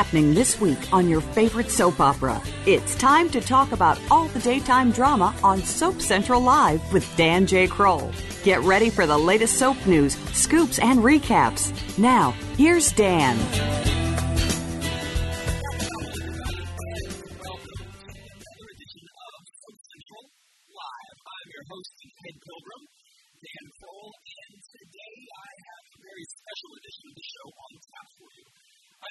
Happening 0.00 0.32
this 0.32 0.58
week 0.62 0.78
on 0.94 1.10
your 1.10 1.20
favorite 1.20 1.70
soap 1.70 2.00
opera? 2.00 2.40
It's 2.64 2.94
time 2.94 3.28
to 3.28 3.40
talk 3.42 3.72
about 3.72 4.00
all 4.10 4.28
the 4.28 4.40
daytime 4.40 4.92
drama 4.92 5.34
on 5.44 5.62
Soap 5.62 6.00
Central 6.00 6.40
Live 6.40 6.80
with 6.90 7.06
Dan 7.18 7.46
J. 7.46 7.66
Kroll. 7.68 8.10
Get 8.42 8.62
ready 8.62 8.88
for 8.88 9.06
the 9.06 9.18
latest 9.18 9.58
soap 9.58 9.76
news, 9.86 10.16
scoops, 10.32 10.78
and 10.78 11.00
recaps. 11.00 11.70
Now, 11.98 12.30
here's 12.56 12.92
Dan. 12.92 13.36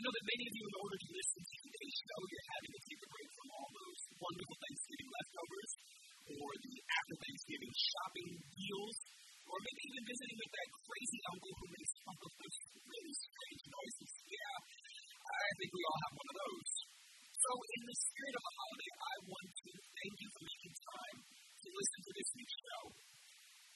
Know 0.04 0.14
that 0.16 0.32
many 0.32 0.44
of 0.48 0.54
you, 0.56 0.64
in 0.64 0.76
order 0.80 0.98
to 1.00 1.10
listen 1.12 1.42
to 1.44 1.56
today's 1.60 1.98
show, 2.00 2.20
you're 2.30 2.50
having 2.56 2.72
to 2.72 2.82
take 2.88 3.02
a 3.04 3.10
break 3.10 3.30
from 3.36 3.48
all 3.52 3.70
those 3.70 4.02
wonderful 4.16 4.58
Thanksgiving 4.60 5.10
leftovers, 5.12 5.72
or 6.30 6.50
the 6.60 6.76
after 6.88 7.16
Thanksgiving 7.20 7.74
shopping 7.76 8.30
deals, 8.56 8.98
or 9.50 9.58
maybe 9.60 9.82
even 9.90 10.04
visiting 10.08 10.38
with 10.40 10.52
that 10.56 10.70
crazy 10.88 11.20
uncle 11.30 11.54
who 11.60 11.68
makes 11.74 11.92
those 12.00 12.58
really 12.80 13.16
strange 13.16 13.64
noises. 13.70 14.12
Yeah, 14.30 14.56
I 15.20 15.50
think 15.60 15.70
we 15.74 15.84
all 15.84 16.00
have 16.00 16.14
one 16.16 16.30
of 16.30 16.38
those. 16.48 16.72
So, 17.40 17.52
in 17.56 17.82
the 17.88 17.98
spirit 18.00 18.36
of 18.40 18.44
the 18.44 18.54
holiday, 18.60 18.92
I 19.00 19.16
want 19.26 19.50
to 19.52 19.70
thank 19.80 20.16
you 20.20 20.30
for 20.32 20.42
making 20.48 20.76
time 20.80 21.18
to 21.28 21.68
listen 21.76 22.00
to 22.04 22.12
this 22.16 22.30
week's 22.36 22.58
show. 22.60 22.84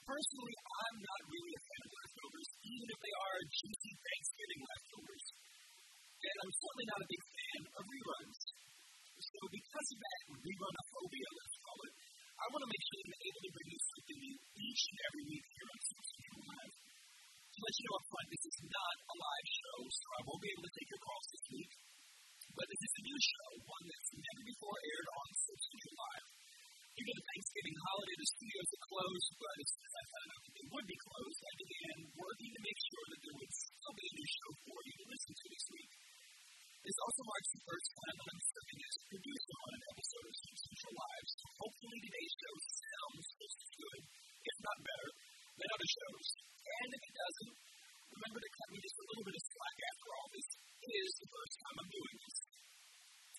Personally, 0.04 0.56
I'm 0.84 0.98
not 1.00 1.22
really 1.32 1.54
a 1.56 1.64
fan 1.64 1.82
of 1.84 1.92
leftovers, 1.96 2.50
even 2.60 2.88
if 2.92 3.00
they 3.00 3.16
are 3.24 3.38
juicy 3.44 3.92
leftovers. 4.03 4.03
And 4.03 4.03
I'm 6.44 6.52
certainly 6.60 6.88
not 6.92 7.00
a 7.00 7.08
big 7.08 7.24
fan 7.24 7.62
of 7.72 7.84
reruns. 7.88 8.40
So, 9.16 9.40
because 9.48 9.88
of 9.96 10.00
that 10.04 10.20
rerun-phobia, 10.44 11.30
let's 11.40 11.58
call 11.64 11.80
it, 11.88 11.96
I 12.36 12.46
want 12.52 12.62
to 12.68 12.72
make 12.76 12.84
sure 12.84 13.00
that 13.00 13.08
I'm 13.08 13.24
able 13.24 13.44
to 13.48 13.54
bring 13.56 13.70
you 13.72 13.80
something 13.80 14.20
new 14.20 14.38
each 14.60 14.84
and 14.92 15.00
every 15.08 15.24
week 15.24 15.46
here 15.56 15.70
on 15.72 15.80
Super 15.88 16.44
Live. 16.44 16.74
To 16.76 17.60
let 17.64 17.76
you 17.80 17.84
know 17.88 17.96
up 17.96 18.06
front, 18.12 18.28
this 18.28 18.44
is 18.44 18.58
not 18.68 18.96
a 19.08 19.16
live 19.24 19.48
show, 19.56 19.78
so 19.88 20.06
I 20.20 20.22
won't 20.28 20.44
be 20.44 20.52
able 20.52 20.68
to 20.68 20.76
take 20.76 20.90
your 20.92 21.04
calls 21.08 21.28
this 21.32 21.46
week. 21.48 21.72
But 22.60 22.68
this 22.68 22.84
is 22.84 22.94
a 23.00 23.04
new 23.08 23.20
show, 23.24 23.50
one 23.64 23.86
that's 23.88 24.12
never 24.20 24.44
before 24.44 24.78
aired 24.84 25.10
on 25.16 25.28
Super 25.48 25.94
Live. 25.96 26.28
To 26.94 27.02
the 27.08 27.24
Thanksgiving 27.24 27.78
holiday, 27.88 28.18
the 28.20 28.30
studios 28.36 28.70
are 28.76 28.86
closed, 28.92 29.32
but 29.40 29.56
as 29.64 29.68
soon 29.72 29.86
as 29.88 29.96
I 29.96 30.04
found 30.12 30.30
out 30.36 30.44
that 30.44 30.56
they 30.60 30.68
would 30.76 30.88
be 30.92 31.00
closed, 31.08 31.40
I 31.40 31.54
began 31.56 31.98
working 32.20 32.52
to 32.52 32.62
make 32.68 32.80
sure 32.84 33.06
that 33.08 33.22
there 33.24 33.38
would 33.40 33.54
still 33.56 33.96
be 33.96 34.06
a 34.12 34.14
new 34.20 34.28
show 34.28 34.50
for 34.68 34.80
you 34.84 34.96
to 35.00 35.06
listen 35.08 35.34
to 35.40 35.48
this 35.48 35.68
week. 35.72 36.03
This 36.84 37.00
also 37.00 37.24
marks 37.24 37.48
the 37.56 37.64
first 37.64 37.90
time 37.96 38.18
I'm 38.28 38.42
serving 38.44 38.80
as 38.84 39.08
producer 39.08 39.56
on 39.56 39.72
an 39.72 39.84
episode 39.88 40.26
of 40.28 40.36
Soap 40.36 40.58
Central 40.68 40.94
Live, 41.00 41.28
so 41.32 41.46
hopefully 41.64 42.00
today's 42.04 42.36
show 42.44 42.56
sounds 42.60 43.28
just 43.40 43.58
as 43.64 43.72
good, 43.72 44.02
if 44.44 44.58
not 44.68 44.78
better, 44.84 45.10
than 45.64 45.70
other 45.80 45.90
shows. 45.96 46.28
And 46.44 46.90
if 46.92 47.04
it 47.08 47.16
doesn't, 47.24 47.56
remember 48.20 48.40
to 48.44 48.52
cut 48.52 48.68
me 48.68 48.80
just 48.84 49.00
a 49.00 49.08
little 49.16 49.24
bit 49.32 49.40
of 49.40 49.44
slack 49.48 49.78
after 49.80 50.08
all. 50.12 50.28
This 50.36 50.50
is 50.84 51.12
the 51.24 51.30
first 51.32 51.56
time 51.64 51.76
I'm 51.80 51.92
doing 51.96 52.16
this. 52.20 52.38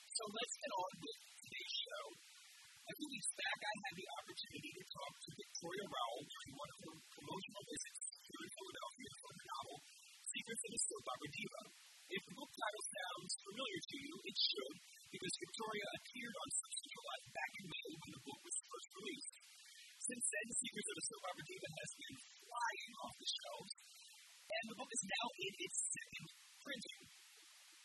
So 0.09 0.23
let's 0.25 0.57
get 0.65 0.73
on 0.81 0.93
with 1.05 1.19
today's 1.45 1.75
show. 1.85 2.05
A 2.17 2.93
few 2.97 3.09
weeks 3.13 3.29
back, 3.37 3.59
I 3.61 3.75
had 3.77 3.95
the 4.01 4.09
opportunity 4.25 4.73
to 4.73 4.85
talk 4.89 5.13
to 5.21 5.31
Victoria 5.37 5.87
Rowell 5.93 6.25
during 6.33 6.53
one 6.57 6.71
of 6.73 6.79
her 6.81 6.97
promotional 7.13 7.65
visits 7.69 8.03
here 8.25 8.41
in 8.41 8.51
Philadelphia 8.57 9.13
for 9.21 9.31
her 9.37 9.47
novel, 9.53 9.77
Secrets 10.33 10.65
of 10.65 10.71
the 10.73 10.81
Soap 10.81 11.05
Opera 11.13 11.29
Diva. 11.29 11.65
If 12.05 12.23
the 12.29 12.37
book 12.37 12.53
title 12.53 12.85
sounds 12.85 13.33
familiar 13.49 13.81
to 13.81 13.97
you, 13.97 14.15
it 14.29 14.37
should, 14.37 14.77
because 15.09 15.35
Victoria 15.41 15.87
appeared 15.97 16.37
on 16.37 16.49
Central 16.53 17.05
Live 17.05 17.27
back 17.33 17.53
in 17.57 17.65
May 17.65 17.91
when 17.97 18.13
the 18.13 18.25
book 18.29 18.41
was 18.45 18.57
first 18.61 18.91
released. 19.01 19.35
Since 20.05 20.27
then, 20.29 20.49
Secrets 20.53 20.91
of 20.93 20.97
the 21.01 21.07
Soap 21.09 21.25
Opera 21.25 21.71
has 21.81 21.93
been 21.97 22.17
flying 22.45 22.93
off 23.01 23.15
the 23.17 23.31
shelves, 23.31 23.75
and 24.45 24.65
the 24.69 24.79
book 24.85 24.93
is 24.93 25.05
now 25.09 25.27
in 25.33 25.53
its 25.65 25.79
second 25.97 26.29
printing. 26.61 27.03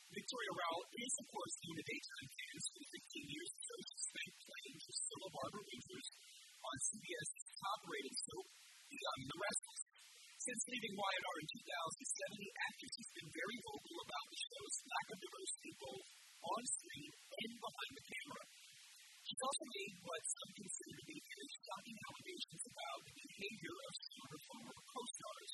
Victoria 0.09 0.53
Rowell 0.57 0.83
is, 0.99 1.13
of 1.15 1.25
course, 1.31 1.55
the 1.63 1.85
daytime 1.85 2.29
fans 2.33 2.65
for 2.75 2.79
the 2.81 2.89
15 2.99 3.35
years 3.39 3.49
or 3.55 3.63
so 3.71 3.75
she 3.87 3.97
spent 4.03 4.31
playing 4.41 4.75
Drucilla 4.83 5.29
Barber 5.31 5.63
Winters 5.63 6.07
on 6.59 6.75
CBS 6.91 7.29
top-rated 7.55 8.15
soap, 8.19 8.47
and 8.89 9.21
the 9.31 9.37
Restless. 9.39 9.58
Since 10.49 10.65
leaving 10.65 10.97
Y&R 10.97 11.37
in 11.45 11.47
2007, 11.61 12.41
the 12.41 12.53
actress 12.57 12.95
has 12.97 13.09
been 13.13 13.29
very 13.29 13.57
vocal 13.69 13.97
about 14.01 14.25
the 14.33 14.39
show's 14.49 14.77
lack 14.81 15.07
of 15.13 15.17
diversity 15.21 15.71
both 15.77 16.05
on 16.41 16.61
screen 16.65 17.11
and 17.13 17.53
behind 17.53 17.93
the 17.93 18.05
camera. 18.09 18.43
She's 19.29 19.45
also 19.45 19.65
made 19.69 19.93
what 20.01 20.21
some 20.25 20.51
consider 20.57 20.95
to 20.97 21.05
be 21.05 21.21
very 21.21 21.49
shocking 21.53 21.97
allegations 22.01 22.63
about 22.65 22.97
the 23.05 23.13
behavior 23.13 23.77
of 23.77 23.93
some 23.93 24.21
of 24.25 24.29
her 24.33 24.41
former 24.49 24.77
co-stars. 24.89 25.53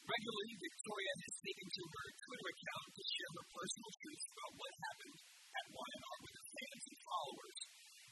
Regularly, 0.00 0.54
Victoria 0.56 1.12
has 1.12 1.34
taken 1.44 1.68
to 1.76 1.82
her 1.92 2.06
Twitter 2.24 2.48
account 2.56 2.88
to 2.88 3.04
share 3.04 3.32
her 3.36 3.46
personal 3.52 3.92
truths 4.00 4.28
about 4.32 4.52
what 4.56 4.72
happened 4.80 5.18
at 5.60 5.64
Y&R 5.76 6.16
with 6.24 6.34
her 6.40 6.48
fans 6.56 6.84
and 6.88 6.98
followers. 7.04 7.58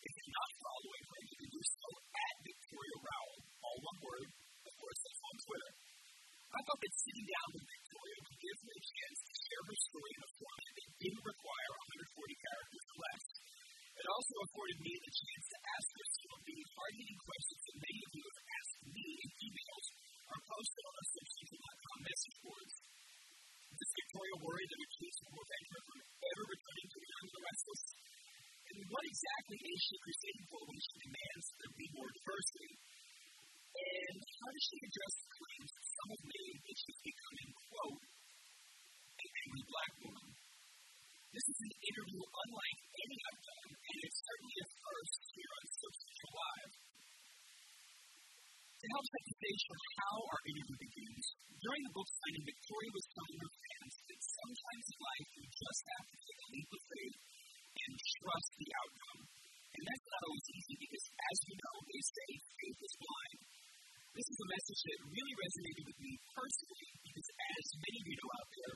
If 0.04 0.12
you're 0.20 0.36
not 0.36 0.60
following 0.60 1.04
her, 1.08 1.20
you 1.24 1.36
can 1.40 1.50
do 1.56 1.62
so 1.64 1.88
at 2.28 2.34
Victoria 2.44 2.96
Rowell, 3.08 3.40
all 3.64 3.78
one 3.88 4.00
word, 4.04 4.28
of 4.60 4.72
course, 4.76 5.00
that's 5.00 5.24
on 5.24 5.36
Twitter. 5.40 5.72
I 6.50 6.60
thought 6.66 6.82
that 6.84 6.94
sitting 7.00 7.26
down 7.30 7.48
with 7.56 7.64
Victoria 7.64 8.18
would 8.20 8.38
give 8.44 8.58
her 8.60 8.72
a 8.76 8.82
chance 8.84 9.18
to 9.24 9.32
share 9.40 9.64
her 9.64 9.78
story 9.80 10.12
in 10.12 10.22
a 10.24 10.30
format 10.36 10.72
that 10.76 10.90
didn't 11.00 11.30
require 11.30 11.70
140 12.20 12.44
characters 12.44 12.86
or 12.90 12.98
less. 13.00 13.24
It 14.00 14.06
also 14.08 14.36
afforded 14.44 14.78
me 14.80 14.92
the 15.00 15.12
chance 15.16 15.46
to 15.52 15.58
ask 15.60 15.88
her 15.96 16.06
some 16.10 16.32
of 16.32 16.42
the 16.44 16.58
hard-hitting 16.60 17.20
questions 17.20 17.62
that 17.64 17.84
many 17.84 18.00
of 18.04 18.12
you 18.16 18.24
have 18.24 18.40
asked 18.60 18.80
me 18.84 19.06
in 19.20 19.30
emails 19.48 19.86
are 20.30 20.42
posted 20.44 20.82
on 20.84 20.94
our 21.00 21.08
SoapCentral.com 21.10 21.98
message 22.00 22.36
boards. 22.40 22.74
Does 23.80 23.92
Victoria 24.00 24.36
worry 24.44 24.66
that 24.68 24.80
her 24.80 24.92
case 25.00 25.18
will 25.24 25.36
prevent 25.40 25.66
her 25.70 25.82
from 25.88 26.00
ever 26.00 26.44
returning 26.50 26.88
to 26.90 26.98
Young 27.00 27.24
and 27.24 27.34
the 27.36 27.44
Restless? 27.48 27.84
And 28.70 28.78
what 28.86 29.04
exactly 29.08 29.58
is 29.60 29.80
she 29.82 29.96
presenting 30.04 30.46
for 30.50 30.60
when 30.68 30.80
she 30.80 30.96
demands 31.00 31.46
there 31.58 31.74
be 31.80 31.88
more 31.96 32.10
diversity? 32.10 32.72
And 33.70 34.18
how 34.18 34.50
does 34.50 34.66
she 34.66 34.78
address 34.82 35.14
the 35.22 35.30
claims 35.30 35.70
that 35.70 35.86
some 35.94 36.10
have 36.10 36.24
made 36.26 36.58
that 36.58 36.74
she's 36.74 37.00
becoming, 37.06 37.48
quote, 37.70 38.02
an 38.02 39.28
angry 39.30 39.64
black 39.70 39.92
woman? 40.02 40.28
This 41.30 41.46
is 41.46 41.58
an 41.62 41.72
interview 41.78 42.22
unlike 42.26 42.80
any 42.90 43.18
I've 43.30 43.42
done, 43.46 43.70
and 43.70 43.98
it's 44.02 44.20
certainly 44.26 44.58
a 44.58 44.68
first 44.74 45.20
here 45.30 45.52
on 45.54 45.64
Soap 45.70 45.94
Central 45.94 46.32
Live. 46.34 46.72
To 48.80 48.86
stage 49.60 49.68
for 49.68 49.80
how 50.00 50.16
our 50.32 50.40
interview 50.48 50.78
begins, 50.80 51.24
during 51.60 51.82
the 51.84 51.92
book 51.92 52.08
signing, 52.08 52.44
Victoria 52.48 52.92
was 52.96 53.06
telling 53.12 53.36
her 53.40 53.52
fans 53.60 53.94
that 54.08 54.20
sometimes 54.24 54.86
in 54.88 54.98
life 55.00 55.28
just 55.52 55.82
have 55.84 56.06
to 56.08 56.16
take 56.16 56.40
a 56.40 56.52
leap 56.56 56.70
of 56.72 56.82
faith 56.88 57.18
and 57.80 57.92
trust 58.00 58.50
the 58.56 58.70
outcome. 58.80 59.20
And 59.70 59.82
that's 59.84 60.06
not 60.08 60.24
always 60.24 60.46
easy 60.50 60.76
because, 60.80 61.06
as 61.12 61.38
you 61.44 61.56
know, 61.60 61.74
they 61.84 62.00
say 62.00 62.28
faith 62.40 62.80
is 62.80 62.94
blind. 63.00 63.40
This 64.10 64.28
is 64.32 64.38
a 64.40 64.48
message 64.50 64.80
that 64.80 65.08
really 65.12 65.36
resonated 65.36 65.84
with 65.86 65.98
me 66.00 66.12
personally 66.34 66.88
because, 67.04 67.28
as 67.30 67.66
many 67.84 67.98
of 68.00 68.06
you 68.10 68.16
know 68.16 68.30
out 68.40 68.50
there, 68.50 68.74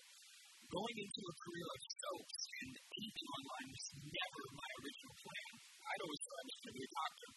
going 0.68 0.96
into 1.00 1.20
a 1.24 1.34
career 1.40 1.68
of 1.74 1.80
soaps 1.80 2.40
and 2.60 2.72
anything 2.76 3.28
online 3.34 3.68
was 3.72 3.86
never 4.04 4.42
my 4.52 4.70
original 4.84 5.16
plan. 5.16 5.52
I'd 5.84 6.04
always 6.04 6.22
thought 6.24 6.40
I 6.40 6.44
was 6.44 6.58
going 6.60 6.72
to 6.72 6.78
be 6.78 6.86
a 6.86 6.92
doctor. 6.94 7.30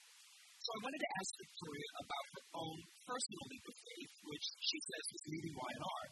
So 0.68 0.76
I 0.76 0.84
wanted 0.84 1.00
to 1.00 1.12
ask 1.16 1.32
Victoria 1.40 1.90
about 2.04 2.26
her 2.28 2.44
own 2.60 2.78
personal 3.08 3.44
leap 3.48 3.66
of 3.72 3.78
faith, 3.88 4.14
which 4.20 4.46
she 4.68 4.78
says 4.84 5.06
was 5.16 5.24
leaving 5.32 5.56
Y&R. 5.56 6.04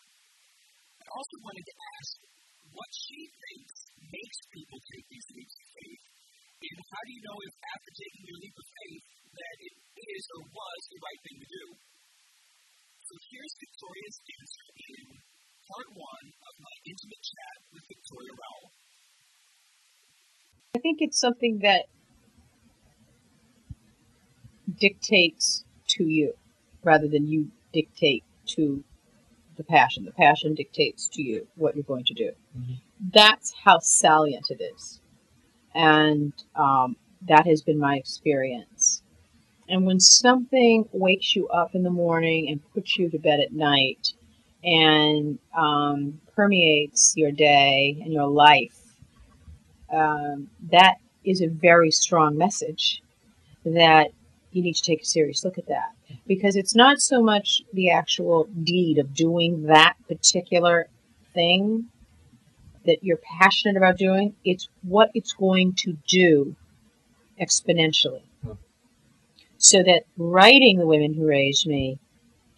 I 0.95 1.05
also 1.11 1.37
wanted 1.44 1.65
to 1.67 1.75
ask 1.75 2.11
what 2.71 2.91
she 2.95 3.19
thinks 3.35 3.75
makes 3.99 4.15
most 4.15 4.23
people 4.51 4.79
take 4.91 5.07
these 5.07 5.27
leaps 5.31 5.55
of 5.55 5.67
faith? 5.75 6.03
And 6.65 6.77
how 6.91 7.01
do 7.05 7.11
you 7.13 7.23
know 7.23 7.37
if 7.45 7.53
after 7.61 7.91
taking 7.93 8.23
your 8.25 8.39
leap 8.41 8.55
of 8.57 8.67
faith 8.67 9.03
that 9.35 9.55
it 9.61 9.75
is 10.05 10.23
or 10.33 10.41
was 10.49 10.81
the 10.89 10.99
right 10.99 11.21
thing 11.23 11.37
to 11.39 11.49
do? 11.49 11.65
So 13.05 13.13
here's 13.29 13.53
Victoria's 13.61 14.17
answer 14.17 14.67
in 14.75 15.05
part 15.69 15.89
one 15.93 16.25
of 16.41 16.53
my 16.57 16.75
intimate 16.89 17.23
chat 17.23 17.57
with 17.69 17.85
Victoria 17.85 18.33
Rowell. 18.33 18.69
I 20.75 20.79
think 20.79 20.97
it's 21.01 21.19
something 21.19 21.59
that 21.61 21.85
dictates 24.79 25.63
to 25.95 26.03
you 26.03 26.33
rather 26.83 27.07
than 27.07 27.27
you 27.27 27.51
dictate 27.73 28.23
to 28.57 28.83
the 29.57 29.63
passion. 29.63 30.05
The 30.05 30.11
passion 30.11 30.53
dictates 30.53 31.07
to 31.13 31.21
you 31.21 31.47
what 31.55 31.75
you're 31.75 31.83
going 31.83 32.05
to 32.05 32.13
do. 32.13 32.31
Mm-hmm. 32.57 32.73
That's 33.13 33.54
how 33.63 33.80
salient 33.80 34.48
it 34.50 34.62
is. 34.62 35.00
And 35.74 36.34
um, 36.56 36.96
that 37.28 37.46
has 37.46 37.62
been 37.62 37.80
my 37.80 37.98
experience. 37.98 39.02
And 39.68 39.86
when 39.86 40.00
something 40.00 40.88
wakes 40.92 41.36
you 41.36 41.48
up 41.50 41.75
in 41.75 41.84
the 41.84 41.90
morning 41.90 42.50
and 42.50 42.62
puts 42.74 42.98
you 42.98 43.10
to 43.10 43.18
bed 43.18 43.40
at 43.40 43.52
night 43.52 44.13
and 44.63 45.40
um, 45.57 46.22
permeates 46.36 47.13
your 47.16 47.31
day 47.31 47.98
and 48.02 48.13
your 48.13 48.28
life, 48.28 48.78
um, 49.92 50.50
that 50.72 50.96
is 51.24 51.42
a 51.42 51.48
very 51.48 51.92
strong 51.92 52.38
message 52.38 53.02
that 53.66 54.12
you 54.52 54.62
need 54.62 54.75
to 54.75 54.84
take 54.84 55.02
a 55.02 55.06
serious 55.06 55.44
look 55.44 55.57
at 55.57 55.68
that 55.68 55.94
because 56.28 56.56
it's 56.56 56.75
not 56.75 57.00
so 57.00 57.22
much 57.22 57.62
the 57.74 57.90
actual 57.90 58.48
deed 58.63 59.00
of 59.00 59.13
doing 59.13 59.63
that 59.63 59.96
particular 60.07 60.88
thing 61.34 61.88
that 62.85 63.03
you're 63.03 63.19
passionate 63.39 63.77
about 63.77 63.97
doing, 63.97 64.35
it's 64.43 64.69
what 64.81 65.11
it's 65.13 65.33
going 65.33 65.73
to 65.73 65.97
do 66.07 66.55
exponentially. 67.39 68.23
So 69.57 69.83
that 69.83 70.03
writing 70.17 70.77
The 70.77 70.85
Women 70.85 71.13
Who 71.13 71.25
Raised 71.25 71.67
Me 71.67 71.99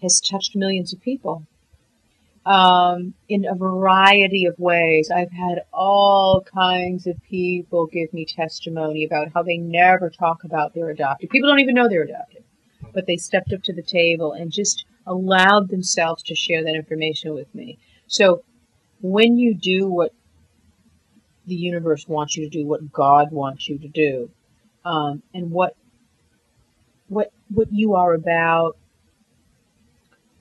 has 0.01 0.19
touched 0.19 0.55
millions 0.55 0.93
of 0.93 1.01
people 1.01 1.43
um, 2.45 3.13
in 3.27 3.45
a 3.45 3.55
variety 3.55 4.45
of 4.45 4.57
ways. 4.57 5.11
I've 5.11 5.31
had 5.31 5.63
all 5.73 6.41
kinds 6.41 7.05
of 7.05 7.21
people 7.23 7.87
give 7.87 8.13
me 8.13 8.25
testimony 8.25 9.03
about 9.03 9.31
how 9.33 9.43
they 9.43 9.57
never 9.57 10.09
talk 10.09 10.43
about 10.43 10.73
their 10.73 10.89
adopted. 10.89 11.29
People 11.29 11.49
don't 11.49 11.59
even 11.59 11.75
know 11.75 11.89
they're 11.89 12.03
adopted, 12.03 12.43
but 12.93 13.05
they 13.05 13.17
stepped 13.17 13.51
up 13.51 13.63
to 13.63 13.73
the 13.73 13.83
table 13.83 14.31
and 14.31 14.51
just 14.51 14.85
allowed 15.05 15.69
themselves 15.69 16.23
to 16.23 16.35
share 16.35 16.63
that 16.63 16.75
information 16.75 17.33
with 17.33 17.53
me. 17.53 17.79
So 18.07 18.43
when 19.01 19.37
you 19.37 19.53
do 19.53 19.87
what 19.87 20.13
the 21.45 21.55
universe 21.55 22.07
wants 22.07 22.35
you 22.35 22.49
to 22.49 22.49
do, 22.49 22.65
what 22.65 22.91
God 22.91 23.31
wants 23.31 23.67
you 23.69 23.77
to 23.79 23.87
do, 23.87 24.29
um, 24.83 25.21
and 25.33 25.51
what 25.51 25.75
what 27.07 27.31
what 27.49 27.71
you 27.71 27.95
are 27.95 28.13
about, 28.13 28.77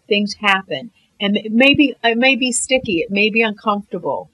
things 0.08 0.34
happen 0.34 0.90
and 1.20 1.36
it 1.36 1.52
may 1.52 1.74
be 1.74 1.94
it 2.04 2.18
may 2.18 2.36
be 2.36 2.52
sticky, 2.52 2.98
it 2.98 3.10
may 3.10 3.30
be 3.30 3.42
uncomfortable, 3.42 4.30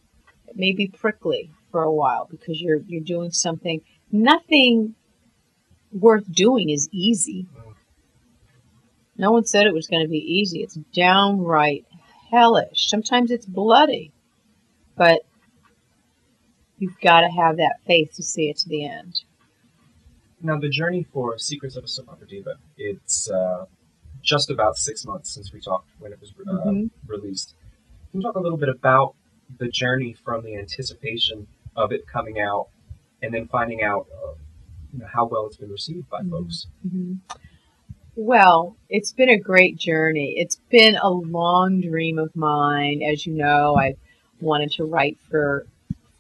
it 0.48 0.56
may 0.56 0.72
be 0.72 0.88
prickly 0.88 1.50
for 1.70 1.82
a 1.82 1.92
while 1.92 2.26
because 2.30 2.60
you're 2.60 2.80
you're 2.86 3.00
doing 3.00 3.30
something. 3.30 3.80
Nothing 4.10 4.94
worth 5.92 6.30
doing 6.32 6.70
is 6.70 6.88
easy. 6.92 7.46
No 9.16 9.30
one 9.32 9.44
said 9.44 9.66
it 9.66 9.74
was 9.74 9.86
going 9.86 10.02
to 10.02 10.08
be 10.08 10.18
easy. 10.18 10.62
It's 10.62 10.74
downright 10.94 11.86
hellish. 12.32 12.88
Sometimes 12.88 13.30
it's 13.30 13.46
bloody, 13.46 14.10
but 14.96 15.22
you've 16.78 16.98
got 17.00 17.20
to 17.20 17.28
have 17.28 17.58
that 17.58 17.76
faith 17.86 18.14
to 18.16 18.22
see 18.22 18.48
it 18.48 18.56
to 18.58 18.68
the 18.68 18.84
end. 18.86 19.22
Now, 20.40 20.58
the 20.58 20.68
journey 20.68 21.06
for 21.12 21.38
Secrets 21.38 21.76
of 21.76 21.84
a 21.84 21.88
Soap 21.88 22.08
Opera 22.08 22.26
Diva, 22.26 22.56
it's 22.76 23.30
uh, 23.30 23.66
just 24.22 24.50
about 24.50 24.76
six 24.76 25.04
months 25.04 25.32
since 25.32 25.52
we 25.52 25.60
talked 25.60 25.88
when 26.00 26.12
it 26.12 26.20
was 26.20 26.32
uh, 26.40 26.52
mm-hmm. 26.52 26.86
released. 27.06 27.54
Can 28.10 28.20
you 28.20 28.26
talk 28.26 28.34
a 28.34 28.40
little 28.40 28.58
bit 28.58 28.68
about 28.68 29.14
the 29.58 29.68
journey 29.68 30.16
from 30.24 30.42
the 30.42 30.56
anticipation 30.56 31.46
of 31.76 31.92
it 31.92 32.06
coming 32.06 32.40
out 32.40 32.68
and 33.22 33.32
then 33.32 33.46
finding 33.46 33.82
out 33.82 34.06
uh, 34.12 34.32
you 34.92 34.98
know, 34.98 35.06
how 35.06 35.26
well 35.26 35.46
it's 35.46 35.56
been 35.56 35.70
received 35.70 36.08
by 36.08 36.20
mm-hmm. 36.20 36.30
folks? 36.30 36.66
Mm-hmm. 36.86 37.14
Well, 38.14 38.76
it's 38.90 39.12
been 39.12 39.30
a 39.30 39.38
great 39.38 39.78
journey. 39.78 40.34
It's 40.36 40.56
been 40.68 40.96
a 40.96 41.08
long 41.08 41.80
dream 41.80 42.18
of 42.18 42.34
mine. 42.36 43.02
As 43.02 43.26
you 43.26 43.32
know, 43.32 43.76
I 43.76 43.94
wanted 44.40 44.72
to 44.72 44.84
write 44.84 45.18
for 45.30 45.66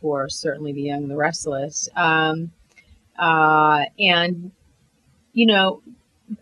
for 0.00 0.28
certainly 0.28 0.72
the 0.72 0.82
young 0.82 1.02
and 1.02 1.10
the 1.10 1.16
restless. 1.16 1.88
Um, 1.94 2.50
uh, 3.18 3.84
and 3.98 4.52
you 5.34 5.46
know, 5.46 5.82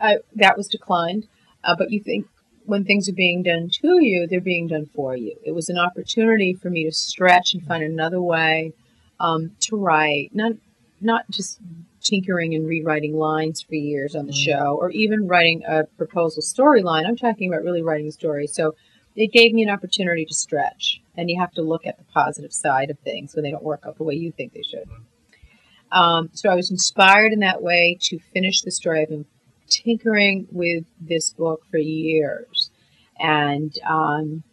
I, 0.00 0.19
that 0.37 0.56
was 0.56 0.69
declined. 0.69 1.26
Uh, 1.64 1.75
but 1.76 1.91
you 1.91 2.00
think 2.00 2.26
when 2.64 2.85
things 2.85 3.08
are 3.08 3.14
being 3.14 3.43
done 3.43 3.70
to 3.70 4.02
you, 4.02 4.29
they're 4.29 4.41
being 4.41 4.69
done 4.69 4.88
for 4.94 5.17
you. 5.17 5.37
It 5.44 5.52
was 5.52 5.69
an 5.69 5.79
opportunity 5.79 6.55
for 6.55 6.70
me 6.70 6.85
to 6.85 6.93
stretch 6.93 7.55
and 7.55 7.67
find 7.67 7.82
another 7.82 8.23
way 8.23 8.73
um, 9.19 9.50
to 9.61 9.76
write, 9.76 10.31
not 10.32 10.52
not 11.00 11.29
just 11.29 11.58
tinkering 12.02 12.55
and 12.55 12.67
rewriting 12.67 13.17
lines 13.17 13.62
for 13.62 13.75
years 13.75 14.14
on 14.14 14.26
the 14.26 14.32
mm-hmm. 14.32 14.58
show, 14.58 14.76
or 14.81 14.91
even 14.91 15.29
writing 15.29 15.62
a 15.67 15.85
proposal 15.85 16.43
storyline. 16.43 17.06
I'm 17.06 17.17
talking 17.17 17.52
about 17.52 17.62
really 17.62 17.82
writing 17.82 18.08
a 18.08 18.12
story. 18.12 18.47
So 18.47 18.75
it 19.17 19.32
gave 19.32 19.52
me 19.52 19.62
an 19.62 19.70
opportunity 19.70 20.25
to 20.25 20.35
stretch, 20.35 21.02
and 21.17 21.29
you 21.29 21.41
have 21.41 21.52
to 21.52 21.62
look 21.62 21.87
at 21.87 21.99
the 21.99 22.05
positive 22.05 22.52
side 22.52 22.91
of 22.91 22.99
things 23.00 23.35
when 23.35 23.44
they 23.44 23.50
don't 23.50 23.62
work 23.62 23.81
out 23.87 23.97
the 23.97 24.05
way 24.05 24.14
you 24.14 24.32
think 24.32 24.52
they 24.52 24.62
should. 24.62 24.88
Um, 25.93 26.31
so 26.32 26.49
I 26.49 26.55
was 26.55 26.70
inspired 26.70 27.32
in 27.32 27.41
that 27.41 27.62
way 27.62 27.99
to 28.02 28.19
finish 28.32 28.62
the 28.62 28.70
story. 28.70 29.02
I've 29.02 29.08
been 29.08 29.26
tinkering 29.69 30.47
with 30.50 30.85
this 31.00 31.32
book 31.32 31.62
for 31.70 31.79
years, 31.79 32.70
and 33.19 33.76
um, 33.85 34.44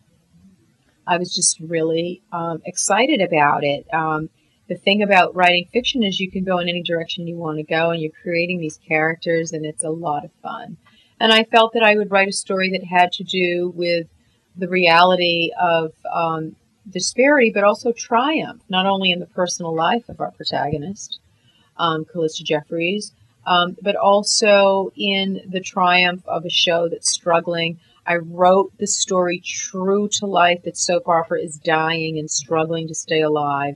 I 1.06 1.18
was 1.18 1.34
just 1.34 1.60
really 1.60 2.22
um, 2.32 2.62
excited 2.66 3.22
about 3.22 3.64
it. 3.64 3.86
Um, 3.94 4.30
the 4.68 4.76
thing 4.76 5.02
about 5.02 5.36
writing 5.36 5.68
fiction 5.72 6.04
is 6.04 6.20
you 6.20 6.32
can 6.32 6.44
go 6.44 6.60
in 6.60 6.70
any 6.70 6.84
direction 6.84 7.28
you 7.28 7.38
want 7.38 7.58
to 7.58 7.64
go, 7.64 7.92
and 7.92 8.02
you're 8.02 8.12
creating 8.24 8.60
these 8.60 8.80
characters, 8.88 9.54
and 9.54 9.66
it's 9.66 9.84
a 9.84 9.90
lot 9.90 10.26
of 10.26 10.32
fun. 10.42 10.78
And 11.20 11.34
I 11.34 11.44
felt 11.44 11.74
that 11.74 11.84
I 11.84 11.96
would 11.96 12.12
write 12.12 12.28
a 12.28 12.34
story 12.34 12.72
that 12.72 12.84
had 12.84 13.12
to 13.14 13.24
do 13.24 13.74
with 13.76 14.08
the 14.56 14.68
reality 14.68 15.52
of 15.60 15.94
um, 16.12 16.56
disparity, 16.90 17.52
but 17.54 17.64
also 17.64 17.92
triumph, 17.92 18.62
not 18.70 18.86
only 18.86 19.12
in 19.12 19.20
the 19.20 19.26
personal 19.26 19.74
life 19.74 20.10
of 20.10 20.20
our 20.20 20.32
protagonist, 20.32 21.20
um, 21.78 22.06
Callista 22.06 22.44
Jeffries, 22.44 23.14
um, 23.46 23.78
but 23.82 23.96
also 23.96 24.92
in 24.96 25.42
the 25.48 25.62
triumph 25.62 26.24
of 26.28 26.46
a 26.46 26.50
show 26.50 26.90
that's 26.90 27.10
struggling. 27.10 27.80
I 28.06 28.18
wrote 28.18 28.78
the 28.78 28.88
story 28.88 29.42
true 29.44 30.10
to 30.14 30.26
life 30.26 30.64
that 30.64 30.78
soap 30.78 31.08
opera 31.08 31.42
is 31.42 31.58
dying 31.58 32.18
and 32.18 32.30
struggling 32.30 32.88
to 32.88 32.96
stay 32.96 33.22
alive. 33.22 33.76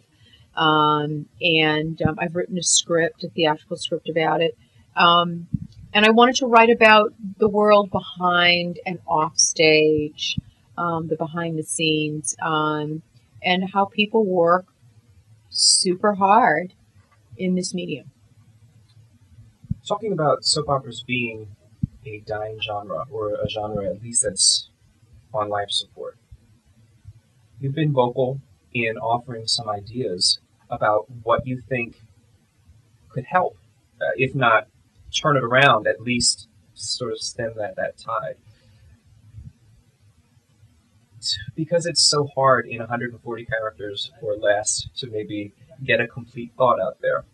Um, 0.56 1.28
and 1.42 2.02
um, 2.02 2.16
I've 2.20 2.36
written 2.36 2.58
a 2.58 2.64
script, 2.64 3.24
a 3.24 3.30
theatrical 3.30 3.78
script 3.78 4.10
about 4.10 4.42
it. 4.42 4.58
Um, 4.96 5.48
and 5.94 6.06
I 6.06 6.12
wanted 6.12 6.36
to 6.38 6.46
write 6.46 6.70
about 6.70 7.14
the 7.38 7.48
world 7.48 7.92
behind 7.92 8.80
and 8.86 9.00
off 9.08 9.38
stage, 9.38 10.38
um, 10.78 11.08
the 11.08 11.16
behind 11.16 11.58
the 11.58 11.64
scenes, 11.64 12.36
um, 12.42 13.02
and 13.44 13.70
how 13.72 13.86
people 13.86 14.26
work 14.26 14.66
super 15.50 16.14
hard 16.14 16.74
in 17.38 17.56
this 17.56 17.74
medium 17.74 18.12
talking 19.92 20.14
about 20.14 20.46
soap 20.46 20.70
operas 20.70 21.04
being 21.06 21.48
a 22.06 22.20
dying 22.26 22.60
genre, 22.62 23.06
or 23.12 23.34
a 23.34 23.50
genre 23.50 23.86
at 23.86 24.02
least 24.02 24.24
that's 24.24 24.70
on 25.34 25.50
life 25.50 25.70
support. 25.70 26.18
You've 27.60 27.76
been 27.76 27.92
vocal 27.92 28.40
in 28.74 28.98
offering 28.98 29.48
some 29.48 29.70
ideas 29.70 30.40
about 30.70 31.06
what 31.24 31.46
you 31.46 31.62
think 31.68 32.02
could 33.10 33.26
help, 33.26 33.58
uh, 34.02 34.12
if 34.16 34.34
not 34.34 34.68
turn 35.14 35.38
it 35.38 35.44
around, 35.44 35.88
at 35.88 36.02
least 36.02 36.48
sort 36.74 37.12
of 37.12 37.20
stem 37.20 37.54
that, 37.58 37.76
that 37.76 37.98
tide. 37.98 38.36
Because 41.56 41.86
it's 41.86 42.02
so 42.02 42.28
hard 42.34 42.66
in 42.66 42.80
140 42.80 43.46
characters 43.46 44.12
or 44.22 44.36
less 44.36 44.88
to 44.98 45.08
maybe 45.08 45.54
get 45.84 46.00
a 46.00 46.08
complete 46.08 46.52
thought 46.58 46.80
out 46.80 46.98
there. 47.02 47.26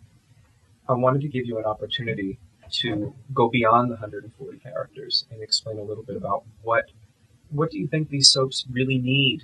I 0.88 0.92
wanted 0.92 1.22
to 1.22 1.28
give 1.28 1.46
you 1.46 1.58
an 1.58 1.64
opportunity 1.64 2.38
to 2.70 3.14
go 3.32 3.48
beyond 3.48 3.90
the 3.90 3.94
140 3.94 4.58
characters 4.58 5.24
and 5.30 5.42
explain 5.42 5.78
a 5.78 5.82
little 5.82 6.02
bit 6.02 6.16
about 6.16 6.44
what 6.62 6.84
what 7.50 7.70
do 7.70 7.78
you 7.78 7.86
think 7.86 8.10
these 8.10 8.30
soaps 8.30 8.66
really 8.70 8.98
need 8.98 9.42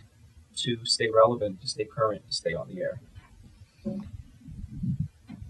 to 0.56 0.84
stay 0.84 1.08
relevant, 1.11 1.61
to 1.61 1.68
stay 1.68 1.84
current, 1.84 2.26
to 2.28 2.34
stay 2.34 2.54
on 2.54 2.68
the 2.68 2.80
air? 2.80 3.00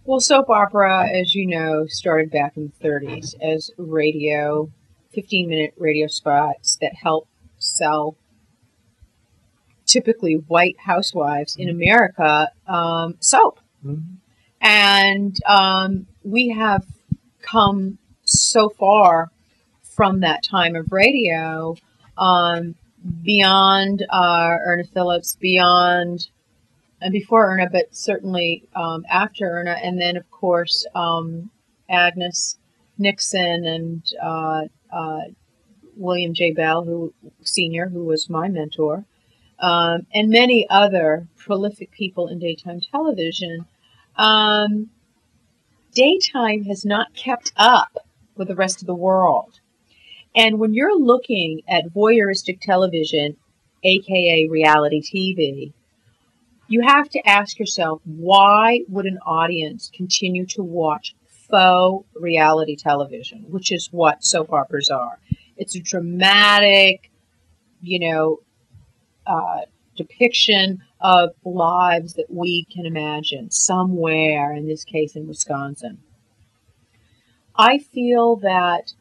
Well, 0.04 0.20
soap 0.20 0.50
opera, 0.50 1.08
as 1.08 1.34
you 1.34 1.46
know, 1.46 1.86
started 1.86 2.30
back 2.30 2.56
in 2.56 2.72
the 2.78 2.88
30s 2.88 3.34
as 3.40 3.70
radio, 3.78 4.70
15 5.12 5.48
minute 5.48 5.74
radio 5.78 6.06
spots 6.06 6.76
that 6.80 6.94
help 6.94 7.28
sell 7.58 8.16
typically 9.86 10.34
white 10.34 10.78
housewives 10.80 11.56
in 11.56 11.68
America 11.68 12.50
um, 12.66 13.16
soap 13.20 13.60
Mhm. 13.84 14.16
And 14.60 15.36
um, 15.46 16.06
we 16.22 16.48
have 16.48 16.86
come 17.42 17.98
so 18.24 18.70
far 18.70 19.30
from 19.82 20.20
that 20.20 20.42
time 20.42 20.74
of 20.74 20.90
radio 20.90 21.76
um, 22.16 22.74
beyond 23.22 24.04
uh, 24.08 24.56
Irna 24.66 24.84
Phillips, 24.92 25.36
beyond 25.40 26.28
and 27.00 27.12
before 27.12 27.50
Irna, 27.50 27.70
but 27.70 27.94
certainly 27.94 28.64
um, 28.74 29.04
after 29.10 29.58
Irna, 29.58 29.78
and 29.82 30.00
then 30.00 30.16
of 30.16 30.30
course 30.30 30.86
um, 30.94 31.50
Agnes 31.88 32.56
Nixon 32.98 33.64
and 33.66 34.02
uh, 34.22 34.62
uh, 34.92 35.20
William 35.96 36.34
J. 36.34 36.52
Bell, 36.52 36.84
who 36.84 37.12
senior, 37.42 37.88
who 37.88 38.04
was 38.04 38.30
my 38.30 38.48
mentor, 38.48 39.04
um, 39.58 40.06
and 40.14 40.30
many 40.30 40.66
other 40.70 41.28
prolific 41.36 41.90
people 41.90 42.28
in 42.28 42.38
daytime 42.38 42.80
television. 42.80 43.66
Um, 44.16 44.90
daytime 45.92 46.64
has 46.64 46.84
not 46.84 47.14
kept 47.14 47.52
up 47.56 48.06
with 48.36 48.48
the 48.48 48.54
rest 48.54 48.80
of 48.80 48.86
the 48.86 48.94
world. 48.94 49.60
And 50.34 50.58
when 50.58 50.74
you're 50.74 50.98
looking 50.98 51.62
at 51.68 51.92
voyeuristic 51.94 52.60
television, 52.60 53.36
aka 53.84 54.48
reality 54.48 55.00
TV, 55.00 55.72
you 56.66 56.80
have 56.82 57.08
to 57.10 57.28
ask 57.28 57.58
yourself 57.58 58.00
why 58.04 58.80
would 58.88 59.06
an 59.06 59.18
audience 59.26 59.90
continue 59.94 60.46
to 60.46 60.62
watch 60.62 61.14
faux 61.50 62.06
reality 62.14 62.74
television, 62.74 63.44
which 63.48 63.70
is 63.70 63.88
what 63.92 64.24
soap 64.24 64.52
operas 64.52 64.88
are. 64.88 65.18
It's 65.56 65.76
a 65.76 65.80
dramatic, 65.80 67.10
you 67.80 68.00
know, 68.00 68.40
uh, 69.26 69.62
depiction 69.96 70.82
of 71.00 71.30
lives 71.44 72.14
that 72.14 72.26
we 72.28 72.66
can 72.72 72.86
imagine 72.86 73.50
somewhere, 73.50 74.52
in 74.52 74.66
this 74.66 74.84
case 74.84 75.14
in 75.14 75.28
Wisconsin. 75.28 75.98
I 77.56 77.78
feel 77.78 78.36
that 78.36 78.94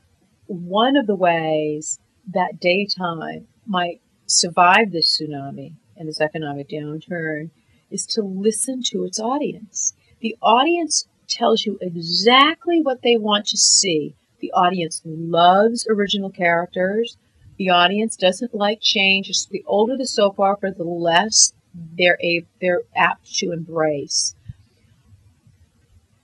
one 0.47 0.95
of 0.95 1.07
the 1.07 1.15
ways 1.15 1.99
that 2.31 2.59
daytime 2.59 3.47
might 3.65 4.01
survive 4.25 4.91
this 4.91 5.19
tsunami 5.19 5.73
and 5.97 6.07
this 6.07 6.21
economic 6.21 6.69
downturn 6.69 7.49
is 7.91 8.05
to 8.07 8.21
listen 8.21 8.81
to 8.83 9.05
its 9.05 9.19
audience. 9.19 9.93
The 10.19 10.35
audience 10.41 11.07
tells 11.27 11.65
you 11.65 11.77
exactly 11.81 12.81
what 12.81 13.01
they 13.01 13.17
want 13.17 13.45
to 13.47 13.57
see. 13.57 14.15
The 14.39 14.51
audience 14.51 15.01
loves 15.05 15.87
original 15.89 16.29
characters. 16.29 17.17
The 17.57 17.69
audience 17.69 18.15
doesn't 18.15 18.53
like 18.53 18.81
change. 18.81 19.31
The 19.47 19.63
older 19.65 19.95
the 19.95 20.07
soap 20.07 20.39
opera, 20.39 20.73
the 20.73 20.83
less 20.83 21.53
they're 21.97 22.17
a, 22.21 22.45
they're 22.61 22.81
apt 22.95 23.33
to 23.35 23.51
embrace. 23.51 24.35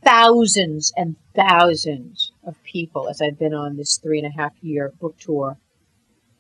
Thousands 0.04 0.92
and 0.96 1.16
thousands 1.36 2.29
of 2.50 2.62
people, 2.64 3.08
as 3.08 3.22
I've 3.22 3.40
been 3.40 3.54
on 3.54 3.78
this 3.78 3.98
three 3.98 4.18
and 4.18 4.28
a 4.28 4.38
half 4.38 4.54
year 4.62 4.92
book 5.00 5.18
tour, 5.18 5.58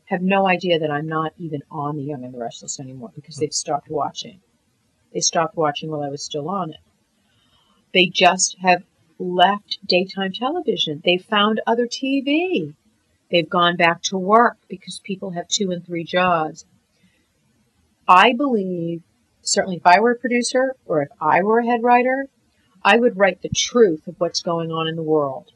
have 0.05 0.21
no 0.21 0.47
idea 0.47 0.79
that 0.79 0.91
I'm 0.91 1.07
not 1.07 1.33
even 1.37 1.61
on 1.71 1.95
The 1.95 2.03
Young 2.03 2.25
and 2.25 2.33
the 2.33 2.39
Restless 2.39 2.79
anymore 2.79 3.11
because 3.15 3.37
they've 3.37 3.53
stopped 3.53 3.89
watching. 3.89 4.41
They 5.13 5.21
stopped 5.21 5.55
watching 5.55 5.89
while 5.89 6.03
I 6.03 6.09
was 6.09 6.23
still 6.23 6.49
on 6.49 6.71
it. 6.71 6.79
They 7.93 8.07
just 8.07 8.57
have 8.59 8.83
left 9.19 9.79
daytime 9.85 10.33
television. 10.33 11.01
They 11.05 11.17
found 11.17 11.61
other 11.65 11.87
TV. 11.87 12.73
They've 13.31 13.49
gone 13.49 13.75
back 13.75 14.01
to 14.03 14.17
work 14.17 14.57
because 14.67 14.99
people 14.99 15.31
have 15.31 15.47
two 15.47 15.71
and 15.71 15.85
three 15.85 16.03
jobs. 16.03 16.65
I 18.07 18.33
believe, 18.33 19.03
certainly 19.41 19.77
if 19.77 19.85
I 19.85 19.99
were 19.99 20.11
a 20.11 20.15
producer 20.15 20.75
or 20.85 21.03
if 21.03 21.09
I 21.21 21.43
were 21.43 21.59
a 21.59 21.65
head 21.65 21.83
writer, 21.83 22.27
I 22.83 22.97
would 22.97 23.17
write 23.17 23.41
the 23.41 23.49
truth 23.49 24.07
of 24.07 24.19
what's 24.19 24.41
going 24.41 24.71
on 24.71 24.87
in 24.87 24.95
the 24.95 25.03
world. 25.03 25.51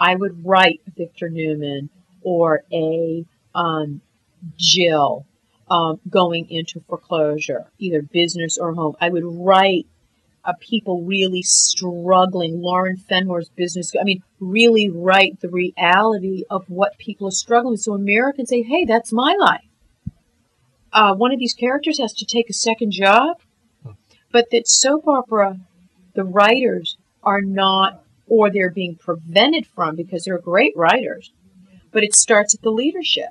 I 0.00 0.14
would 0.14 0.44
write 0.44 0.80
Victor 0.96 1.28
Newman 1.28 1.90
or 2.22 2.64
a 2.72 3.24
um, 3.54 4.00
Jill 4.56 5.26
um, 5.70 6.00
going 6.08 6.50
into 6.50 6.80
foreclosure, 6.80 7.66
either 7.78 8.02
business 8.02 8.58
or 8.58 8.74
home. 8.74 8.96
I 9.00 9.10
would 9.10 9.24
write 9.24 9.86
uh, 10.44 10.54
people 10.58 11.02
really 11.02 11.42
struggling, 11.42 12.62
Lauren 12.62 12.96
Fenmore's 12.96 13.50
business. 13.50 13.92
I 14.00 14.04
mean, 14.04 14.22
really 14.40 14.88
write 14.88 15.40
the 15.40 15.50
reality 15.50 16.44
of 16.48 16.68
what 16.68 16.98
people 16.98 17.28
are 17.28 17.32
struggling 17.32 17.72
with. 17.72 17.82
So 17.82 17.92
Americans 17.92 18.48
say, 18.48 18.62
hey, 18.62 18.86
that's 18.86 19.12
my 19.12 19.36
life. 19.38 19.64
Uh, 20.92 21.14
one 21.14 21.32
of 21.32 21.38
these 21.38 21.54
characters 21.54 21.98
has 22.00 22.14
to 22.14 22.24
take 22.24 22.50
a 22.50 22.54
second 22.54 22.90
job, 22.90 23.36
but 24.32 24.46
that 24.50 24.66
soap 24.66 25.06
opera, 25.06 25.60
the 26.14 26.24
writers 26.24 26.96
are 27.22 27.42
not, 27.42 28.02
or 28.30 28.48
they're 28.50 28.70
being 28.70 28.94
prevented 28.96 29.66
from 29.66 29.96
because 29.96 30.24
they're 30.24 30.38
great 30.38 30.74
writers, 30.76 31.32
but 31.92 32.02
it 32.04 32.14
starts 32.14 32.54
at 32.54 32.62
the 32.62 32.70
leadership. 32.70 33.30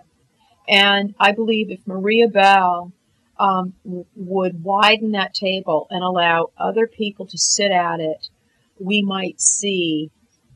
And 0.67 1.15
I 1.19 1.31
believe 1.31 1.71
if 1.71 1.87
Maria 1.87 2.27
Bell 2.27 2.91
um, 3.39 3.73
w- 3.85 4.05
would 4.15 4.63
widen 4.63 5.13
that 5.13 5.33
table 5.33 5.87
and 5.89 6.03
allow 6.03 6.51
other 6.57 6.85
people 6.85 7.25
to 7.27 7.37
sit 7.37 7.71
at 7.71 7.99
it, 8.01 8.27
we 8.79 9.01
might 9.01 9.39
see 9.41 10.11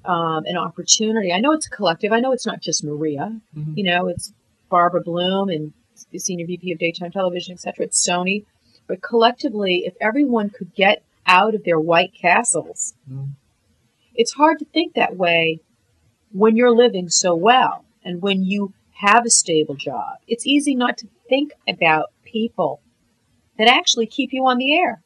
um, 0.06 0.44
an 0.46 0.58
opportunity. 0.58 1.32
I 1.32 1.40
know 1.40 1.54
it's 1.54 1.68
a 1.68 1.70
collective. 1.70 2.12
I 2.12 2.20
know 2.20 2.34
it's 2.34 2.46
not 2.46 2.62
just 2.62 2.84
Maria. 2.84 3.40
Mhm. 3.58 3.78
You 3.78 3.84
know, 3.86 4.08
it's 4.10 4.34
Barbara 4.70 5.02
Bloom 5.02 5.48
and 5.50 5.72
the 6.12 6.20
senior 6.20 6.46
VP 6.46 6.74
of 6.74 6.80
daytime 6.80 7.12
television, 7.12 7.54
etc. 7.54 7.86
It's 7.86 8.06
Sony. 8.06 8.44
But 8.88 9.02
collectively, 9.02 9.84
if 9.86 9.94
everyone 10.02 10.50
could 10.50 10.76
get 10.76 11.04
out 11.26 11.56
of 11.56 11.64
their 11.64 11.80
white 11.80 12.12
castles, 12.14 12.94
Mhm. 13.10 13.30
It's 14.16 14.34
hard 14.34 14.60
to 14.60 14.66
think 14.66 14.94
that 14.94 15.18
way 15.18 15.60
when 16.32 16.56
you're 16.56 16.76
living 16.76 17.10
so 17.10 17.36
well 17.36 17.86
and 18.04 18.22
when 18.22 18.44
you 18.44 18.74
have 18.96 19.26
a 19.26 19.30
stable 19.30 19.76
job. 19.76 20.18
It's 20.28 20.46
easy 20.46 20.76
not 20.76 20.98
to 21.00 21.08
think 21.30 21.52
about 21.68 22.12
people 22.24 22.82
that 23.58 23.68
actually 23.68 24.08
keep 24.08 24.32
you 24.34 24.46
on 24.46 24.58
the 24.58 24.74
air, 24.74 25.02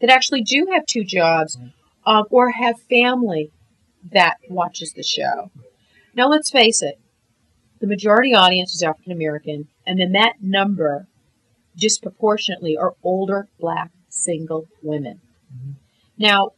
that 0.00 0.10
actually 0.10 0.42
do 0.42 0.68
have 0.72 0.86
two 0.86 1.04
jobs, 1.04 1.58
um, 2.04 2.24
or 2.30 2.50
have 2.50 2.80
family 2.88 3.50
that 4.12 4.36
watches 4.48 4.92
the 4.92 5.02
show. 5.02 5.50
Now, 6.14 6.28
let's 6.28 6.50
face 6.50 6.82
it, 6.82 6.98
the 7.80 7.86
majority 7.86 8.34
audience 8.34 8.74
is 8.74 8.82
African 8.82 9.12
American, 9.12 9.68
and 9.86 10.00
then 10.00 10.12
that 10.12 10.34
number 10.40 11.06
disproportionately 11.76 12.76
are 12.76 12.94
older 13.02 13.48
black 13.60 13.90
single 14.08 14.66
women. 14.82 15.20
Now, 16.18 16.52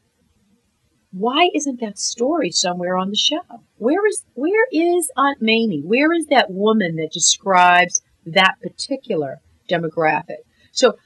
why 1.11 1.49
isn't 1.55 1.81
that 1.81 1.99
story 1.99 2.51
somewhere 2.51 2.97
on 2.97 3.11
the 3.11 3.17
show? 3.17 3.41
Where 3.77 4.07
is 4.07 4.25
where 4.35 4.67
is 4.71 5.11
Aunt 5.17 5.41
Mamie? 5.41 5.83
Where 5.83 6.13
is 6.13 6.27
that 6.27 6.51
woman 6.51 6.97
that 6.97 7.13
describes 7.13 8.03
that 8.27 8.57
particular 8.63 9.41
demographic? 9.71 10.45
So, 10.73 10.99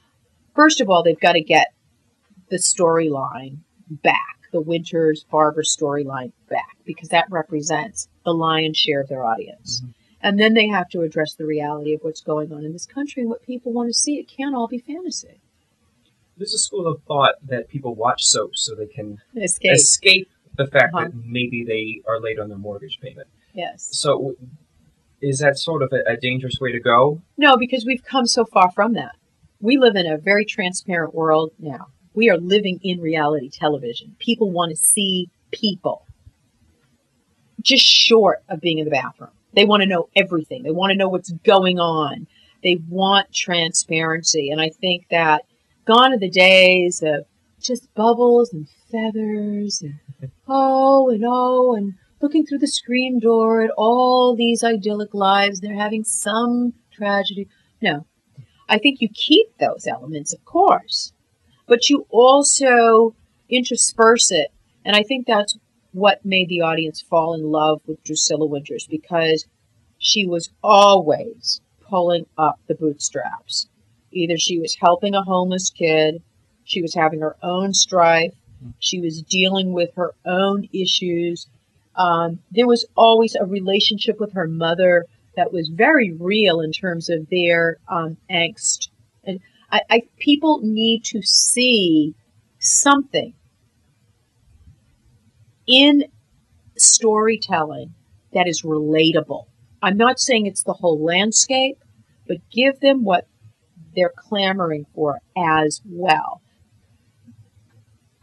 first 0.55 0.81
of 0.81 0.89
all, 0.89 1.03
they've 1.03 1.19
got 1.19 1.33
to 1.33 1.41
get 1.41 1.73
the 2.49 2.57
storyline 2.57 3.59
back, 3.89 4.39
the 4.51 4.61
Winters 4.61 5.25
Barber 5.31 5.63
storyline 5.63 6.33
back, 6.49 6.77
because 6.85 7.09
that 7.09 7.27
represents 7.29 8.09
the 8.25 8.33
lion's 8.33 8.77
share 8.77 9.01
of 9.01 9.07
their 9.07 9.23
audience. 9.23 9.81
Mm-hmm. 9.81 9.91
And 10.21 10.39
then 10.39 10.53
they 10.53 10.67
have 10.67 10.89
to 10.89 11.01
address 11.01 11.35
the 11.35 11.45
reality 11.45 11.93
of 11.93 12.01
what's 12.01 12.21
going 12.21 12.53
on 12.53 12.63
in 12.63 12.71
this 12.71 12.85
country 12.85 13.21
and 13.21 13.29
what 13.29 13.43
people 13.43 13.73
want 13.73 13.89
to 13.89 13.93
see. 13.93 14.19
It 14.19 14.29
can't 14.29 14.55
all 14.55 14.67
be 14.67 14.79
fantasy. 14.79 15.41
There's 16.37 16.53
a 16.53 16.57
school 16.57 16.87
of 16.87 17.01
thought 17.03 17.35
that 17.47 17.67
people 17.69 17.95
watch 17.95 18.23
soaps 18.25 18.65
so 18.65 18.75
they 18.75 18.87
can 18.87 19.19
Escape. 19.35 19.73
escape 19.73 20.29
the 20.57 20.67
fact 20.67 20.93
Uh-huh. 20.93 21.05
that 21.05 21.13
maybe 21.25 21.63
they 21.63 22.01
are 22.09 22.19
late 22.19 22.39
on 22.39 22.49
their 22.49 22.57
mortgage 22.57 22.99
payment. 23.01 23.27
yes. 23.53 23.87
So, 23.91 24.35
is 25.21 25.39
that 25.39 25.57
sort 25.57 25.81
of 25.83 25.93
a, 25.93 26.11
a 26.11 26.17
dangerous 26.17 26.59
way 26.59 26.71
to 26.73 26.79
go? 26.79 27.21
No, 27.37 27.55
because 27.55 27.85
we've 27.85 28.03
come 28.03 28.25
so 28.25 28.43
far 28.45 28.71
from 28.71 28.93
that. 28.93 29.15
We 29.61 29.77
live 29.77 29.95
in 29.95 30.05
a 30.05 30.17
very 30.17 30.43
transparent 30.43 31.13
world 31.15 31.51
now. 31.59 31.87
We 32.13 32.29
are 32.29 32.37
living 32.37 32.79
in 32.83 32.99
reality 32.99 33.49
television. 33.49 34.15
People 34.19 34.51
want 34.51 34.71
to 34.71 34.75
see 34.75 35.29
people. 35.51 36.05
Just 37.61 37.85
short 37.85 38.43
of 38.49 38.59
being 38.59 38.79
in 38.79 38.85
the 38.85 38.91
bathroom. 38.91 39.29
They 39.53 39.63
want 39.65 39.81
to 39.83 39.87
know 39.87 40.09
everything. 40.15 40.63
They 40.63 40.71
want 40.71 40.91
to 40.91 40.97
know 40.97 41.07
what's 41.07 41.31
going 41.31 41.79
on. 41.79 42.27
They 42.61 42.79
want 42.89 43.31
transparency. 43.33 44.49
And 44.49 44.59
I 44.59 44.69
think 44.69 45.05
that 45.09 45.43
gone 45.85 46.13
are 46.13 46.19
the 46.19 46.29
days 46.29 47.01
of 47.03 47.25
just 47.61 47.93
bubbles 47.93 48.53
and 48.53 48.67
feathers 48.91 49.81
and 49.81 49.99
oh 50.47 51.09
and 51.09 51.23
oh 51.25 51.75
and 51.75 51.93
looking 52.21 52.45
through 52.45 52.59
the 52.59 52.67
screen 52.67 53.19
door 53.19 53.61
at 53.63 53.71
all 53.77 54.35
these 54.35 54.63
idyllic 54.63 55.13
lives. 55.13 55.59
They're 55.59 55.75
having 55.75 56.03
some 56.03 56.73
tragedy. 56.91 57.47
No. 57.81 58.05
I 58.69 58.77
think 58.77 59.01
you 59.01 59.09
keep 59.13 59.57
those 59.57 59.85
elements, 59.85 60.33
of 60.33 60.43
course, 60.45 61.11
but 61.67 61.89
you 61.89 62.07
also 62.09 63.15
intersperse 63.49 64.31
it. 64.31 64.51
And 64.85 64.95
I 64.95 65.03
think 65.03 65.27
that's 65.27 65.57
what 65.91 66.25
made 66.25 66.49
the 66.49 66.61
audience 66.61 67.01
fall 67.01 67.33
in 67.33 67.43
love 67.43 67.81
with 67.85 68.03
Drucilla 68.03 68.49
Winters 68.49 68.87
because 68.89 69.45
she 69.97 70.25
was 70.25 70.49
always 70.63 71.61
pulling 71.81 72.25
up 72.37 72.59
the 72.67 72.75
bootstraps. 72.75 73.67
Either 74.13 74.37
she 74.37 74.59
was 74.59 74.75
helping 74.75 75.15
a 75.15 75.23
homeless 75.23 75.69
kid, 75.69 76.21
She 76.63 76.81
was 76.81 76.93
having 76.93 77.19
her 77.19 77.35
own 77.43 77.73
strife. 77.73 78.33
She 78.79 79.01
was 79.01 79.21
dealing 79.21 79.73
with 79.73 79.93
her 79.95 80.13
own 80.25 80.69
issues. 80.71 81.47
Um, 81.95 82.39
there 82.51 82.67
was 82.67 82.85
always 82.95 83.35
a 83.35 83.45
relationship 83.45 84.19
with 84.19 84.33
her 84.33 84.47
mother 84.47 85.05
that 85.35 85.51
was 85.51 85.69
very 85.69 86.13
real 86.13 86.61
in 86.61 86.71
terms 86.71 87.09
of 87.09 87.27
their 87.29 87.77
um, 87.89 88.17
angst. 88.29 88.89
And 89.25 89.39
I, 89.71 89.81
I, 89.89 90.01
people 90.17 90.61
need 90.63 91.03
to 91.05 91.21
see 91.21 92.15
something 92.59 93.33
in 95.67 96.05
storytelling 96.77 97.93
that 98.33 98.47
is 98.47 98.61
relatable. 98.61 99.45
I'm 99.81 99.97
not 99.97 100.19
saying 100.19 100.45
it's 100.45 100.63
the 100.63 100.73
whole 100.73 101.03
landscape, 101.03 101.77
but 102.27 102.37
give 102.49 102.79
them 102.79 103.03
what 103.03 103.27
they're 103.95 104.13
clamoring 104.15 104.85
for 104.93 105.19
as 105.37 105.81
well. 105.85 106.41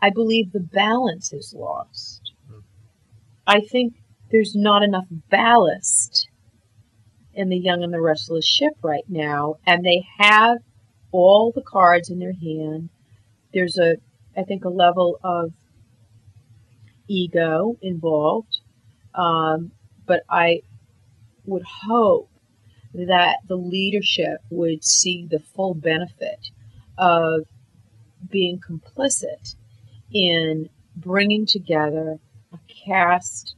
I 0.03 0.11
believe 0.11 0.53
the 0.53 0.61
balance 0.61 1.33
is 1.33 1.55
lost. 1.57 2.33
I 3.47 3.61
think 3.61 3.95
there's 4.31 4.55
not 4.55 4.83
enough 4.83 5.07
ballast 5.29 6.29
in 7.35 7.49
the 7.49 7.59
young 7.59 7.83
and 7.83 7.93
the 7.93 8.01
restless 8.01 8.47
ship 8.47 8.75
right 8.83 9.05
now, 9.09 9.57
and 9.67 9.85
they 9.85 10.05
have 10.19 10.59
all 11.13 11.53
the 11.55 11.63
cards 11.63 12.11
in 12.11 12.19
their 12.19 12.33
hand. 12.33 12.91
There's 13.53 13.77
a, 13.79 13.97
I 14.37 14.43
think, 14.43 14.65
a 14.65 14.69
level 14.69 15.19
of 15.23 15.53
ego 17.09 17.77
involved, 17.83 18.61
um, 19.15 19.73
but 20.07 20.23
I 20.31 20.63
would 21.45 21.65
hope 21.87 22.30
that 22.95 23.39
the 23.47 23.57
leadership 23.57 24.41
would 24.51 24.85
see 24.85 25.27
the 25.31 25.39
full 25.39 25.75
benefit 25.75 26.51
of 26.99 27.47
being 28.31 28.59
complicit 28.61 29.55
in 30.13 30.69
bringing 30.97 31.47
together 31.47 32.19
a 32.53 32.59
cast 32.87 33.55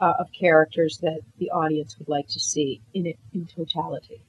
uh, 0.00 0.14
of 0.18 0.28
characters 0.32 0.98
that 0.98 1.20
the 1.38 1.50
audience 1.50 1.98
would 1.98 2.08
like 2.08 2.28
to 2.28 2.40
see 2.40 2.80
in 2.92 3.06
it 3.06 3.18
in 3.32 3.46
totality. 3.46 4.20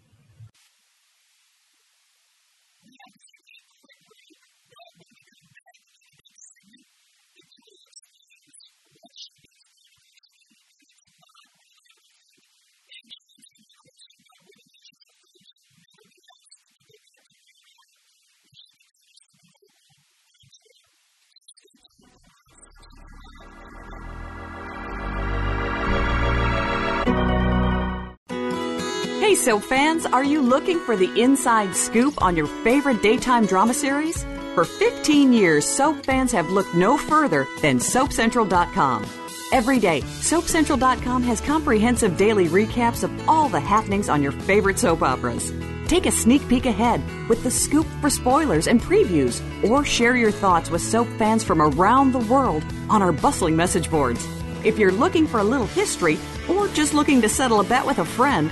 Hey, 29.33 29.39
soap 29.39 29.63
fans, 29.63 30.05
are 30.05 30.23
you 30.23 30.43
looking 30.43 30.79
for 30.79 30.95
the 30.95 31.19
inside 31.19 31.75
scoop 31.75 32.21
on 32.21 32.37
your 32.37 32.45
favorite 32.63 33.01
daytime 33.01 33.47
drama 33.47 33.73
series? 33.73 34.23
For 34.53 34.63
15 34.63 35.33
years, 35.33 35.65
soap 35.65 36.05
fans 36.05 36.31
have 36.33 36.51
looked 36.51 36.75
no 36.75 36.99
further 36.99 37.47
than 37.59 37.79
SoapCentral.com. 37.79 39.07
Every 39.51 39.79
day, 39.79 40.01
SoapCentral.com 40.01 41.23
has 41.23 41.41
comprehensive 41.41 42.15
daily 42.15 42.45
recaps 42.45 43.03
of 43.03 43.27
all 43.27 43.49
the 43.49 43.59
happenings 43.59 44.07
on 44.07 44.21
your 44.21 44.33
favorite 44.33 44.77
soap 44.77 45.01
operas. 45.01 45.51
Take 45.87 46.05
a 46.05 46.11
sneak 46.11 46.47
peek 46.47 46.67
ahead 46.67 47.01
with 47.27 47.41
the 47.41 47.49
scoop 47.49 47.87
for 48.01 48.11
spoilers 48.11 48.67
and 48.67 48.79
previews, 48.79 49.41
or 49.67 49.83
share 49.83 50.15
your 50.15 50.29
thoughts 50.29 50.69
with 50.69 50.83
soap 50.83 51.07
fans 51.17 51.43
from 51.43 51.59
around 51.59 52.11
the 52.11 52.31
world 52.31 52.63
on 52.87 53.01
our 53.01 53.11
bustling 53.11 53.55
message 53.55 53.89
boards. 53.89 54.27
If 54.63 54.77
you're 54.77 54.91
looking 54.91 55.25
for 55.25 55.39
a 55.39 55.43
little 55.43 55.65
history, 55.65 56.19
or 56.47 56.67
just 56.67 56.93
looking 56.93 57.19
to 57.23 57.29
settle 57.29 57.61
a 57.61 57.63
bet 57.63 57.83
with 57.83 57.97
a 57.97 58.05
friend, 58.05 58.51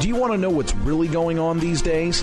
Do 0.00 0.06
you 0.06 0.14
want 0.14 0.32
to 0.32 0.38
know 0.38 0.50
what's 0.50 0.74
really 0.76 1.08
going 1.08 1.40
on 1.40 1.58
these 1.58 1.82
days? 1.82 2.22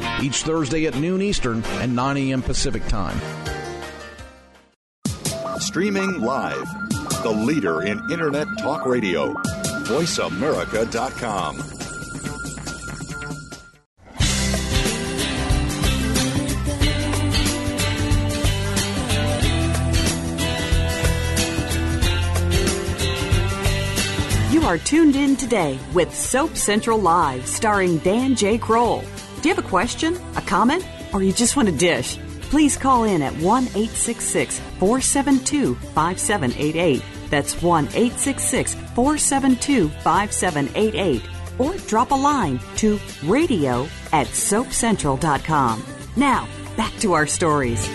each 0.21 0.43
Thursday 0.43 0.85
at 0.85 0.95
noon 0.95 1.21
Eastern 1.21 1.63
and 1.79 1.95
9 1.95 2.17
a.m. 2.17 2.41
Pacific 2.41 2.85
Time. 2.87 3.19
Streaming 5.59 6.21
live, 6.21 6.67
the 7.23 7.31
leader 7.31 7.83
in 7.83 7.99
Internet 8.11 8.47
talk 8.59 8.85
radio, 8.85 9.33
voiceamerica.com. 9.85 11.71
You 24.51 24.67
are 24.67 24.77
tuned 24.77 25.15
in 25.15 25.35
today 25.35 25.79
with 25.93 26.13
Soap 26.15 26.55
Central 26.55 26.99
Live, 26.99 27.47
starring 27.47 27.97
Dan 27.99 28.35
J. 28.35 28.57
Kroll. 28.57 29.03
Do 29.41 29.49
you 29.49 29.55
have 29.55 29.65
a 29.65 29.67
question, 29.67 30.15
a 30.35 30.41
comment, 30.41 30.85
or 31.13 31.23
you 31.23 31.33
just 31.33 31.55
want 31.55 31.67
to 31.67 31.75
dish? 31.75 32.17
Please 32.41 32.77
call 32.77 33.05
in 33.05 33.23
at 33.23 33.33
1 33.33 33.63
866 33.63 34.59
472 34.77 35.73
5788. 35.75 37.03
That's 37.31 37.61
1 37.61 37.85
866 37.87 38.75
472 38.75 39.89
5788. 39.89 41.23
Or 41.57 41.73
drop 41.87 42.11
a 42.11 42.15
line 42.15 42.59
to 42.77 42.99
radio 43.23 43.87
at 44.11 44.27
soapcentral.com. 44.27 45.83
Now, 46.15 46.47
back 46.77 46.93
to 46.99 47.13
our 47.13 47.25
stories. 47.25 47.87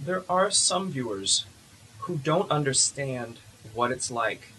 There 0.00 0.24
are 0.28 0.50
some 0.50 0.90
viewers 0.90 1.46
who 2.00 2.16
don't 2.18 2.50
understand 2.50 3.38
what 3.74 3.90
it's 3.90 4.10
like 4.10 4.52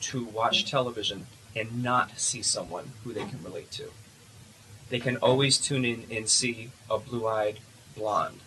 to 0.00 0.24
watch 0.24 0.70
television 0.70 1.26
and 1.54 1.82
not 1.82 2.18
see 2.18 2.42
someone 2.42 2.92
who 3.04 3.12
they 3.12 3.24
can 3.24 3.42
relate 3.42 3.70
to. 3.72 3.90
They 4.88 4.98
can 4.98 5.16
always 5.18 5.58
tune 5.58 5.84
in 5.84 6.04
and 6.10 6.28
see 6.28 6.70
a 6.90 6.98
blue 6.98 7.26
eyed 7.26 7.58
blonde. 7.96 8.40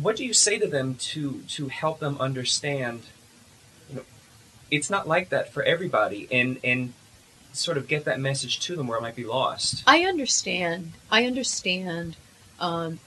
What 0.00 0.16
do 0.16 0.24
you 0.24 0.32
say 0.32 0.58
to 0.58 0.66
them 0.66 0.94
to, 0.94 1.42
to 1.48 1.68
help 1.68 2.00
them 2.00 2.16
understand? 2.18 3.02
You 3.90 3.96
know, 3.96 4.02
it's 4.70 4.88
not 4.88 5.06
like 5.06 5.28
that 5.28 5.52
for 5.52 5.62
everybody, 5.62 6.28
and, 6.32 6.58
and 6.64 6.94
sort 7.52 7.76
of 7.76 7.88
get 7.88 8.06
that 8.06 8.18
message 8.18 8.58
to 8.60 8.76
them 8.76 8.86
where 8.86 8.96
it 8.98 9.02
might 9.02 9.16
be 9.16 9.24
lost. 9.24 9.82
I 9.86 10.04
understand. 10.04 10.92
I 11.10 11.26
understand 11.26 12.16
um, 12.58 13.00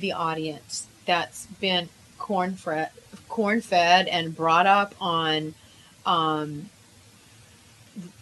the 0.00 0.12
audience 0.12 0.86
that's 1.06 1.46
been 1.60 1.88
corn 2.18 2.54
fed, 2.54 2.90
corn 3.28 3.60
fed 3.60 4.06
and 4.08 4.36
brought 4.36 4.66
up 4.66 4.94
on 5.00 5.54
um, 6.04 6.70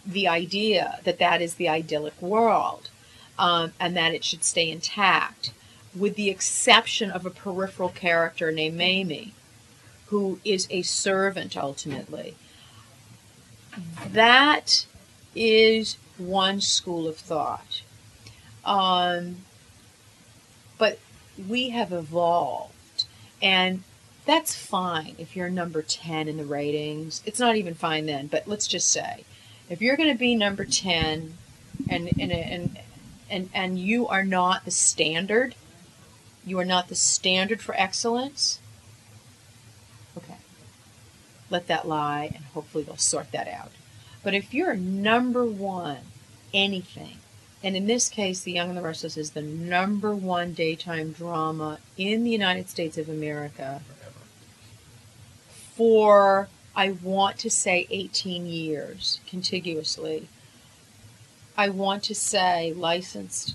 the 0.05 0.27
idea 0.27 0.99
that 1.03 1.19
that 1.19 1.41
is 1.41 1.55
the 1.55 1.69
idyllic 1.69 2.19
world 2.21 2.89
um, 3.37 3.73
and 3.79 3.95
that 3.95 4.13
it 4.13 4.23
should 4.23 4.43
stay 4.43 4.69
intact, 4.69 5.51
with 5.95 6.15
the 6.15 6.29
exception 6.29 7.11
of 7.11 7.25
a 7.25 7.29
peripheral 7.29 7.89
character 7.89 8.51
named 8.51 8.77
Mamie, 8.77 9.33
who 10.07 10.39
is 10.43 10.67
a 10.69 10.81
servant 10.81 11.55
ultimately. 11.57 12.35
That 14.11 14.85
is 15.35 15.97
one 16.17 16.61
school 16.61 17.07
of 17.07 17.17
thought. 17.17 17.83
Um, 18.65 19.37
but 20.77 20.99
we 21.47 21.69
have 21.69 21.91
evolved, 21.91 23.05
and 23.41 23.83
that's 24.25 24.55
fine 24.55 25.15
if 25.17 25.35
you're 25.35 25.49
number 25.49 25.81
10 25.81 26.27
in 26.27 26.37
the 26.37 26.45
ratings. 26.45 27.21
It's 27.25 27.39
not 27.39 27.55
even 27.55 27.73
fine 27.73 28.05
then, 28.05 28.27
but 28.27 28.47
let's 28.47 28.67
just 28.67 28.89
say 28.89 29.23
if 29.69 29.81
you're 29.81 29.97
going 29.97 30.11
to 30.11 30.17
be 30.17 30.35
number 30.35 30.65
10 30.65 31.37
and, 31.89 32.09
and, 32.19 32.31
and, 32.31 32.79
and, 33.29 33.49
and 33.53 33.79
you 33.79 34.07
are 34.07 34.23
not 34.23 34.65
the 34.65 34.71
standard, 34.71 35.55
you 36.45 36.59
are 36.59 36.65
not 36.65 36.87
the 36.87 36.95
standard 36.95 37.61
for 37.61 37.75
excellence, 37.77 38.59
okay, 40.17 40.37
let 41.49 41.67
that 41.67 41.87
lie 41.87 42.31
and 42.33 42.45
hopefully 42.45 42.83
they'll 42.83 42.97
sort 42.97 43.31
that 43.31 43.47
out. 43.47 43.71
But 44.23 44.33
if 44.33 44.53
you're 44.53 44.75
number 44.75 45.45
one, 45.45 45.99
anything, 46.53 47.17
and 47.67 47.75
in 47.75 47.85
this 47.85 48.07
case, 48.07 48.39
The 48.39 48.53
Young 48.53 48.69
and 48.69 48.77
the 48.77 48.81
Restless 48.81 49.17
is 49.17 49.31
the 49.31 49.41
number 49.41 50.15
one 50.15 50.53
daytime 50.53 51.11
drama 51.11 51.79
in 51.97 52.23
the 52.23 52.29
United 52.29 52.69
States 52.69 52.97
of 52.97 53.09
America 53.09 53.81
for, 55.75 56.47
I 56.73 56.91
want 56.91 57.37
to 57.39 57.49
say, 57.49 57.85
18 57.89 58.45
years 58.45 59.19
contiguously. 59.27 60.29
I 61.57 61.67
want 61.67 62.03
to 62.03 62.15
say 62.15 62.71
licensed 62.71 63.53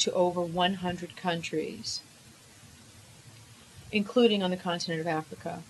to 0.00 0.12
over 0.12 0.42
100 0.42 1.16
countries, 1.16 2.02
including 3.90 4.42
on 4.42 4.50
the 4.50 4.58
continent 4.58 5.00
of 5.00 5.06
Africa. 5.06 5.62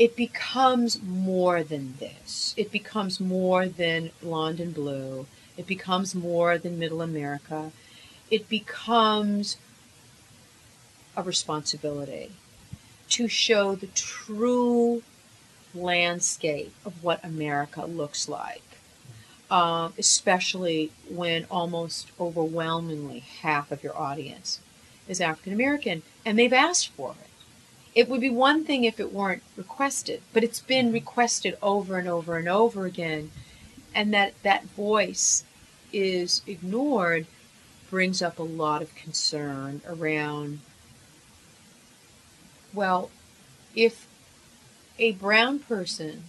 It 0.00 0.16
becomes 0.16 1.02
more 1.02 1.62
than 1.62 1.96
this. 1.98 2.54
It 2.56 2.72
becomes 2.72 3.20
more 3.20 3.68
than 3.68 4.12
blonde 4.22 4.58
and 4.58 4.72
blue. 4.72 5.26
It 5.58 5.66
becomes 5.66 6.14
more 6.14 6.56
than 6.56 6.78
middle 6.78 7.02
America. 7.02 7.70
It 8.30 8.48
becomes 8.48 9.58
a 11.14 11.22
responsibility 11.22 12.32
to 13.10 13.28
show 13.28 13.74
the 13.74 13.88
true 13.88 15.02
landscape 15.74 16.72
of 16.82 17.04
what 17.04 17.22
America 17.22 17.84
looks 17.84 18.26
like, 18.26 18.62
um, 19.50 19.92
especially 19.98 20.92
when 21.10 21.44
almost 21.50 22.10
overwhelmingly 22.18 23.18
half 23.42 23.70
of 23.70 23.84
your 23.84 23.98
audience 23.98 24.60
is 25.06 25.20
African 25.20 25.52
American 25.52 26.00
and 26.24 26.38
they've 26.38 26.54
asked 26.54 26.88
for 26.88 27.16
it. 27.20 27.29
It 27.94 28.08
would 28.08 28.20
be 28.20 28.30
one 28.30 28.64
thing 28.64 28.84
if 28.84 29.00
it 29.00 29.12
weren't 29.12 29.42
requested, 29.56 30.22
but 30.32 30.44
it's 30.44 30.60
been 30.60 30.86
mm-hmm. 30.86 30.94
requested 30.94 31.58
over 31.60 31.98
and 31.98 32.08
over 32.08 32.36
and 32.36 32.48
over 32.48 32.86
again, 32.86 33.30
and 33.94 34.14
that 34.14 34.34
that 34.42 34.64
voice 34.64 35.44
is 35.92 36.42
ignored 36.46 37.26
brings 37.90 38.22
up 38.22 38.38
a 38.38 38.44
lot 38.44 38.82
of 38.82 38.94
concern 38.94 39.82
around 39.88 40.60
well, 42.72 43.10
if 43.74 44.06
a 44.98 45.12
brown 45.12 45.58
person 45.58 46.24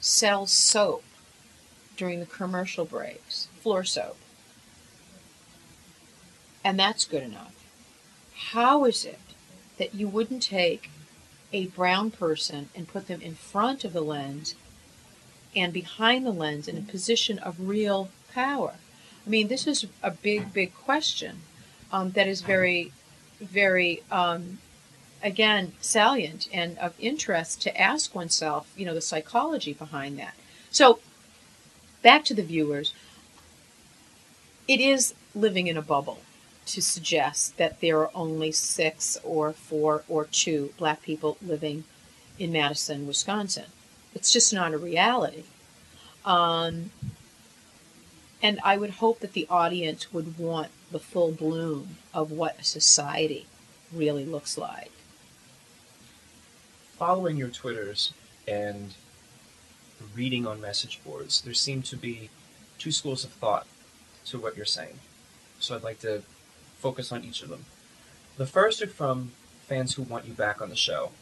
sells 0.00 0.52
soap 0.52 1.02
during 1.96 2.20
the 2.20 2.26
commercial 2.26 2.84
breaks, 2.84 3.48
floor 3.60 3.82
soap, 3.82 4.16
and 6.64 6.78
that's 6.78 7.04
good 7.04 7.24
enough, 7.24 7.66
how 8.52 8.84
is 8.84 9.04
it 9.04 9.18
that 9.82 9.96
you 9.96 10.06
wouldn't 10.06 10.44
take 10.44 10.90
a 11.52 11.66
brown 11.66 12.08
person 12.08 12.68
and 12.72 12.86
put 12.86 13.08
them 13.08 13.20
in 13.20 13.34
front 13.34 13.84
of 13.84 13.92
the 13.92 14.00
lens 14.00 14.54
and 15.56 15.72
behind 15.72 16.24
the 16.24 16.30
lens 16.30 16.68
in 16.68 16.78
a 16.78 16.82
position 16.82 17.36
of 17.40 17.56
real 17.58 18.08
power? 18.32 18.74
I 19.26 19.28
mean, 19.28 19.48
this 19.48 19.66
is 19.66 19.86
a 20.00 20.12
big, 20.12 20.52
big 20.52 20.72
question 20.72 21.40
um, 21.90 22.12
that 22.12 22.28
is 22.28 22.42
very, 22.42 22.92
very 23.40 24.04
um, 24.08 24.58
again 25.20 25.72
salient 25.80 26.48
and 26.52 26.78
of 26.78 26.94
interest 27.00 27.60
to 27.62 27.80
ask 27.80 28.14
oneself, 28.14 28.72
you 28.76 28.86
know, 28.86 28.94
the 28.94 29.00
psychology 29.00 29.72
behind 29.72 30.16
that. 30.20 30.34
So, 30.70 31.00
back 32.02 32.24
to 32.26 32.34
the 32.34 32.44
viewers. 32.44 32.94
It 34.68 34.80
is 34.80 35.14
living 35.34 35.66
in 35.66 35.76
a 35.76 35.82
bubble 35.82 36.20
to 36.66 36.80
suggest 36.80 37.56
that 37.56 37.80
there 37.80 37.98
are 37.98 38.10
only 38.14 38.52
six 38.52 39.18
or 39.24 39.52
four 39.52 40.04
or 40.08 40.24
two 40.26 40.72
black 40.78 41.02
people 41.02 41.36
living 41.42 41.84
in 42.38 42.52
Madison, 42.52 43.06
Wisconsin. 43.06 43.66
It's 44.14 44.32
just 44.32 44.52
not 44.52 44.74
a 44.74 44.78
reality. 44.78 45.44
Um, 46.24 46.90
and 48.42 48.58
I 48.64 48.76
would 48.76 48.90
hope 48.90 49.20
that 49.20 49.32
the 49.32 49.46
audience 49.48 50.12
would 50.12 50.38
want 50.38 50.68
the 50.90 50.98
full 50.98 51.32
bloom 51.32 51.96
of 52.12 52.30
what 52.30 52.60
a 52.60 52.64
society 52.64 53.46
really 53.92 54.24
looks 54.24 54.56
like 54.56 54.92
following 57.02 57.36
your 57.36 57.48
Twitters 57.48 58.12
and 58.46 58.94
reading 60.14 60.46
on 60.46 60.60
message 60.60 61.00
boards, 61.04 61.40
there 61.40 61.52
seem 61.52 61.82
to 61.82 61.96
be 61.96 62.30
two 62.78 62.92
schools 62.92 63.24
of 63.24 63.32
thought 63.32 63.66
to 64.24 64.38
what 64.38 64.56
you're 64.56 64.64
saying. 64.64 65.00
So 65.58 65.74
I'd 65.74 65.82
like 65.82 65.98
to 66.02 66.22
focus 66.82 67.12
on 67.12 67.24
each 67.24 67.42
of 67.42 67.48
them. 67.48 67.64
The 68.36 68.46
first 68.46 68.82
are 68.82 68.86
from 68.86 69.32
fans 69.68 69.94
who 69.94 70.02
want 70.02 70.26
you 70.26 70.34
back 70.34 70.60
on 70.60 70.68
the 70.68 70.76
show 70.76 71.12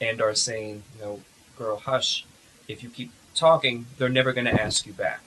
and 0.00 0.20
are 0.20 0.34
saying, 0.34 0.82
you 0.96 1.04
know, 1.04 1.20
girl, 1.56 1.78
hush. 1.78 2.26
If 2.68 2.82
you 2.82 2.90
keep 2.90 3.10
talking, 3.34 3.86
they're 3.98 4.08
never 4.08 4.32
going 4.32 4.46
to 4.46 4.62
ask 4.62 4.86
you 4.86 4.92
back. 4.92 5.22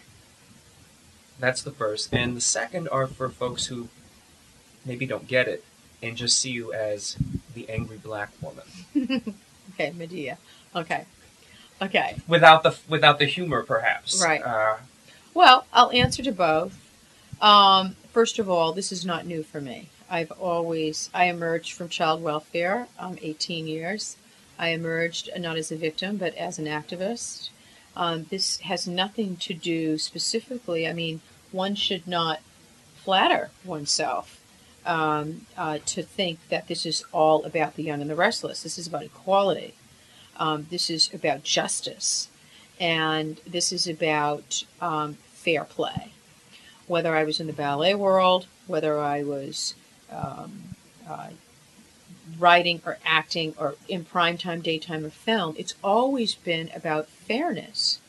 That's 1.40 1.62
the 1.62 1.72
first. 1.72 2.14
And 2.14 2.38
the 2.38 2.42
second 2.42 2.88
are 2.90 3.08
for 3.08 3.30
folks 3.30 3.66
who 3.68 3.90
maybe 4.86 5.06
don't 5.06 5.28
get 5.28 5.48
it 5.48 5.64
and 6.02 6.16
just 6.16 6.40
see 6.40 6.52
you 6.52 6.74
as 6.74 7.18
the 7.54 7.70
angry 7.70 7.98
black 7.98 8.30
woman. 8.42 8.66
Okay, 9.74 9.92
Madea. 9.92 10.38
Okay. 10.76 11.06
Okay. 11.82 12.16
Without 12.28 12.64
the 12.64 12.76
without 12.90 13.20
the 13.20 13.26
humor, 13.26 13.62
perhaps. 13.64 14.24
Right. 14.24 14.42
Uh, 14.42 14.78
well, 15.36 15.68
I'll 15.72 15.92
answer 15.92 16.24
to 16.24 16.32
both. 16.32 16.76
Um, 17.42 17.96
first 18.12 18.40
of 18.40 18.50
all, 18.50 18.74
this 18.74 18.92
is 18.92 19.06
not 19.06 19.26
new 19.26 19.44
for 19.44 19.62
me. 19.62 19.90
I've 20.10 20.32
always 20.32 21.10
I 21.14 21.26
emerged 21.26 21.74
from 21.74 21.90
child 21.90 22.22
welfare. 22.22 22.88
Um, 23.00 23.18
18 23.22 23.68
years. 23.68 24.18
I 24.60 24.70
emerged 24.70 25.30
not 25.38 25.58
as 25.58 25.72
a 25.72 25.76
victim, 25.76 26.18
but 26.18 26.34
as 26.36 26.58
an 26.58 26.66
activist. 26.66 27.50
Um, 27.96 28.26
this 28.30 28.60
has 28.62 28.88
nothing 28.88 29.36
to 29.38 29.54
do 29.54 29.98
specifically. 29.98 30.88
I 30.88 30.94
mean, 30.94 31.22
one 31.52 31.76
should 31.76 32.08
not 32.08 32.42
flatter 32.96 33.50
oneself 33.64 34.40
um, 34.86 35.46
uh, 35.58 35.80
to 35.86 36.02
think 36.02 36.40
that 36.50 36.68
this 36.68 36.86
is 36.86 37.04
all 37.12 37.44
about 37.46 37.76
the 37.76 37.84
young 37.84 38.02
and 38.02 38.10
the 38.10 38.16
restless. 38.16 38.64
This 38.64 38.78
is 38.78 38.88
about 38.88 39.04
equality. 39.04 39.74
Um, 40.38 40.68
this 40.70 40.90
is 40.90 41.14
about 41.14 41.44
justice. 41.44 42.30
And 42.80 43.42
this 43.48 43.72
is 43.72 43.88
about 43.88 44.64
um, 44.82 45.18
fair 45.34 45.64
play. 45.64 46.12
Whether 46.88 47.16
I 47.16 47.24
was 47.24 47.40
in 47.40 47.48
the 47.48 47.54
ballet 47.54 47.96
world, 47.96 48.48
whether 48.66 49.00
I 49.00 49.24
was 49.24 49.76
um, 50.12 50.64
uh, 51.08 51.30
writing 52.40 52.82
or 52.86 52.98
acting 53.06 53.54
or 53.58 53.76
in 53.88 54.06
primetime, 54.06 54.64
daytime, 54.64 55.06
or 55.06 55.10
film, 55.10 55.56
it's 55.58 55.76
always 55.84 56.36
been 56.36 56.70
about 56.76 57.10
fairness. 57.10 58.00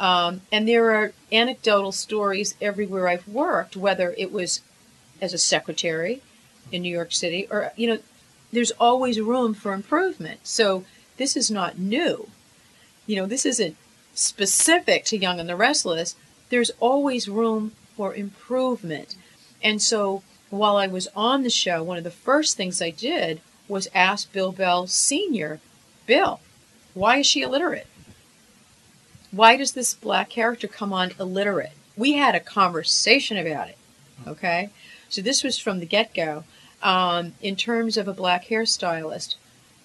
Um, 0.00 0.40
and 0.50 0.66
there 0.66 0.90
are 0.92 1.12
anecdotal 1.30 1.92
stories 1.92 2.54
everywhere 2.60 3.08
I've 3.08 3.28
worked, 3.28 3.76
whether 3.76 4.14
it 4.18 4.32
was 4.32 4.60
as 5.20 5.32
a 5.32 5.38
secretary 5.38 6.22
in 6.72 6.82
New 6.82 6.92
York 6.92 7.12
City, 7.12 7.46
or 7.50 7.72
you 7.76 7.86
know, 7.86 7.98
there's 8.52 8.72
always 8.72 9.20
room 9.20 9.54
for 9.54 9.72
improvement. 9.72 10.40
So 10.42 10.84
this 11.16 11.36
is 11.36 11.50
not 11.50 11.78
new. 11.78 12.28
You 13.06 13.16
know, 13.16 13.26
this 13.26 13.46
isn't 13.46 13.76
specific 14.14 15.04
to 15.06 15.18
Young 15.18 15.40
and 15.40 15.48
the 15.48 15.56
Restless. 15.56 16.16
There's 16.50 16.70
always 16.80 17.28
room 17.28 17.72
for 18.02 18.16
improvement. 18.16 19.14
And 19.62 19.80
so 19.80 20.24
while 20.50 20.76
I 20.76 20.88
was 20.88 21.06
on 21.14 21.44
the 21.44 21.50
show, 21.50 21.84
one 21.84 21.98
of 21.98 22.02
the 22.02 22.10
first 22.10 22.56
things 22.56 22.82
I 22.82 22.90
did 22.90 23.40
was 23.68 23.86
ask 23.94 24.32
Bill 24.32 24.50
Bell 24.50 24.88
Sr., 24.88 25.60
Bill, 26.04 26.40
why 26.94 27.18
is 27.18 27.26
she 27.26 27.42
illiterate? 27.42 27.86
Why 29.30 29.56
does 29.56 29.70
this 29.70 29.94
black 29.94 30.30
character 30.30 30.66
come 30.66 30.92
on 30.92 31.12
illiterate? 31.20 31.74
We 31.96 32.14
had 32.14 32.34
a 32.34 32.40
conversation 32.40 33.36
about 33.36 33.68
it. 33.68 33.78
Okay? 34.26 34.70
So 35.08 35.22
this 35.22 35.44
was 35.44 35.56
from 35.56 35.78
the 35.78 35.86
get 35.86 36.12
go. 36.12 36.42
Um, 36.82 37.34
in 37.40 37.54
terms 37.54 37.96
of 37.96 38.08
a 38.08 38.12
black 38.12 38.46
hairstylist, 38.46 39.36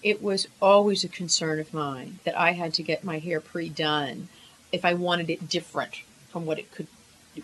it 0.02 0.24
was 0.24 0.48
always 0.60 1.04
a 1.04 1.08
concern 1.08 1.60
of 1.60 1.72
mine 1.72 2.18
that 2.24 2.36
I 2.36 2.54
had 2.54 2.74
to 2.74 2.82
get 2.82 3.04
my 3.04 3.20
hair 3.20 3.40
pre-done 3.40 4.28
if 4.72 4.84
I 4.84 4.96
wanted 4.96 5.30
it 5.30 5.48
different 5.48 6.02
from 6.32 6.48
what 6.48 6.58
it 6.58 6.72
could, 6.72 6.88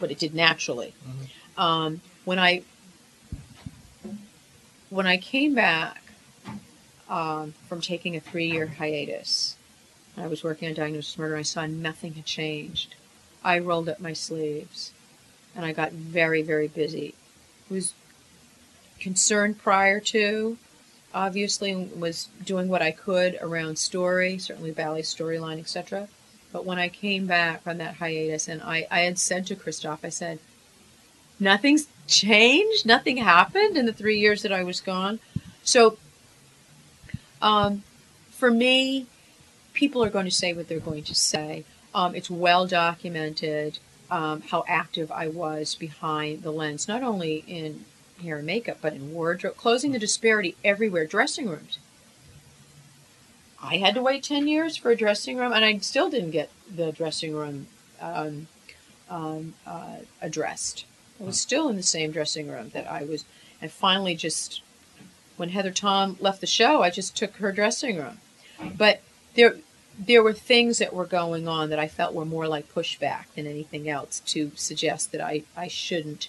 what 0.02 0.12
it 0.12 0.20
did 0.20 0.34
naturally. 0.34 0.94
Mm-hmm. 1.08 1.62
Um, 1.62 2.02
when 2.26 2.40
I 2.40 2.64
when 4.90 5.08
I 5.08 5.18
came 5.18 5.56
back 5.56 6.04
um, 7.10 7.54
from 7.68 7.82
taking 7.82 8.16
a 8.16 8.20
three-year 8.20 8.68
hiatus, 8.68 9.56
I 10.16 10.28
was 10.28 10.44
working 10.44 10.68
on 10.68 10.76
diagnosis 10.76 11.18
murder. 11.18 11.34
And 11.34 11.40
I 11.40 11.44
saw 11.44 11.66
nothing 11.66 12.14
had 12.14 12.26
changed. 12.26 12.96
I 13.44 13.60
rolled 13.60 13.90
up 13.90 14.00
my 14.00 14.14
sleeves, 14.14 14.92
and 15.56 15.66
I 15.66 15.74
got 15.74 15.92
very, 15.92 16.42
very 16.42 16.68
busy. 16.68 17.16
Was 17.70 17.94
concerned 19.00 19.58
prior 19.58 20.00
to, 20.00 20.58
obviously, 21.14 21.76
was 21.76 22.30
doing 22.44 22.70
what 22.70 22.82
I 22.82 22.92
could 22.92 23.38
around 23.42 23.78
story, 23.78 24.38
certainly 24.38 24.72
ballet 24.72 25.02
storyline, 25.02 25.60
etc. 25.60 26.08
But 26.54 26.66
when 26.66 26.78
I 26.78 26.88
came 26.88 27.26
back 27.26 27.63
from 27.63 27.80
that 27.80 27.96
hiatus, 27.96 28.48
and 28.48 28.62
I, 28.62 28.88
I 28.92 29.02
had 29.02 29.18
said 29.18 29.48
to 29.48 29.56
Christoph, 29.56 30.06
I 30.06 30.10
said, 30.10 30.38
nothing's 31.39 31.88
changed, 32.08 32.86
nothing 32.86 33.18
happened 33.18 33.76
in 33.76 33.88
the 33.88 33.92
three 33.92 34.20
years 34.20 34.44
that 34.44 34.54
I 34.54 34.63
was 34.63 34.80
gone. 34.80 35.20
So, 35.63 35.98
um, 37.42 37.82
for 38.30 38.52
me, 38.52 39.08
people 39.74 40.04
are 40.04 40.12
going 40.12 40.26
to 40.26 40.32
say 40.32 40.54
what 40.54 40.68
they're 40.68 40.80
going 40.80 41.04
to 41.06 41.16
say. 41.16 41.66
Um, 41.96 42.13
it's 42.13 42.30
well 42.30 42.68
documented 42.68 43.80
um, 44.12 44.42
how 44.42 44.63
active 44.68 45.12
I 45.12 45.28
was 45.28 45.74
behind 45.74 46.44
the 46.44 46.52
lens, 46.52 46.88
not 46.88 47.02
only 47.02 47.44
in 47.48 47.86
hair 48.22 48.38
and 48.38 48.46
makeup, 48.46 48.78
but 48.80 48.94
in 48.94 49.12
wardrobe, 49.12 49.58
closing 49.58 49.92
the 49.92 50.00
disparity 50.00 50.56
everywhere, 50.63 51.08
dressing 51.08 51.50
rooms. 51.50 51.80
I 53.63 53.78
had 53.78 53.95
to 53.95 54.02
wait 54.02 54.23
10 54.23 54.47
years 54.47 54.76
for 54.76 54.91
a 54.91 54.95
dressing 54.95 55.38
room, 55.38 55.54
and 55.54 55.63
I 55.63 55.78
still 55.78 56.10
didn't 56.10 56.32
get 56.32 56.49
the 56.69 56.91
dressing 56.91 57.34
room 57.34 57.67
um, 58.02 58.47
um, 59.10 59.54
uh, 59.65 59.97
addressed. 60.21 60.86
I 61.19 61.23
was 61.23 61.39
still 61.39 61.69
in 61.69 61.78
the 61.78 61.84
same 61.84 62.12
dressing 62.12 62.49
room 62.49 62.71
that 62.73 62.86
I 62.91 63.04
was, 63.04 63.23
and 63.62 63.71
finally, 63.71 64.15
just 64.15 64.62
when 65.38 65.49
Heather 65.49 65.71
Tom 65.71 66.17
left 66.19 66.41
the 66.41 66.47
show, 66.47 66.84
I 66.84 66.89
just 66.89 67.15
took 67.15 67.38
her 67.38 67.54
dressing 67.54 67.97
room. 67.97 68.19
But 68.78 69.02
there, 69.36 69.56
there 69.97 70.23
were 70.23 70.34
things 70.34 70.80
that 70.80 70.93
were 70.93 71.06
going 71.06 71.47
on 71.47 71.69
that 71.69 71.80
I 71.80 71.88
felt 71.88 72.13
were 72.13 72.26
more 72.26 72.47
like 72.47 72.73
pushback 72.73 73.26
than 73.36 73.47
anything 73.47 73.88
else 73.88 74.19
to 74.28 74.52
suggest 74.56 75.13
that 75.13 75.21
I, 75.21 75.43
I 75.56 75.69
shouldn't 75.69 76.28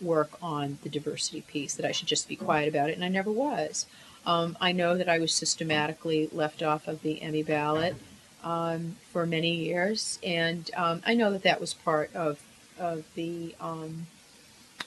work 0.00 0.30
on 0.42 0.78
the 0.82 0.88
diversity 0.88 1.42
piece, 1.42 1.74
that 1.74 1.86
I 1.86 1.92
should 1.92 2.08
just 2.08 2.28
be 2.28 2.36
quiet 2.36 2.68
about 2.68 2.88
it, 2.90 2.94
and 2.94 3.04
I 3.04 3.08
never 3.08 3.30
was. 3.30 3.86
Um, 4.26 4.56
I 4.60 4.72
know 4.72 4.96
that 4.96 5.08
I 5.08 5.18
was 5.18 5.32
systematically 5.34 6.28
left 6.32 6.62
off 6.62 6.88
of 6.88 7.02
the 7.02 7.20
Emmy 7.20 7.42
ballot 7.42 7.94
um, 8.42 8.96
for 9.12 9.26
many 9.26 9.54
years, 9.54 10.18
and 10.22 10.70
um, 10.76 11.02
I 11.06 11.14
know 11.14 11.30
that 11.32 11.42
that 11.42 11.60
was 11.60 11.74
part 11.74 12.14
of 12.14 12.42
of 12.78 13.04
the 13.14 13.54
um, 13.60 14.06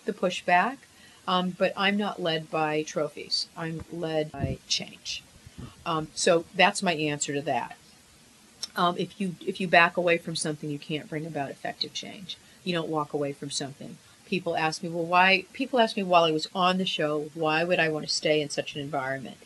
the 0.06 0.14
pushback. 0.14 0.78
Um, 1.28 1.50
but 1.50 1.74
I'm 1.76 1.98
not 1.98 2.22
led 2.22 2.50
by 2.50 2.84
trophies. 2.84 3.50
I'm 3.58 3.84
led 3.92 4.32
by 4.32 4.60
change. 4.70 5.24
Um, 5.86 6.08
so 6.16 6.46
that's 6.56 6.82
my 6.82 6.94
answer 6.94 7.34
to 7.34 7.42
that. 7.42 7.76
if 8.78 9.20
you 9.20 9.36
if 9.46 9.60
you 9.60 9.68
back 9.68 9.98
away 9.98 10.18
from 10.18 10.36
something, 10.38 10.70
you 10.70 10.80
can't 10.80 11.10
bring 11.10 11.26
about 11.26 11.52
effective 11.52 11.94
change. 11.94 12.38
You 12.64 12.74
don't 12.74 12.88
walk 12.88 13.12
away 13.14 13.34
from 13.34 13.50
something 13.50 13.98
people 14.28 14.56
ask 14.56 14.84
me, 14.84 14.90
well, 14.90 15.06
why? 15.06 15.46
People 15.54 15.80
ask 15.80 15.98
me 15.98 16.04
while 16.04 16.24
I 16.24 16.32
was 16.32 16.48
on 16.54 16.78
the 16.78 16.86
show, 16.86 17.32
why 17.34 17.64
would 17.64 17.80
I 17.80 17.90
want 17.90 18.08
to 18.08 18.14
stay 18.14 18.42
in 18.42 18.50
such 18.50 18.76
an 18.76 18.82
environment? 18.82 19.38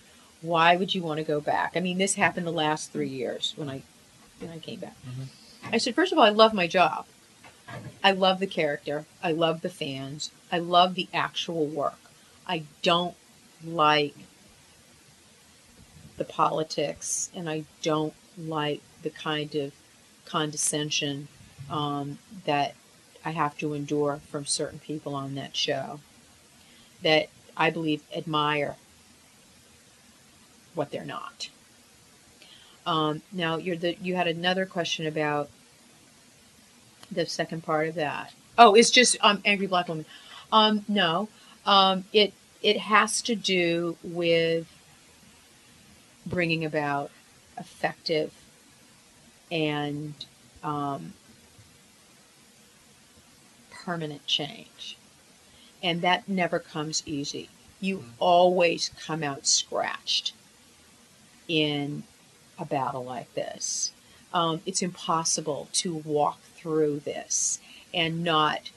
Why 0.41 0.75
would 0.75 0.95
you 0.95 1.03
want 1.03 1.19
to 1.19 1.23
go 1.23 1.39
back? 1.39 1.73
I 1.75 1.79
mean, 1.79 1.97
this 1.97 2.15
happened 2.15 2.47
the 2.47 2.51
last 2.51 2.91
three 2.91 3.09
years 3.09 3.53
when 3.55 3.69
I 3.69 3.83
when 4.39 4.51
I 4.51 4.57
came 4.57 4.79
back. 4.79 4.97
Mm-hmm. 5.07 5.73
I 5.73 5.77
said, 5.77 5.95
first 5.95 6.11
of 6.11 6.17
all, 6.17 6.23
I 6.23 6.29
love 6.29 6.53
my 6.53 6.67
job. 6.67 7.05
I 8.03 8.11
love 8.11 8.39
the 8.39 8.47
character. 8.47 9.05
I 9.23 9.31
love 9.31 9.61
the 9.61 9.69
fans. 9.69 10.31
I 10.51 10.57
love 10.57 10.95
the 10.95 11.07
actual 11.13 11.67
work. 11.67 11.99
I 12.47 12.63
don't 12.81 13.15
like 13.63 14.15
the 16.17 16.25
politics, 16.25 17.29
and 17.35 17.49
I 17.49 17.65
don't 17.81 18.13
like 18.37 18.81
the 19.03 19.09
kind 19.11 19.53
of 19.55 19.73
condescension 20.25 21.27
um, 21.69 22.17
that 22.45 22.75
I 23.23 23.31
have 23.31 23.57
to 23.59 23.73
endure 23.73 24.19
from 24.29 24.45
certain 24.45 24.79
people 24.79 25.15
on 25.15 25.35
that 25.35 25.55
show 25.55 25.99
that 27.03 27.29
I 27.55 27.69
believe 27.69 28.03
admire 28.15 28.75
what 30.73 30.91
they're 30.91 31.05
not. 31.05 31.49
Um, 32.85 33.21
now, 33.31 33.57
you're 33.57 33.75
the, 33.75 33.95
you 34.01 34.15
had 34.15 34.27
another 34.27 34.65
question 34.65 35.05
about 35.05 35.49
the 37.11 37.25
second 37.25 37.63
part 37.63 37.89
of 37.89 37.95
that. 37.95 38.33
Oh, 38.57 38.73
it's 38.73 38.89
just 38.89 39.17
um, 39.21 39.41
angry 39.45 39.67
black 39.67 39.87
woman. 39.87 40.05
Um, 40.51 40.85
no, 40.87 41.29
um, 41.65 42.05
it 42.11 42.33
it 42.61 42.77
has 42.77 43.21
to 43.23 43.35
do 43.35 43.97
with 44.03 44.67
bringing 46.25 46.63
about 46.65 47.11
effective 47.57 48.33
and 49.51 50.13
um, 50.63 51.13
permanent 53.85 54.25
change. 54.25 54.97
And 55.83 56.01
that 56.01 56.27
never 56.29 56.59
comes 56.59 57.03
easy. 57.05 57.49
You 57.79 57.97
mm-hmm. 57.97 58.09
always 58.19 58.89
come 59.05 59.23
out 59.23 59.47
scratched 59.47 60.33
in 61.47 62.03
a 62.57 62.65
battle 62.65 63.03
like 63.03 63.33
this. 63.33 63.91
Um, 64.33 64.61
it's 64.65 64.81
impossible 64.81 65.67
to 65.73 65.95
walk 65.95 66.39
through 66.55 66.99
this 66.99 67.59
and 67.93 68.23
not 68.23 68.69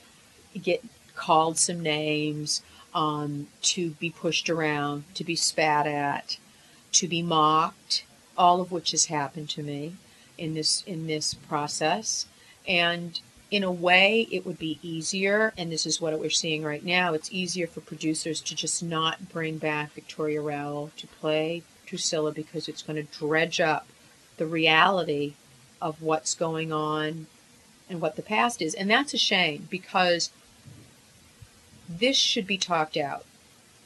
get 0.61 0.83
called 1.15 1.59
some 1.59 1.81
names, 1.81 2.63
um, 2.95 3.49
to 3.63 3.91
be 3.91 4.11
pushed 4.11 4.49
around, 4.49 5.05
to 5.15 5.25
be 5.25 5.37
spat 5.37 5.87
at, 5.87 6.39
to 6.93 7.09
be 7.09 7.23
mocked, 7.23 8.05
all 8.37 8.61
of 8.61 8.73
which 8.73 8.93
has 8.93 9.07
happened 9.07 9.49
to 9.51 9.63
me 9.63 9.95
in 10.39 10.55
this 10.55 10.83
in 10.87 11.07
this 11.07 11.35
process. 11.35 12.27
And 12.67 13.21
in 13.55 13.63
a 13.63 13.71
way, 13.71 14.27
it 14.33 14.45
would 14.45 14.59
be 14.59 14.81
easier, 14.83 15.53
and 15.57 15.71
this 15.71 15.87
is 15.87 16.01
what 16.01 16.19
we're 16.19 16.29
seeing 16.29 16.65
right 16.65 16.85
now. 16.85 17.15
It's 17.15 17.31
easier 17.31 17.69
for 17.69 17.81
producers 17.81 18.41
to 18.41 18.57
just 18.57 18.83
not 18.83 19.29
bring 19.29 19.59
back 19.59 19.93
Victoria 19.93 20.41
Rowell 20.41 20.91
to 20.97 21.07
play 21.07 21.63
Drucilla 21.87 22.35
because 22.35 22.67
it's 22.67 22.83
going 22.83 22.97
to 22.97 23.17
dredge 23.17 23.61
up 23.61 23.87
the 24.39 24.47
reality 24.47 25.35
of 25.81 26.03
what's 26.03 26.35
going 26.35 26.73
on 26.73 27.29
and 27.89 28.01
what 28.01 28.17
the 28.17 28.23
past 28.23 28.61
is. 28.61 28.75
And 28.75 28.91
that's 28.91 29.15
a 29.15 29.19
shame 29.19 29.69
because 29.71 30.31
this 31.89 32.17
should 32.17 32.49
be 32.49 32.59
talked 32.59 32.97
out. 32.97 33.25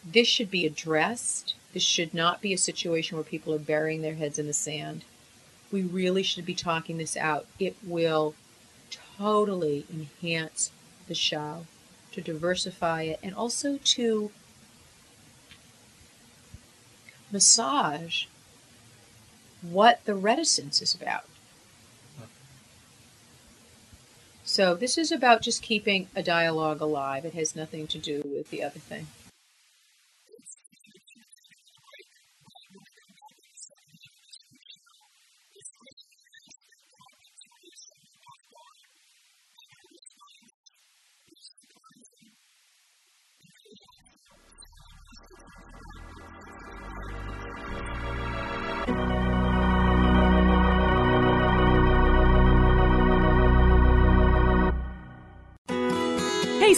This 0.02 0.28
should 0.28 0.50
be 0.50 0.64
addressed. 0.64 1.54
This 1.74 1.83
should 1.83 2.14
not 2.14 2.40
be 2.40 2.54
a 2.54 2.59
situation 2.59 3.18
where 3.18 3.24
people 3.24 3.52
are 3.52 3.59
burying 3.59 4.00
their 4.00 4.14
heads 4.14 4.38
in 4.38 4.46
the 4.46 4.54
sand. 4.54 5.02
We 5.70 5.83
really 5.83 6.22
should 6.22 6.46
be 6.46 6.54
talking 6.54 6.96
this 6.96 7.18
out. 7.18 7.44
It 7.59 7.76
will 7.85 8.35
totally 9.18 9.85
enhance 9.92 10.70
the 11.09 11.14
show, 11.14 11.66
to 12.12 12.20
diversify 12.20 13.02
it, 13.02 13.20
and 13.22 13.35
also 13.35 13.78
to 13.78 14.31
massage 17.31 18.26
what 19.62 20.04
the 20.04 20.14
reticence 20.14 20.81
is 20.81 20.94
about. 20.94 21.24
So, 24.44 24.74
this 24.74 24.96
is 24.96 25.12
about 25.12 25.42
just 25.42 25.62
keeping 25.62 26.09
a 26.16 26.22
dialogue 26.22 26.81
alive. 26.81 27.26
It 27.26 27.35
has 27.35 27.54
nothing 27.54 27.87
to 27.88 27.98
do 27.98 28.22
with 28.24 28.48
the 28.48 28.62
other 28.62 28.78
thing. 28.78 29.09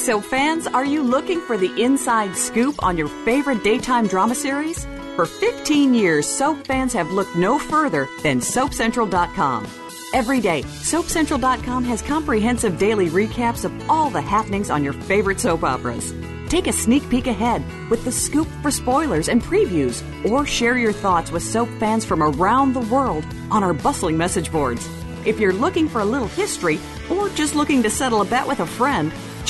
Soap 0.01 0.25
fans, 0.25 0.67
are 0.67 0.85
you 0.87 1.03
looking 1.03 1.43
for 1.43 1.59
the 1.59 1.71
inside 1.79 2.35
scoop 2.35 2.83
on 2.83 2.97
your 2.97 3.09
favorite 3.27 3.63
daytime 3.63 4.07
drama 4.07 4.35
series? 4.35 4.87
For 5.15 5.27
15 5.27 5.93
years, 5.93 6.27
soap 6.27 6.67
fans 6.67 6.95
have 6.95 7.11
looked 7.11 7.37
no 7.37 7.59
further 7.59 8.09
than 8.23 8.41
SoapCentral.com. 8.41 9.69
Every 10.15 10.41
day, 10.41 10.63
SoapCentral.com 10.63 11.85
has 11.85 12.01
comprehensive 12.01 12.79
daily 12.79 13.11
recaps 13.11 13.67
of 13.67 13.91
all 13.91 14.09
the 14.09 14.23
happenings 14.23 14.71
on 14.71 14.83
your 14.83 14.95
favorite 14.95 15.39
soap 15.39 15.65
operas. 15.65 16.15
Take 16.49 16.67
a 16.67 16.73
sneak 16.73 17.07
peek 17.11 17.27
ahead 17.27 17.63
with 17.91 18.03
the 18.07 18.11
scoop 18.11 18.49
for 18.63 18.71
spoilers 18.71 19.29
and 19.29 19.43
previews, 19.43 20.03
or 20.31 20.47
share 20.47 20.79
your 20.79 20.95
thoughts 20.95 21.31
with 21.31 21.43
soap 21.43 21.69
fans 21.79 22.07
from 22.07 22.23
around 22.23 22.73
the 22.73 22.89
world 22.89 23.27
on 23.51 23.63
our 23.63 23.75
bustling 23.75 24.17
message 24.17 24.51
boards. 24.51 24.89
If 25.27 25.39
you're 25.39 25.53
looking 25.53 25.91
for 25.91 26.01
a 26.01 26.07
little 26.07 26.29
history, 26.29 26.81
or 27.11 27.29
just 27.29 27.55
looking 27.55 27.83
to 27.83 27.91
settle 27.91 28.23
a 28.23 28.25
bet 28.25 28.49
with 28.49 28.61
a 28.61 28.67
friend, 28.67 29.13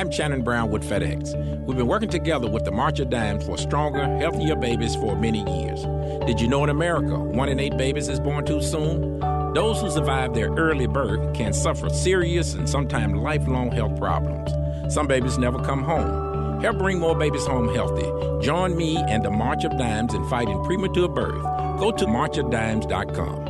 I'm 0.00 0.10
Shannon 0.10 0.40
Brown 0.40 0.70
with 0.70 0.82
FedEx. 0.82 1.66
We've 1.66 1.76
been 1.76 1.86
working 1.86 2.08
together 2.08 2.48
with 2.48 2.64
the 2.64 2.70
March 2.70 3.00
of 3.00 3.10
Dimes 3.10 3.44
for 3.44 3.58
stronger, 3.58 4.02
healthier 4.16 4.56
babies 4.56 4.94
for 4.94 5.14
many 5.14 5.40
years. 5.60 5.84
Did 6.24 6.40
you 6.40 6.48
know 6.48 6.64
in 6.64 6.70
America, 6.70 7.18
one 7.18 7.50
in 7.50 7.60
eight 7.60 7.76
babies 7.76 8.08
is 8.08 8.18
born 8.18 8.46
too 8.46 8.62
soon? 8.62 9.20
Those 9.52 9.78
who 9.82 9.90
survive 9.90 10.32
their 10.32 10.54
early 10.54 10.86
birth 10.86 11.34
can 11.34 11.52
suffer 11.52 11.90
serious 11.90 12.54
and 12.54 12.66
sometimes 12.66 13.14
lifelong 13.14 13.72
health 13.72 13.98
problems. 13.98 14.50
Some 14.90 15.06
babies 15.06 15.36
never 15.36 15.62
come 15.62 15.82
home. 15.82 16.62
Help 16.62 16.78
bring 16.78 16.98
more 16.98 17.14
babies 17.14 17.44
home 17.44 17.68
healthy. 17.74 18.10
Join 18.42 18.78
me 18.78 18.96
and 18.96 19.22
the 19.22 19.30
March 19.30 19.64
of 19.64 19.76
Dimes 19.76 20.14
in 20.14 20.26
fighting 20.30 20.64
premature 20.64 21.10
birth. 21.10 21.42
Go 21.78 21.92
to 21.92 22.06
marchofdimes.com. 22.06 23.49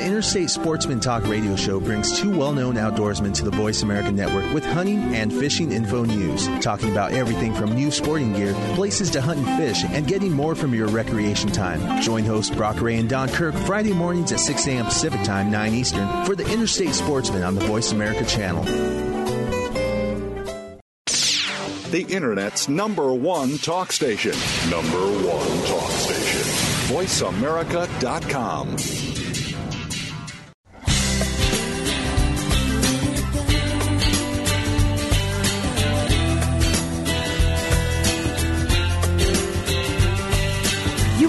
The 0.00 0.06
Interstate 0.06 0.48
Sportsman 0.48 0.98
Talk 0.98 1.26
radio 1.26 1.54
show 1.56 1.78
brings 1.78 2.18
two 2.18 2.34
well 2.34 2.54
known 2.54 2.76
outdoorsmen 2.76 3.34
to 3.34 3.44
the 3.44 3.50
Voice 3.50 3.82
America 3.82 4.10
Network 4.10 4.50
with 4.54 4.64
hunting 4.64 5.14
and 5.14 5.30
fishing 5.30 5.72
info 5.72 6.06
news, 6.06 6.48
talking 6.62 6.90
about 6.90 7.12
everything 7.12 7.54
from 7.54 7.74
new 7.74 7.90
sporting 7.90 8.32
gear, 8.32 8.54
places 8.76 9.10
to 9.10 9.20
hunt 9.20 9.46
and 9.46 9.58
fish, 9.58 9.84
and 9.84 10.06
getting 10.06 10.32
more 10.32 10.54
from 10.54 10.74
your 10.74 10.88
recreation 10.88 11.52
time. 11.52 12.00
Join 12.00 12.24
hosts 12.24 12.56
Brock 12.56 12.80
Ray 12.80 12.96
and 12.96 13.10
Don 13.10 13.28
Kirk 13.28 13.54
Friday 13.54 13.92
mornings 13.92 14.32
at 14.32 14.40
6 14.40 14.66
a.m. 14.68 14.86
Pacific 14.86 15.22
Time, 15.22 15.50
9 15.50 15.74
Eastern, 15.74 16.24
for 16.24 16.34
the 16.34 16.50
Interstate 16.50 16.94
Sportsman 16.94 17.42
on 17.42 17.54
the 17.54 17.66
Voice 17.66 17.92
America 17.92 18.24
channel. 18.24 18.64
The 21.90 22.06
Internet's 22.08 22.70
number 22.70 23.12
one 23.12 23.58
talk 23.58 23.92
station. 23.92 24.32
Number 24.70 24.96
one 24.96 25.66
talk 25.66 25.90
station. 25.90 26.40
VoiceAmerica.com. 26.88 29.09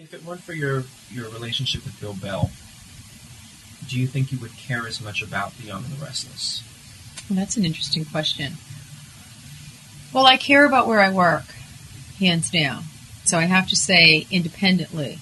If 0.00 0.14
it 0.14 0.24
weren't 0.24 0.42
for 0.42 0.52
your, 0.52 0.84
your 1.10 1.28
relationship 1.30 1.84
with 1.84 2.00
Bill 2.00 2.14
Bell, 2.14 2.50
do 3.88 3.98
you 3.98 4.06
think 4.06 4.30
you 4.30 4.38
would 4.38 4.56
care 4.56 4.86
as 4.86 5.00
much 5.00 5.22
about 5.22 5.56
The 5.56 5.64
Young 5.64 5.84
and 5.84 5.92
the 5.94 6.04
Restless? 6.04 6.62
Well, 7.28 7.38
that's 7.38 7.56
an 7.56 7.64
interesting 7.64 8.04
question. 8.04 8.54
Well, 10.12 10.26
I 10.26 10.36
care 10.36 10.64
about 10.64 10.86
where 10.86 11.00
I 11.00 11.10
work, 11.10 11.44
hands 12.18 12.50
down. 12.50 12.84
So 13.24 13.38
I 13.38 13.44
have 13.44 13.68
to 13.68 13.76
say, 13.76 14.26
independently, 14.30 15.18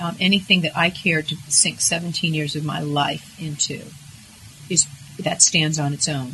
um, 0.00 0.16
anything 0.18 0.62
that 0.62 0.76
I 0.76 0.90
care 0.90 1.22
to 1.22 1.36
sink 1.48 1.80
17 1.80 2.34
years 2.34 2.56
of 2.56 2.64
my 2.64 2.80
life 2.80 3.40
into 3.40 3.82
is 4.68 4.86
that 5.18 5.42
stands 5.42 5.78
on 5.78 5.92
its 5.92 6.08
own. 6.08 6.32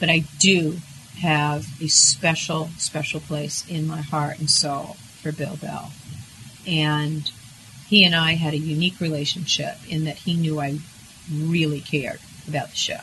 But 0.00 0.10
I 0.10 0.24
do 0.38 0.78
have 1.20 1.66
a 1.80 1.88
special, 1.88 2.70
special 2.78 3.20
place 3.20 3.64
in 3.68 3.86
my 3.86 4.00
heart 4.00 4.38
and 4.38 4.50
soul 4.50 4.96
for 5.22 5.32
Bill 5.32 5.56
Bell. 5.56 5.92
And 6.66 7.30
he 7.88 8.04
and 8.04 8.14
I 8.14 8.34
had 8.34 8.54
a 8.54 8.58
unique 8.58 9.00
relationship 9.00 9.76
in 9.88 10.04
that 10.04 10.16
he 10.16 10.34
knew 10.34 10.60
I 10.60 10.78
really 11.32 11.80
cared 11.80 12.20
about 12.48 12.70
the 12.70 12.76
show. 12.76 13.00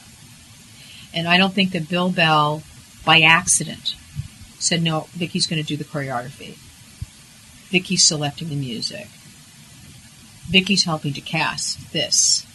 And 1.14 1.28
I 1.28 1.38
don't 1.38 1.54
think 1.54 1.72
that 1.72 1.90
Bill 1.90 2.10
Bell, 2.10 2.64
by 3.06 3.22
accident, 3.22 3.96
said, 4.60 4.82
no, 4.82 5.08
Vicky's 5.12 5.48
going 5.48 5.62
to 5.62 5.68
do 5.68 5.78
the 5.78 5.84
choreography. 5.84 6.58
Vicky's 7.70 8.06
selecting 8.06 8.50
the 8.50 8.56
music. 8.56 9.08
Vicky's 10.50 10.84
helping 10.84 11.14
to 11.14 11.22
cast 11.22 11.92
this. 11.94 12.46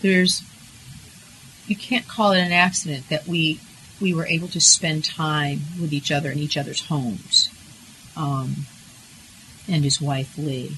There's 0.00 0.42
you 1.66 1.76
can't 1.76 2.06
call 2.06 2.32
it 2.32 2.40
an 2.40 2.52
accident 2.52 3.08
that 3.08 3.26
we 3.26 3.58
we 4.00 4.14
were 4.14 4.26
able 4.26 4.48
to 4.48 4.60
spend 4.60 5.04
time 5.04 5.60
with 5.80 5.92
each 5.92 6.12
other 6.12 6.30
in 6.30 6.38
each 6.38 6.56
other's 6.56 6.86
homes, 6.86 7.50
um, 8.16 8.66
and 9.68 9.84
his 9.84 10.00
wife 10.00 10.36
Lee. 10.36 10.76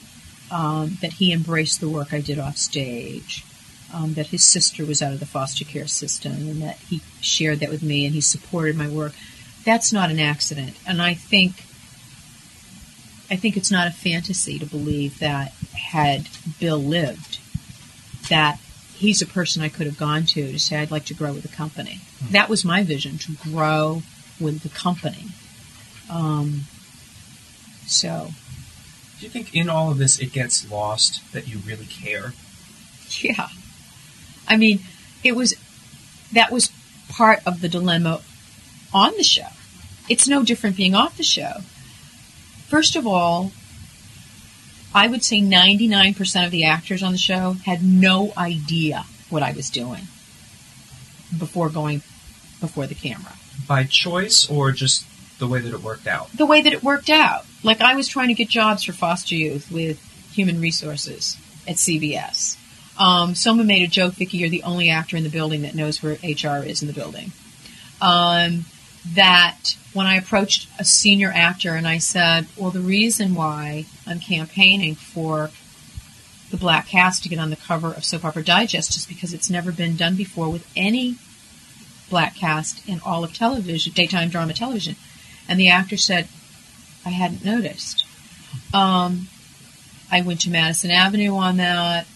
Um, 0.50 0.98
that 1.00 1.14
he 1.14 1.32
embraced 1.32 1.80
the 1.80 1.88
work 1.88 2.14
I 2.14 2.20
did 2.20 2.38
off 2.38 2.56
stage. 2.56 3.44
Um, 3.92 4.14
that 4.14 4.28
his 4.28 4.44
sister 4.44 4.84
was 4.84 5.02
out 5.02 5.12
of 5.12 5.20
the 5.20 5.26
foster 5.26 5.64
care 5.64 5.86
system, 5.86 6.32
and 6.32 6.62
that 6.62 6.76
he 6.78 7.00
shared 7.20 7.60
that 7.60 7.70
with 7.70 7.82
me, 7.82 8.04
and 8.04 8.14
he 8.14 8.20
supported 8.20 8.76
my 8.76 8.88
work. 8.88 9.12
That's 9.64 9.92
not 9.92 10.10
an 10.10 10.20
accident, 10.20 10.76
and 10.86 11.02
I 11.02 11.14
think 11.14 11.64
I 13.30 13.36
think 13.36 13.56
it's 13.56 13.70
not 13.70 13.88
a 13.88 13.92
fantasy 13.92 14.58
to 14.58 14.66
believe 14.66 15.18
that 15.18 15.52
had 15.74 16.28
Bill 16.60 16.78
lived, 16.78 17.38
that 18.28 18.58
he's 18.94 19.20
a 19.20 19.26
person 19.26 19.62
I 19.62 19.68
could 19.68 19.86
have 19.86 19.98
gone 19.98 20.24
to 20.26 20.52
to 20.52 20.58
say 20.58 20.76
I'd 20.78 20.90
like 20.90 21.06
to 21.06 21.14
grow 21.14 21.32
with 21.32 21.42
the 21.42 21.48
company. 21.48 22.00
Mm-hmm. 22.18 22.32
That 22.32 22.48
was 22.48 22.64
my 22.64 22.82
vision 22.82 23.18
to 23.18 23.32
grow 23.32 24.02
with 24.40 24.62
the 24.62 24.68
company. 24.68 25.26
Um, 26.10 26.62
so, 27.86 28.30
do 29.18 29.24
you 29.24 29.30
think 29.30 29.54
in 29.54 29.68
all 29.68 29.90
of 29.90 29.98
this 29.98 30.18
it 30.18 30.32
gets 30.32 30.70
lost 30.70 31.22
that 31.32 31.48
you 31.48 31.58
really 31.66 31.86
care? 31.86 32.32
Yeah, 33.20 33.48
I 34.48 34.56
mean, 34.56 34.80
it 35.22 35.36
was 35.36 35.54
that 36.32 36.50
was 36.50 36.70
part 37.08 37.40
of 37.46 37.60
the 37.60 37.68
dilemma 37.68 38.20
on 38.92 39.12
the 39.16 39.22
show. 39.22 39.48
It's 40.08 40.28
no 40.28 40.42
different 40.42 40.76
being 40.76 40.94
off 40.94 41.16
the 41.16 41.22
show. 41.22 41.60
First 42.68 42.96
of 42.96 43.06
all, 43.06 43.52
I 44.94 45.08
would 45.08 45.22
say 45.22 45.40
99% 45.40 46.44
of 46.44 46.50
the 46.50 46.64
actors 46.64 47.02
on 47.02 47.12
the 47.12 47.18
show 47.18 47.52
had 47.64 47.82
no 47.82 48.32
idea 48.36 49.04
what 49.30 49.42
I 49.42 49.52
was 49.52 49.70
doing 49.70 50.08
before 51.36 51.68
going 51.68 52.02
before 52.60 52.86
the 52.86 52.94
camera. 52.94 53.32
By 53.66 53.84
choice 53.84 54.48
or 54.48 54.72
just 54.72 55.04
the 55.38 55.46
way 55.46 55.60
that 55.60 55.72
it 55.72 55.82
worked 55.82 56.06
out? 56.06 56.30
The 56.32 56.46
way 56.46 56.62
that 56.62 56.72
it 56.72 56.82
worked 56.82 57.10
out. 57.10 57.45
Like 57.62 57.80
I 57.80 57.94
was 57.94 58.08
trying 58.08 58.28
to 58.28 58.34
get 58.34 58.48
jobs 58.48 58.84
for 58.84 58.92
foster 58.92 59.34
youth 59.34 59.70
with 59.70 60.00
human 60.32 60.60
resources 60.60 61.36
at 61.66 61.76
CBS. 61.76 62.56
Um, 62.98 63.34
someone 63.34 63.66
made 63.66 63.82
a 63.82 63.90
joke, 63.90 64.14
Vicki, 64.14 64.38
you're 64.38 64.48
the 64.48 64.62
only 64.62 64.90
actor 64.90 65.16
in 65.16 65.22
the 65.22 65.28
building 65.28 65.62
that 65.62 65.74
knows 65.74 66.02
where 66.02 66.14
HR 66.22 66.64
is 66.64 66.82
in 66.82 66.88
the 66.88 66.94
building. 66.94 67.32
Um, 68.00 68.64
that 69.14 69.76
when 69.92 70.06
I 70.06 70.16
approached 70.16 70.68
a 70.78 70.84
senior 70.84 71.30
actor 71.34 71.74
and 71.74 71.86
I 71.86 71.98
said, 71.98 72.46
well, 72.56 72.70
the 72.70 72.80
reason 72.80 73.34
why 73.34 73.86
I'm 74.06 74.20
campaigning 74.20 74.94
for 74.94 75.50
the 76.50 76.56
black 76.56 76.86
cast 76.86 77.22
to 77.22 77.28
get 77.28 77.38
on 77.38 77.50
the 77.50 77.56
cover 77.56 77.88
of 77.88 78.04
Soap 78.04 78.24
Opera 78.24 78.44
Digest 78.44 78.96
is 78.96 79.06
because 79.06 79.34
it's 79.34 79.50
never 79.50 79.72
been 79.72 79.96
done 79.96 80.16
before 80.16 80.48
with 80.48 80.66
any 80.76 81.16
black 82.08 82.36
cast 82.36 82.86
in 82.88 83.00
all 83.04 83.24
of 83.24 83.34
television, 83.34 83.92
daytime 83.92 84.28
drama 84.28 84.52
television. 84.52 84.96
And 85.48 85.58
the 85.58 85.68
actor 85.68 85.96
said, 85.96 86.28
I 87.06 87.10
hadn't 87.10 87.44
noticed. 87.44 88.04
Um, 88.74 89.28
I 90.10 90.22
went 90.22 90.40
to 90.40 90.50
Madison 90.50 90.90
Avenue 90.90 91.36
on 91.36 91.56
that. 91.58 92.06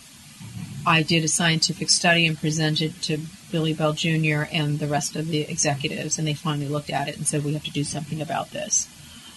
I 0.84 1.02
did 1.02 1.22
a 1.22 1.28
scientific 1.28 1.90
study 1.90 2.26
and 2.26 2.36
presented 2.36 3.00
to 3.02 3.18
Billy 3.52 3.72
Bell 3.72 3.92
Jr. 3.92 4.42
and 4.50 4.80
the 4.80 4.88
rest 4.88 5.14
of 5.14 5.28
the 5.28 5.42
executives, 5.42 6.18
and 6.18 6.26
they 6.26 6.34
finally 6.34 6.66
looked 6.66 6.90
at 6.90 7.08
it 7.08 7.16
and 7.16 7.26
said, 7.26 7.44
we 7.44 7.52
have 7.52 7.64
to 7.64 7.70
do 7.70 7.84
something 7.84 8.20
about 8.20 8.50
this. 8.50 8.88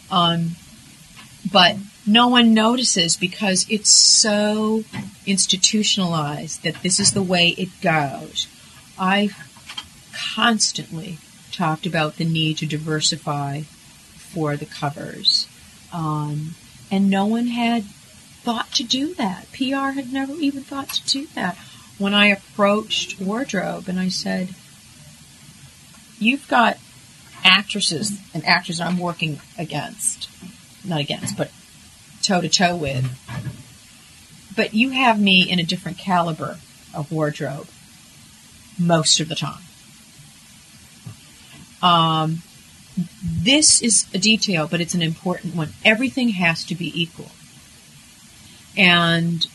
Um, 0.09 0.55
but 1.51 1.75
no 2.07 2.29
one 2.29 2.53
notices 2.53 3.15
because 3.15 3.67
it's 3.69 3.91
so 3.91 4.83
institutionalized 5.27 6.63
that 6.63 6.81
this 6.81 6.99
is 6.99 7.11
the 7.11 7.23
way 7.23 7.49
it 7.49 7.69
goes. 7.81 8.47
I 8.97 9.29
constantly 10.13 11.17
talked 11.51 11.85
about 11.85 12.15
the 12.15 12.25
need 12.25 12.57
to 12.57 12.65
diversify 12.65 13.63
for 14.33 14.55
the 14.57 14.65
covers. 14.65 15.47
Um, 15.91 16.55
and 16.91 17.09
no 17.09 17.25
one 17.25 17.47
had 17.47 17.83
thought 17.83 18.71
to 18.73 18.83
do 18.83 19.13
that. 19.15 19.51
PR 19.51 19.91
had 19.91 20.11
never 20.11 20.33
even 20.33 20.63
thought 20.63 20.89
to 20.89 21.03
do 21.05 21.27
that 21.35 21.57
when 21.97 22.13
I 22.13 22.27
approached 22.27 23.19
wardrobe 23.19 23.87
and 23.87 23.99
I 23.99 24.09
said, 24.09 24.49
You've 26.19 26.47
got 26.47 26.77
actresses 27.43 28.17
and 28.33 28.45
actors 28.45 28.79
I'm 28.79 28.97
working 28.97 29.41
against, 29.57 30.29
not 30.83 31.01
against, 31.01 31.37
but 31.37 31.51
toe 32.21 32.41
to 32.41 32.49
toe 32.49 32.75
with. 32.75 33.05
But 34.55 34.73
you 34.73 34.91
have 34.91 35.19
me 35.19 35.49
in 35.49 35.59
a 35.59 35.63
different 35.63 35.97
caliber 35.97 36.57
of 36.93 37.11
wardrobe 37.11 37.67
most 38.79 39.19
of 39.19 39.29
the 39.29 39.35
time. 39.35 39.61
Um, 41.81 42.43
this 43.21 43.81
is 43.81 44.07
a 44.13 44.17
detail, 44.17 44.67
but 44.67 44.81
it's 44.81 44.93
an 44.93 45.01
important 45.01 45.55
one. 45.55 45.69
Everything 45.83 46.29
has 46.29 46.63
to 46.65 46.75
be 46.75 46.91
equal. 46.99 47.31
And 48.77 49.45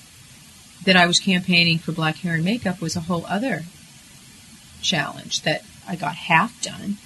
that 0.85 0.97
I 0.97 1.07
was 1.07 1.19
campaigning 1.19 1.79
for 1.79 1.93
black 1.93 2.17
hair 2.17 2.35
and 2.35 2.45
makeup 2.45 2.81
was 2.81 2.97
a 2.97 3.01
whole 3.01 3.27
other 3.27 3.65
challenge 4.81 5.43
that 5.43 5.63
I 5.87 5.97
got 5.97 6.15
half 6.15 6.61
done. 6.63 6.97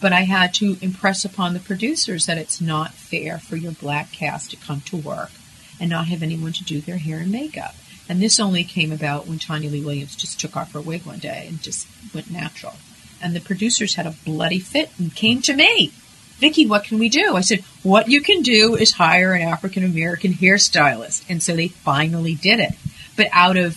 But 0.00 0.12
I 0.12 0.22
had 0.22 0.54
to 0.54 0.78
impress 0.80 1.24
upon 1.24 1.52
the 1.52 1.60
producers 1.60 2.26
that 2.26 2.38
it's 2.38 2.60
not 2.60 2.94
fair 2.94 3.38
for 3.38 3.56
your 3.56 3.72
black 3.72 4.12
cast 4.12 4.50
to 4.50 4.56
come 4.56 4.80
to 4.82 4.96
work 4.96 5.30
and 5.78 5.90
not 5.90 6.06
have 6.08 6.22
anyone 6.22 6.52
to 6.54 6.64
do 6.64 6.80
their 6.80 6.96
hair 6.96 7.18
and 7.18 7.30
makeup. 7.30 7.74
And 8.08 8.20
this 8.20 8.40
only 8.40 8.64
came 8.64 8.92
about 8.92 9.26
when 9.26 9.38
Tonya 9.38 9.70
Lee 9.70 9.84
Williams 9.84 10.16
just 10.16 10.40
took 10.40 10.56
off 10.56 10.72
her 10.72 10.80
wig 10.80 11.04
one 11.04 11.18
day 11.18 11.46
and 11.48 11.62
just 11.62 11.86
went 12.14 12.30
natural. 12.30 12.74
And 13.22 13.34
the 13.34 13.40
producers 13.40 13.94
had 13.94 14.06
a 14.06 14.14
bloody 14.24 14.58
fit 14.58 14.90
and 14.98 15.14
came 15.14 15.42
to 15.42 15.54
me. 15.54 15.92
Vicki, 16.38 16.66
what 16.66 16.84
can 16.84 16.98
we 16.98 17.10
do? 17.10 17.36
I 17.36 17.42
said, 17.42 17.60
what 17.82 18.08
you 18.08 18.22
can 18.22 18.40
do 18.40 18.74
is 18.74 18.92
hire 18.92 19.34
an 19.34 19.42
African 19.42 19.84
American 19.84 20.32
hairstylist. 20.32 21.24
And 21.28 21.42
so 21.42 21.54
they 21.54 21.68
finally 21.68 22.34
did 22.34 22.60
it 22.60 22.72
but 23.20 23.28
out 23.32 23.58
of 23.58 23.76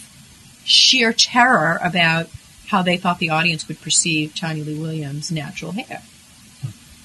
sheer 0.63 1.11
terror 1.11 1.77
about 1.83 2.29
how 2.67 2.81
they 2.81 2.95
thought 2.95 3.19
the 3.19 3.29
audience 3.29 3.67
would 3.67 3.81
perceive 3.81 4.33
Tonya 4.33 4.65
Lee 4.65 4.79
Williams' 4.79 5.31
natural 5.31 5.73
hair. 5.73 6.01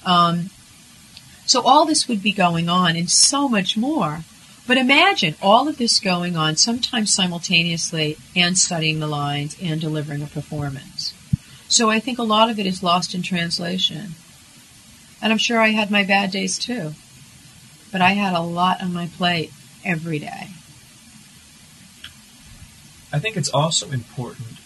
Um, 0.05 0.49
so 1.45 1.61
all 1.61 1.85
this 1.85 2.07
would 2.07 2.23
be 2.23 2.31
going 2.31 2.69
on 2.69 2.95
and 2.95 3.09
so 3.09 3.49
much 3.49 3.75
more. 3.75 4.19
But 4.65 4.77
imagine 4.77 5.35
all 5.41 5.67
of 5.67 5.77
this 5.77 5.99
going 5.99 6.37
on 6.37 6.55
sometimes 6.55 7.13
simultaneously 7.13 8.17
and 8.37 8.57
studying 8.57 8.99
the 8.99 9.07
lines 9.07 9.57
and 9.61 9.81
delivering 9.81 10.21
a 10.21 10.27
performance. 10.27 11.13
So 11.69 11.89
I 11.89 11.99
think 11.99 12.19
a 12.19 12.23
lot 12.23 12.49
of 12.49 12.59
it 12.59 12.65
is 12.65 12.83
lost 12.83 13.15
in 13.15 13.21
translation. 13.21 14.15
And 15.21 15.31
I'm 15.31 15.37
sure 15.37 15.59
I 15.59 15.69
had 15.69 15.91
my 15.91 16.03
bad 16.03 16.31
days 16.31 16.59
too. 16.59 16.93
But 17.91 18.01
I 18.01 18.11
had 18.11 18.33
a 18.33 18.41
lot 18.41 18.81
on 18.81 18.93
my 18.93 19.07
plate 19.07 19.51
every 19.85 20.19
day. 20.19 20.47
I 23.11 23.19
think 23.19 23.37
it's 23.37 23.49
also 23.49 23.89
important 23.91 24.57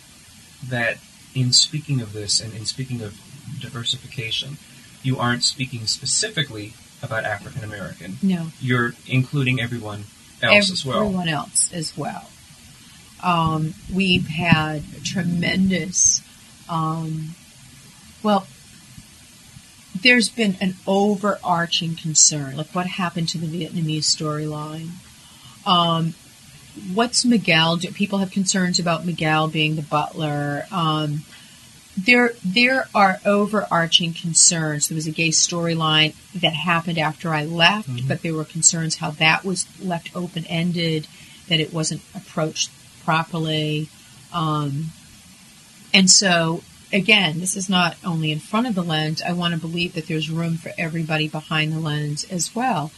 that 0.67 0.97
in 1.33 1.53
speaking 1.53 2.01
of 2.01 2.13
this 2.13 2.39
and 2.39 2.53
in 2.53 2.65
speaking 2.65 3.01
of 3.01 3.19
diversification, 3.59 4.57
you 5.01 5.17
aren't 5.17 5.43
speaking 5.43 5.85
specifically 5.87 6.73
about 7.01 7.25
African 7.25 7.63
American. 7.63 8.17
No. 8.21 8.47
You're 8.59 8.93
including 9.07 9.59
everyone 9.59 10.05
else 10.41 10.69
everyone 10.69 10.71
as 10.71 10.85
well. 10.85 11.03
Everyone 11.03 11.29
else 11.29 11.73
as 11.73 11.97
well. 11.97 12.29
Um, 13.21 13.73
we've 13.93 14.27
had 14.27 14.83
tremendous, 15.05 16.21
um, 16.73 17.35
well, 18.23 18.47
there's 20.01 20.27
been 20.27 20.57
an 20.59 20.75
overarching 20.87 21.95
concern, 21.95 22.57
like 22.57 22.73
what 22.73 22.87
happened 22.87 23.29
to 23.29 23.37
the 23.37 23.45
Vietnamese 23.47 24.05
storyline. 24.05 24.89
Um, 25.67 26.15
what's 26.93 27.23
Miguel? 27.23 27.77
Do 27.77 27.91
people 27.91 28.19
have 28.19 28.31
concerns 28.31 28.79
about 28.79 29.05
Miguel 29.05 29.47
being 29.47 29.75
the 29.75 29.83
butler? 29.83 30.65
Um, 30.71 31.21
there, 31.95 32.31
there 32.43 32.87
are 32.95 33.19
overarching 33.23 34.13
concerns. 34.13 34.87
There 34.87 34.95
was 34.95 35.05
a 35.05 35.11
gay 35.11 35.29
storyline 35.29 36.15
that 36.33 36.53
happened 36.53 36.97
after 36.97 37.29
I 37.29 37.45
left, 37.45 37.87
mm-hmm. 37.87 38.07
but 38.07 38.23
there 38.23 38.33
were 38.33 38.45
concerns 38.45 38.95
how 38.95 39.11
that 39.11 39.45
was 39.45 39.67
left 39.79 40.15
open 40.15 40.45
ended, 40.47 41.07
that 41.49 41.59
it 41.59 41.71
wasn't 41.71 42.01
approached 42.15 42.71
properly. 43.05 43.89
Um, 44.33 44.91
and 45.93 46.09
so, 46.09 46.63
again, 46.91 47.39
this 47.39 47.55
is 47.55 47.69
not 47.69 47.95
only 48.03 48.31
in 48.31 48.39
front 48.39 48.67
of 48.67 48.75
the 48.75 48.83
lens. 48.83 49.21
I 49.21 49.33
want 49.33 49.53
to 49.53 49.59
believe 49.59 49.93
that 49.93 50.07
there's 50.07 50.29
room 50.29 50.57
for 50.57 50.71
everybody 50.77 51.27
behind 51.27 51.73
the 51.73 51.79
lens 51.79 52.23
as 52.25 52.55
well. 52.55 52.91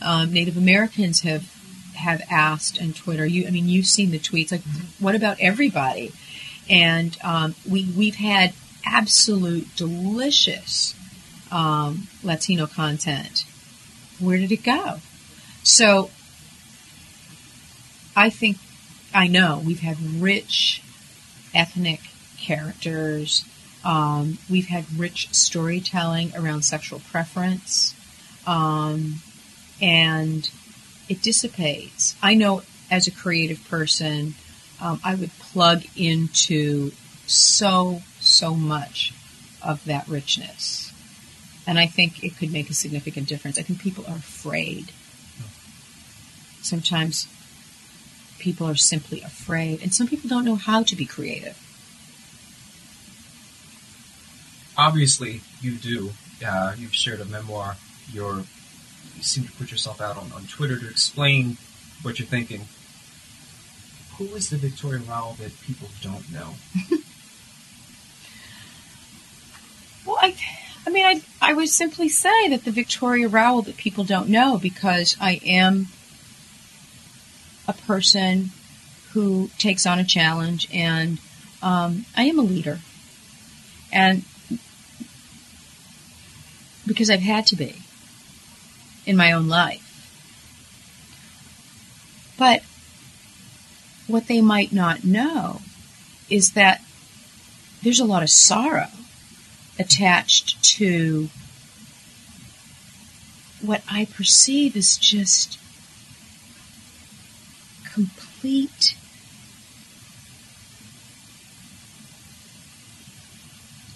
Um, 0.00 0.32
Native 0.32 0.56
Americans 0.56 1.20
have 1.22 1.50
have 1.94 2.22
asked 2.30 2.80
on 2.80 2.92
Twitter. 2.92 3.24
You, 3.24 3.46
I 3.46 3.50
mean, 3.50 3.68
you've 3.68 3.86
seen 3.86 4.10
the 4.10 4.18
tweets. 4.18 4.50
Like, 4.50 4.62
what 4.98 5.14
about 5.14 5.38
everybody? 5.40 6.12
And 6.68 7.16
um, 7.22 7.54
we 7.68 7.88
we've 7.96 8.16
had 8.16 8.52
absolute 8.84 9.74
delicious 9.76 10.94
um, 11.50 12.08
Latino 12.22 12.66
content. 12.66 13.44
Where 14.18 14.38
did 14.38 14.52
it 14.52 14.62
go? 14.62 14.98
So 15.62 16.10
I 18.16 18.30
think 18.30 18.58
I 19.14 19.26
know 19.26 19.62
we've 19.64 19.80
had 19.80 20.00
rich 20.00 20.82
ethnic 21.54 22.00
characters. 22.42 23.44
Um, 23.84 24.38
we've 24.50 24.68
had 24.68 24.84
rich 24.96 25.32
storytelling 25.34 26.32
around 26.36 26.62
sexual 26.62 27.00
preference, 27.00 27.94
um, 28.46 29.22
and 29.80 30.48
it 31.08 31.22
dissipates. 31.22 32.14
I 32.22 32.34
know 32.34 32.62
as 32.90 33.06
a 33.06 33.10
creative 33.10 33.66
person, 33.68 34.34
um, 34.80 35.00
I 35.02 35.14
would 35.14 35.30
plug 35.38 35.84
into 35.96 36.92
so, 37.26 38.02
so 38.20 38.54
much 38.54 39.14
of 39.62 39.84
that 39.84 40.06
richness. 40.08 40.92
And 41.66 41.78
I 41.78 41.86
think 41.86 42.24
it 42.24 42.36
could 42.36 42.52
make 42.52 42.68
a 42.70 42.74
significant 42.74 43.28
difference. 43.28 43.58
I 43.58 43.62
think 43.62 43.80
people 43.80 44.04
are 44.06 44.16
afraid. 44.16 44.90
Sometimes 46.62 47.28
people 48.38 48.66
are 48.66 48.74
simply 48.74 49.22
afraid, 49.22 49.82
and 49.82 49.94
some 49.94 50.08
people 50.08 50.28
don't 50.28 50.44
know 50.44 50.56
how 50.56 50.82
to 50.82 50.96
be 50.96 51.06
creative. 51.06 51.56
Obviously, 54.76 55.40
you 55.60 55.72
do. 55.72 56.10
Uh, 56.44 56.74
you've 56.76 56.94
shared 56.94 57.20
a 57.20 57.24
memoir. 57.24 57.76
You're, 58.10 58.38
you 59.16 59.22
seem 59.22 59.44
to 59.44 59.52
put 59.52 59.70
yourself 59.70 60.00
out 60.00 60.16
on, 60.16 60.32
on 60.32 60.44
Twitter 60.44 60.78
to 60.78 60.88
explain 60.88 61.56
what 62.02 62.18
you're 62.18 62.26
thinking. 62.26 62.62
Who 64.18 64.24
is 64.34 64.50
the 64.50 64.56
Victoria 64.56 65.00
Rowell 65.00 65.36
that 65.40 65.52
people 65.62 65.88
don't 66.00 66.30
know? 66.32 66.54
well, 70.06 70.18
I, 70.20 70.36
I 70.86 70.90
mean, 70.90 71.06
I, 71.06 71.22
I 71.40 71.52
would 71.54 71.68
simply 71.68 72.08
say 72.08 72.48
that 72.48 72.64
the 72.64 72.70
Victoria 72.70 73.28
Rowell 73.28 73.62
that 73.62 73.76
people 73.76 74.04
don't 74.04 74.28
know 74.28 74.58
because 74.58 75.16
I 75.20 75.40
am 75.44 75.88
a 77.68 77.72
person 77.72 78.50
who 79.12 79.50
takes 79.58 79.86
on 79.86 79.98
a 79.98 80.04
challenge 80.04 80.68
and 80.72 81.18
um, 81.62 82.04
I 82.16 82.24
am 82.24 82.38
a 82.38 82.42
leader. 82.42 82.80
And 83.92 84.24
because 86.86 87.10
I've 87.10 87.20
had 87.20 87.46
to 87.48 87.56
be 87.56 87.76
in 89.06 89.16
my 89.16 89.32
own 89.32 89.48
life. 89.48 89.88
But 92.38 92.62
what 94.06 94.26
they 94.26 94.40
might 94.40 94.72
not 94.72 95.04
know 95.04 95.60
is 96.28 96.52
that 96.52 96.82
there's 97.82 98.00
a 98.00 98.04
lot 98.04 98.22
of 98.22 98.30
sorrow 98.30 98.88
attached 99.78 100.62
to 100.62 101.28
what 103.60 103.82
I 103.90 104.06
perceive 104.06 104.76
as 104.76 104.96
just 104.96 105.58
complete 107.92 108.96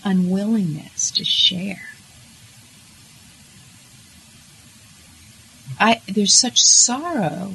unwillingness 0.04 1.10
to 1.10 1.24
share. 1.24 1.95
I 5.78 6.00
there's 6.06 6.34
such 6.34 6.60
sorrow 6.60 7.54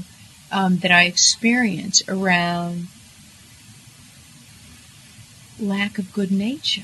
um, 0.52 0.78
that 0.78 0.92
I 0.92 1.04
experience 1.04 2.04
around 2.08 2.88
lack 5.60 5.98
of 5.98 6.14
good 6.14 6.32
nature. 6.32 6.84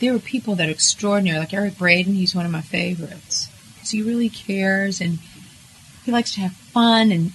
There 0.00 0.14
are 0.14 0.18
people 0.18 0.56
that 0.56 0.68
are 0.68 0.72
extraordinary, 0.72 1.38
like 1.38 1.54
Eric 1.54 1.78
Braeden. 1.78 2.14
He's 2.14 2.34
one 2.34 2.44
of 2.44 2.50
my 2.50 2.60
favorites 2.60 3.48
he 3.92 4.02
really 4.02 4.28
cares 4.28 5.00
and 5.00 5.18
he 6.04 6.10
likes 6.10 6.34
to 6.34 6.40
have 6.40 6.52
fun, 6.52 7.12
and 7.12 7.32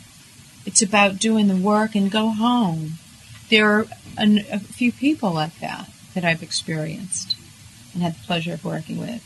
it's 0.66 0.82
about 0.82 1.20
doing 1.20 1.48
the 1.48 1.56
work 1.56 1.96
and 1.96 2.12
go 2.12 2.30
home. 2.30 2.94
There 3.50 3.70
are 3.70 3.86
a 4.18 4.60
few 4.60 4.92
people 4.92 5.32
like 5.32 5.58
that 5.60 5.90
that 6.14 6.26
I've 6.26 6.44
experienced 6.44 7.38
and 7.94 8.04
had 8.04 8.16
the 8.16 8.26
pleasure 8.26 8.54
of 8.54 8.66
working 8.66 8.98
with, 8.98 9.24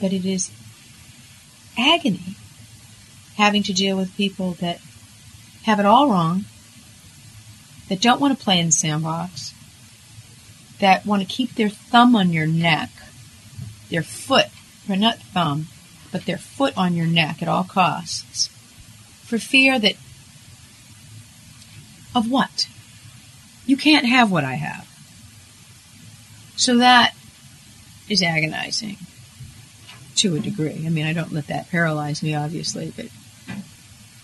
but 0.00 0.12
it 0.12 0.24
is 0.24 0.50
agony 1.78 2.34
having 3.42 3.64
to 3.64 3.72
deal 3.72 3.96
with 3.96 4.16
people 4.16 4.52
that 4.60 4.80
have 5.64 5.80
it 5.80 5.84
all 5.84 6.08
wrong, 6.08 6.44
that 7.88 8.00
don't 8.00 8.20
want 8.20 8.38
to 8.38 8.44
play 8.44 8.60
in 8.60 8.66
the 8.66 8.72
sandbox, 8.72 9.52
that 10.78 11.04
want 11.04 11.20
to 11.20 11.26
keep 11.28 11.52
their 11.56 11.68
thumb 11.68 12.14
on 12.14 12.32
your 12.32 12.46
neck, 12.46 12.88
their 13.90 14.04
foot, 14.04 14.46
or 14.88 14.94
not 14.94 15.18
thumb, 15.18 15.66
but 16.12 16.24
their 16.24 16.38
foot 16.38 16.72
on 16.78 16.94
your 16.94 17.06
neck 17.06 17.42
at 17.42 17.48
all 17.48 17.64
costs, 17.64 18.46
for 19.24 19.38
fear 19.38 19.76
that 19.76 19.96
of 22.14 22.30
what? 22.30 22.68
You 23.66 23.76
can't 23.76 24.06
have 24.06 24.30
what 24.30 24.44
I 24.44 24.54
have. 24.54 24.88
So 26.54 26.78
that 26.78 27.12
is 28.08 28.22
agonizing 28.22 28.98
to 30.16 30.36
a 30.36 30.38
degree. 30.38 30.84
I 30.86 30.90
mean, 30.90 31.06
I 31.06 31.12
don't 31.12 31.32
let 31.32 31.48
that 31.48 31.70
paralyze 31.70 32.22
me, 32.22 32.36
obviously, 32.36 32.92
but 32.94 33.06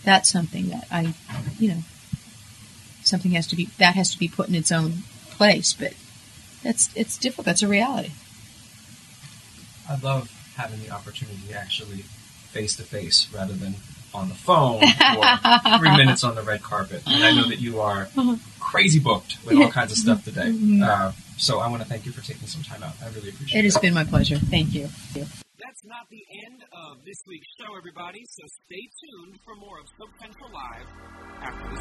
that's 0.05 0.31
something 0.31 0.69
that 0.69 0.87
I, 0.91 1.15
you 1.59 1.69
know, 1.69 1.81
something 3.03 3.33
has 3.33 3.47
to 3.49 3.57
be 3.57 3.69
that 3.79 3.95
has 3.95 4.11
to 4.13 4.19
be 4.19 4.29
put 4.29 4.49
in 4.49 4.55
its 4.55 4.73
own 4.73 5.03
place. 5.31 5.73
But 5.73 5.95
that's 6.63 6.91
it's 6.95 7.17
difficult. 7.17 7.47
That's 7.47 7.63
a 7.63 7.69
reality. 7.69 8.11
I 9.89 9.97
love 9.99 10.31
having 10.57 10.81
the 10.83 10.91
opportunity 10.91 11.55
actually 11.55 12.03
face 12.53 12.77
to 12.77 12.83
face 12.83 13.29
rather 13.33 13.55
than 13.55 13.75
on 14.15 14.29
the 14.29 14.35
phone 14.35 14.83
or 14.83 15.79
three 15.79 15.97
minutes 15.97 16.25
on 16.25 16.35
the 16.35 16.43
red 16.43 16.63
carpet. 16.63 17.03
And 17.07 17.25
I 17.25 17.33
know 17.33 17.49
that 17.49 17.61
you 17.61 17.81
are 17.81 18.09
crazy 18.59 18.99
booked 18.99 19.37
with 19.47 19.57
all 19.57 19.71
kinds 19.71 19.93
of 19.93 19.99
stuff 19.99 20.25
today. 20.25 20.47
Mm-hmm. 20.47 20.83
Uh, 20.83 21.13
so 21.37 21.61
I 21.61 21.69
want 21.69 21.83
to 21.83 21.89
thank 21.89 22.07
you 22.07 22.13
for 22.13 22.25
taking 22.25 22.49
some 22.49 22.63
time 22.63 22.83
out. 22.83 22.95
I 23.03 23.09
really 23.09 23.31
appreciate 23.31 23.61
it. 23.61 23.65
It 23.65 23.65
has 23.65 23.79
been 23.79 23.95
my 23.95 24.05
pleasure. 24.05 24.39
Thank 24.39 24.75
you. 24.75 24.89
That's 25.79 25.91
not 25.91 26.11
the 26.11 26.25
end 26.45 26.65
of 26.73 27.05
this 27.05 27.23
week's 27.29 27.47
show, 27.61 27.77
everybody, 27.77 28.25
so 28.25 28.43
stay 28.67 28.89
tuned 29.01 29.39
for 29.45 29.55
more 29.55 29.79
of 29.79 29.87
Soap 29.97 30.11
Central 30.21 30.51
Live 30.53 30.87
after 31.41 31.71
this 31.71 31.81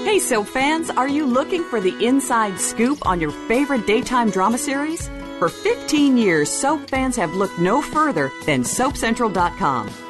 break. 0.00 0.06
Hey, 0.06 0.18
soap 0.18 0.46
fans, 0.46 0.88
are 0.88 1.08
you 1.08 1.26
looking 1.26 1.62
for 1.64 1.80
the 1.80 1.94
inside 2.06 2.58
scoop 2.58 3.04
on 3.06 3.20
your 3.20 3.32
favorite 3.48 3.86
daytime 3.86 4.30
drama 4.30 4.56
series? 4.56 5.10
For 5.38 5.50
15 5.50 6.16
years, 6.16 6.48
soap 6.48 6.88
fans 6.88 7.16
have 7.16 7.34
looked 7.34 7.58
no 7.58 7.82
further 7.82 8.30
than 8.46 8.62
SoapCentral.com. 8.62 10.09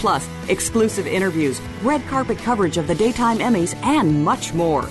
Plus, 0.00 0.26
exclusive 0.48 1.06
interviews, 1.06 1.60
red 1.82 2.00
carpet 2.06 2.38
coverage 2.38 2.78
of 2.78 2.86
the 2.86 2.94
daytime 2.94 3.38
Emmys, 3.38 3.76
and 3.84 4.24
much 4.24 4.54
more. 4.54 4.84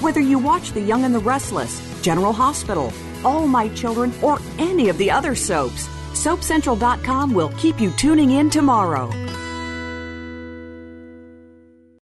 Whether 0.00 0.20
you 0.20 0.40
watch 0.40 0.72
The 0.72 0.80
Young 0.80 1.04
and 1.04 1.14
the 1.14 1.20
Restless, 1.20 1.80
General 2.02 2.32
Hospital, 2.32 2.92
All 3.24 3.46
My 3.46 3.68
Children, 3.68 4.12
or 4.22 4.40
any 4.58 4.88
of 4.88 4.98
the 4.98 5.08
other 5.08 5.36
soaps, 5.36 5.86
SoapCentral.com 6.14 7.32
will 7.32 7.50
keep 7.50 7.80
you 7.80 7.92
tuning 7.92 8.32
in 8.32 8.50
tomorrow. 8.50 9.08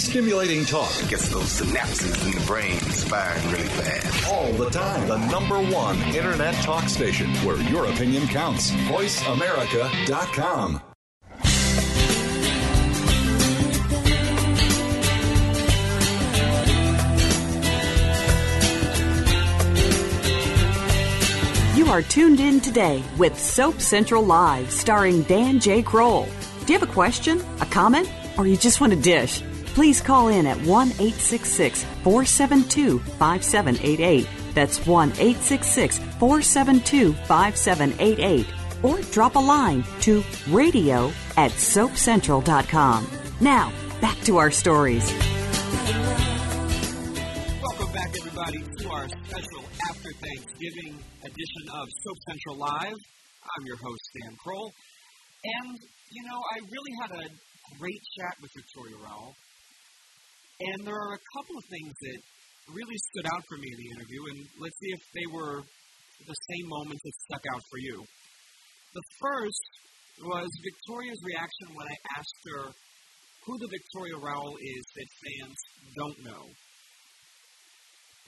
Stimulating 0.00 0.64
talk. 0.64 0.90
it 1.02 1.10
Gets 1.10 1.28
those 1.28 1.60
synapses 1.60 2.24
in 2.24 2.30
the 2.32 2.40
brain 2.46 2.80
firing 2.80 3.52
really 3.52 3.68
fast. 3.68 4.32
All 4.32 4.50
the 4.54 4.70
time. 4.70 5.06
The 5.06 5.18
number 5.26 5.60
one 5.60 5.98
internet 6.14 6.54
talk 6.64 6.88
station 6.88 7.28
where 7.44 7.60
your 7.70 7.84
opinion 7.84 8.26
counts. 8.26 8.70
VoiceAmerica.com. 8.70 10.80
You 21.76 21.86
are 21.88 22.00
tuned 22.02 22.40
in 22.40 22.60
today 22.60 23.04
with 23.18 23.38
Soap 23.38 23.82
Central 23.82 24.24
Live, 24.24 24.72
starring 24.72 25.24
Dan 25.24 25.60
J. 25.60 25.82
Kroll. 25.82 26.26
Do 26.64 26.72
you 26.72 26.78
have 26.78 26.88
a 26.88 26.92
question, 26.92 27.42
a 27.60 27.66
comment, 27.66 28.10
or 28.38 28.46
you 28.46 28.56
just 28.56 28.80
want 28.80 28.94
to 28.94 28.98
dish? 28.98 29.42
Please 29.74 30.00
call 30.00 30.28
in 30.28 30.46
at 30.46 30.56
1 30.58 30.88
866 30.88 31.84
472 32.02 32.98
5788. 32.98 34.28
That's 34.52 34.84
1 34.84 35.10
866 35.10 35.98
472 36.18 37.12
5788. 37.12 38.46
Or 38.82 39.00
drop 39.12 39.36
a 39.36 39.38
line 39.38 39.84
to 40.00 40.24
radio 40.48 41.12
at 41.36 41.52
soapcentral.com. 41.52 43.06
Now, 43.40 43.72
back 44.00 44.18
to 44.22 44.38
our 44.38 44.50
stories. 44.50 45.04
Welcome 47.62 47.92
back, 47.92 48.10
everybody, 48.18 48.58
to 48.78 48.90
our 48.90 49.08
special 49.08 49.62
after 49.88 50.10
Thanksgiving 50.18 50.98
edition 51.22 51.68
of 51.74 51.88
Soap 52.02 52.16
Central 52.26 52.56
Live. 52.56 52.96
I'm 53.44 53.66
your 53.66 53.76
host, 53.76 54.02
Dan 54.20 54.34
Kroll. 54.42 54.72
And, 55.44 55.78
you 56.10 56.22
know, 56.24 56.42
I 56.54 56.58
really 56.58 56.92
had 57.02 57.10
a 57.12 57.28
great 57.78 58.00
chat 58.18 58.34
with 58.42 58.50
Victoria 58.56 58.96
Rowell. 58.96 59.36
And 60.60 60.84
there 60.84 60.94
are 60.94 61.14
a 61.16 61.24
couple 61.40 61.56
of 61.56 61.64
things 61.72 61.88
that 61.88 62.20
really 62.76 62.98
stood 63.12 63.26
out 63.32 63.42
for 63.48 63.56
me 63.56 63.68
in 63.72 63.78
the 63.80 63.90
interview, 63.96 64.22
and 64.28 64.38
let's 64.60 64.76
see 64.76 64.92
if 64.92 65.02
they 65.16 65.28
were 65.32 65.64
the 66.20 66.38
same 66.52 66.66
moments 66.68 67.00
that 67.00 67.16
stuck 67.32 67.44
out 67.56 67.64
for 67.72 67.78
you. 67.80 67.96
The 68.92 69.06
first 69.24 69.70
was 70.20 70.48
Victoria's 70.60 71.22
reaction 71.24 71.72
when 71.72 71.88
I 71.88 71.96
asked 72.20 72.42
her 72.52 72.62
who 73.46 73.54
the 73.56 73.72
Victoria 73.72 74.20
Rowell 74.20 74.56
is 74.60 74.84
that 75.00 75.08
fans 75.24 75.58
don't 75.96 76.18
know. 76.28 76.44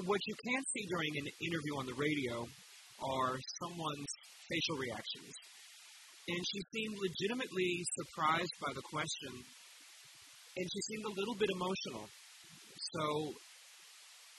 What 0.09 0.21
you 0.25 0.35
can't 0.49 0.67
see 0.73 0.85
during 0.89 1.13
an 1.21 1.29
interview 1.37 1.75
on 1.77 1.87
the 1.87 2.01
radio 2.01 2.49
are 2.49 3.37
someone's 3.61 4.13
facial 4.49 4.81
reactions. 4.81 5.33
And 6.33 6.41
she 6.49 6.61
seemed 6.73 6.97
legitimately 6.97 7.71
surprised 7.93 8.57
by 8.65 8.73
the 8.73 8.85
question, 8.89 9.33
and 10.57 10.67
she 10.73 10.81
seemed 10.89 11.05
a 11.13 11.17
little 11.19 11.37
bit 11.37 11.51
emotional. 11.53 12.09
So 12.93 13.05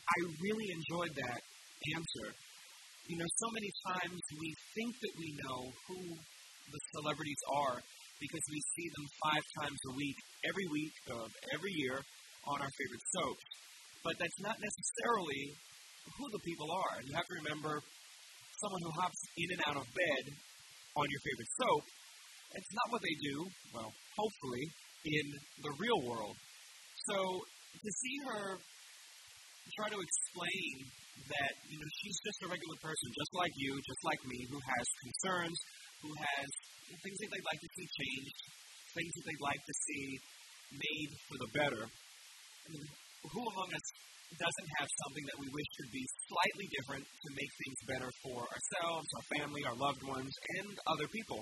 I 0.05 0.17
really 0.45 0.69
enjoyed 0.69 1.13
that 1.17 1.41
answer. 1.97 2.27
You 3.09 3.17
know, 3.17 3.25
so 3.25 3.47
many 3.49 3.71
times 3.89 4.21
we 4.39 4.49
think 4.77 4.93
that 5.01 5.13
we 5.17 5.29
know 5.41 5.59
who 5.89 5.99
the 6.69 6.81
celebrities 6.95 7.41
are 7.49 7.77
because 8.21 8.45
we 8.53 8.61
see 8.77 8.87
them 8.93 9.05
five 9.25 9.45
times 9.59 9.79
a 9.89 9.93
week, 9.97 10.17
every 10.45 10.67
week 10.69 10.95
of 11.11 11.27
every 11.51 11.73
year 11.75 11.97
on 12.47 12.57
our 12.61 12.71
favorite 12.77 13.05
soaps. 13.17 13.45
But 14.05 14.15
that's 14.21 14.39
not 14.39 14.55
necessarily 14.61 15.43
who 16.15 16.25
the 16.31 16.43
people 16.45 16.69
are. 16.69 17.01
You 17.03 17.13
have 17.17 17.25
to 17.25 17.35
remember 17.41 17.81
someone 18.61 18.81
who 18.85 18.93
hops 19.01 19.19
in 19.35 19.49
and 19.57 19.61
out 19.67 19.77
of 19.81 19.87
bed 19.91 20.23
on 20.95 21.05
your 21.09 21.21
favorite 21.25 21.51
soap. 21.57 21.83
It's 22.53 22.73
not 22.77 22.87
what 22.93 23.01
they 23.01 23.17
do, 23.17 23.35
well, 23.73 23.91
hopefully, 24.13 24.65
in 25.09 25.25
the 25.65 25.73
real 25.81 25.99
world. 26.05 26.37
So 27.09 27.17
to 27.81 27.89
see 27.89 28.17
her 28.29 28.57
try 29.73 29.89
to 29.89 29.99
explain 29.99 30.73
that 31.33 31.53
you 31.71 31.77
know 31.79 31.89
she's 32.03 32.19
just 32.21 32.39
a 32.45 32.47
regular 32.51 32.77
person, 32.83 33.07
just 33.15 33.33
like 33.33 33.53
you, 33.55 33.71
just 33.79 34.01
like 34.03 34.21
me, 34.27 34.39
who 34.51 34.59
has 34.59 34.85
concerns, 35.07 35.57
who 36.03 36.11
has 36.13 36.47
things 37.01 37.17
that 37.23 37.29
they'd 37.31 37.47
like 37.47 37.61
to 37.63 37.71
see 37.73 37.87
changed, 37.87 38.37
things 38.93 39.11
that 39.17 39.23
they'd 39.25 39.45
like 39.47 39.63
to 39.63 39.75
see 39.87 40.05
made 40.77 41.11
for 41.31 41.37
the 41.41 41.49
better. 41.57 41.83
I 41.85 42.67
mean, 42.69 42.85
who 43.31 43.41
among 43.41 43.69
us 43.71 43.87
doesn't 44.33 44.69
have 44.81 44.89
something 45.05 45.25
that 45.29 45.37
we 45.37 45.47
wish 45.47 45.69
could 45.77 45.91
be 45.93 46.05
slightly 46.27 46.67
different 46.73 47.05
to 47.05 47.29
make 47.37 47.51
things 47.53 47.79
better 47.85 48.09
for 48.25 48.39
ourselves, 48.41 49.05
our 49.05 49.25
family, 49.37 49.61
our 49.63 49.77
loved 49.77 50.03
ones, 50.03 50.33
and 50.59 50.69
other 50.89 51.07
people? 51.13 51.41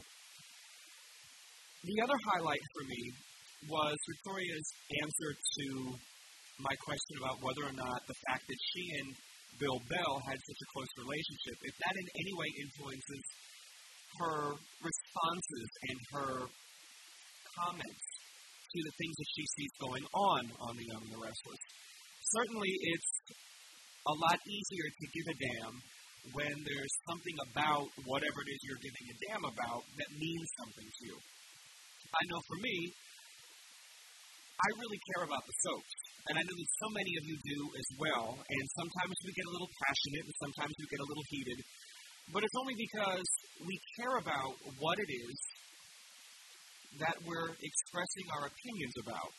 The 1.82 1.98
other 2.06 2.18
highlight 2.30 2.62
for 2.78 2.84
me 2.86 3.02
was 3.70 3.98
Victoria's 4.14 4.70
answer 5.02 5.32
to 5.34 5.66
my 6.62 6.76
question 6.82 7.16
about 7.18 7.42
whether 7.42 7.66
or 7.66 7.76
not 7.76 8.00
the 8.06 8.18
fact 8.30 8.46
that 8.46 8.60
she 8.74 8.84
and 9.02 9.10
Bill 9.60 9.80
Bell 9.90 10.16
had 10.26 10.40
such 10.42 10.62
a 10.62 10.68
close 10.74 10.92
relationship, 10.98 11.58
if 11.62 11.76
that 11.86 11.96
in 11.98 12.08
any 12.18 12.34
way 12.34 12.50
influences 12.62 13.26
her 14.20 14.40
responses 14.82 15.70
and 15.90 15.98
her 16.14 16.34
comments 17.58 18.06
to 18.72 18.80
the 18.80 18.96
things 18.96 19.16
that 19.20 19.30
she 19.36 19.46
sees 19.58 19.74
going 19.84 20.06
on 20.16 20.42
on 20.64 20.74
The 20.80 20.88
Young 20.88 21.04
and 21.04 21.14
the 21.14 21.22
Restless. 21.22 21.62
Certainly, 22.32 22.72
it's 22.72 23.12
a 24.08 24.16
lot 24.16 24.40
easier 24.48 24.88
to 24.88 25.06
give 25.12 25.28
a 25.28 25.38
damn 25.38 25.76
when 26.38 26.54
there's 26.64 26.96
something 27.10 27.38
about 27.50 27.90
whatever 28.06 28.40
it 28.46 28.50
is 28.54 28.60
you're 28.64 28.84
giving 28.86 29.06
a 29.10 29.18
damn 29.26 29.44
about 29.46 29.82
that 29.98 30.10
means 30.16 30.48
something 30.62 30.86
to 30.86 31.02
you. 31.10 31.18
I 31.18 32.22
know 32.30 32.40
for 32.46 32.58
me, 32.62 32.76
I 34.62 34.68
really 34.78 35.02
care 35.14 35.24
about 35.26 35.42
the 35.42 35.56
soaps. 35.66 35.94
And 36.30 36.38
I 36.38 36.44
know 36.46 36.54
that 36.54 36.72
so 36.86 36.90
many 36.94 37.14
of 37.18 37.24
you 37.26 37.36
do 37.42 37.60
as 37.74 37.88
well. 37.98 38.38
And 38.38 38.66
sometimes 38.78 39.16
we 39.26 39.34
get 39.34 39.48
a 39.50 39.54
little 39.58 39.72
passionate 39.82 40.24
and 40.30 40.38
sometimes 40.38 40.74
we 40.78 40.86
get 40.86 41.02
a 41.02 41.08
little 41.10 41.26
heated. 41.34 41.60
But 42.30 42.46
it's 42.46 42.58
only 42.62 42.78
because 42.78 43.28
we 43.66 43.76
care 43.98 44.16
about 44.22 44.54
what 44.78 44.98
it 45.02 45.10
is 45.10 45.38
that 47.02 47.18
we're 47.26 47.52
expressing 47.58 48.26
our 48.38 48.46
opinions 48.46 48.96
about. 49.02 49.32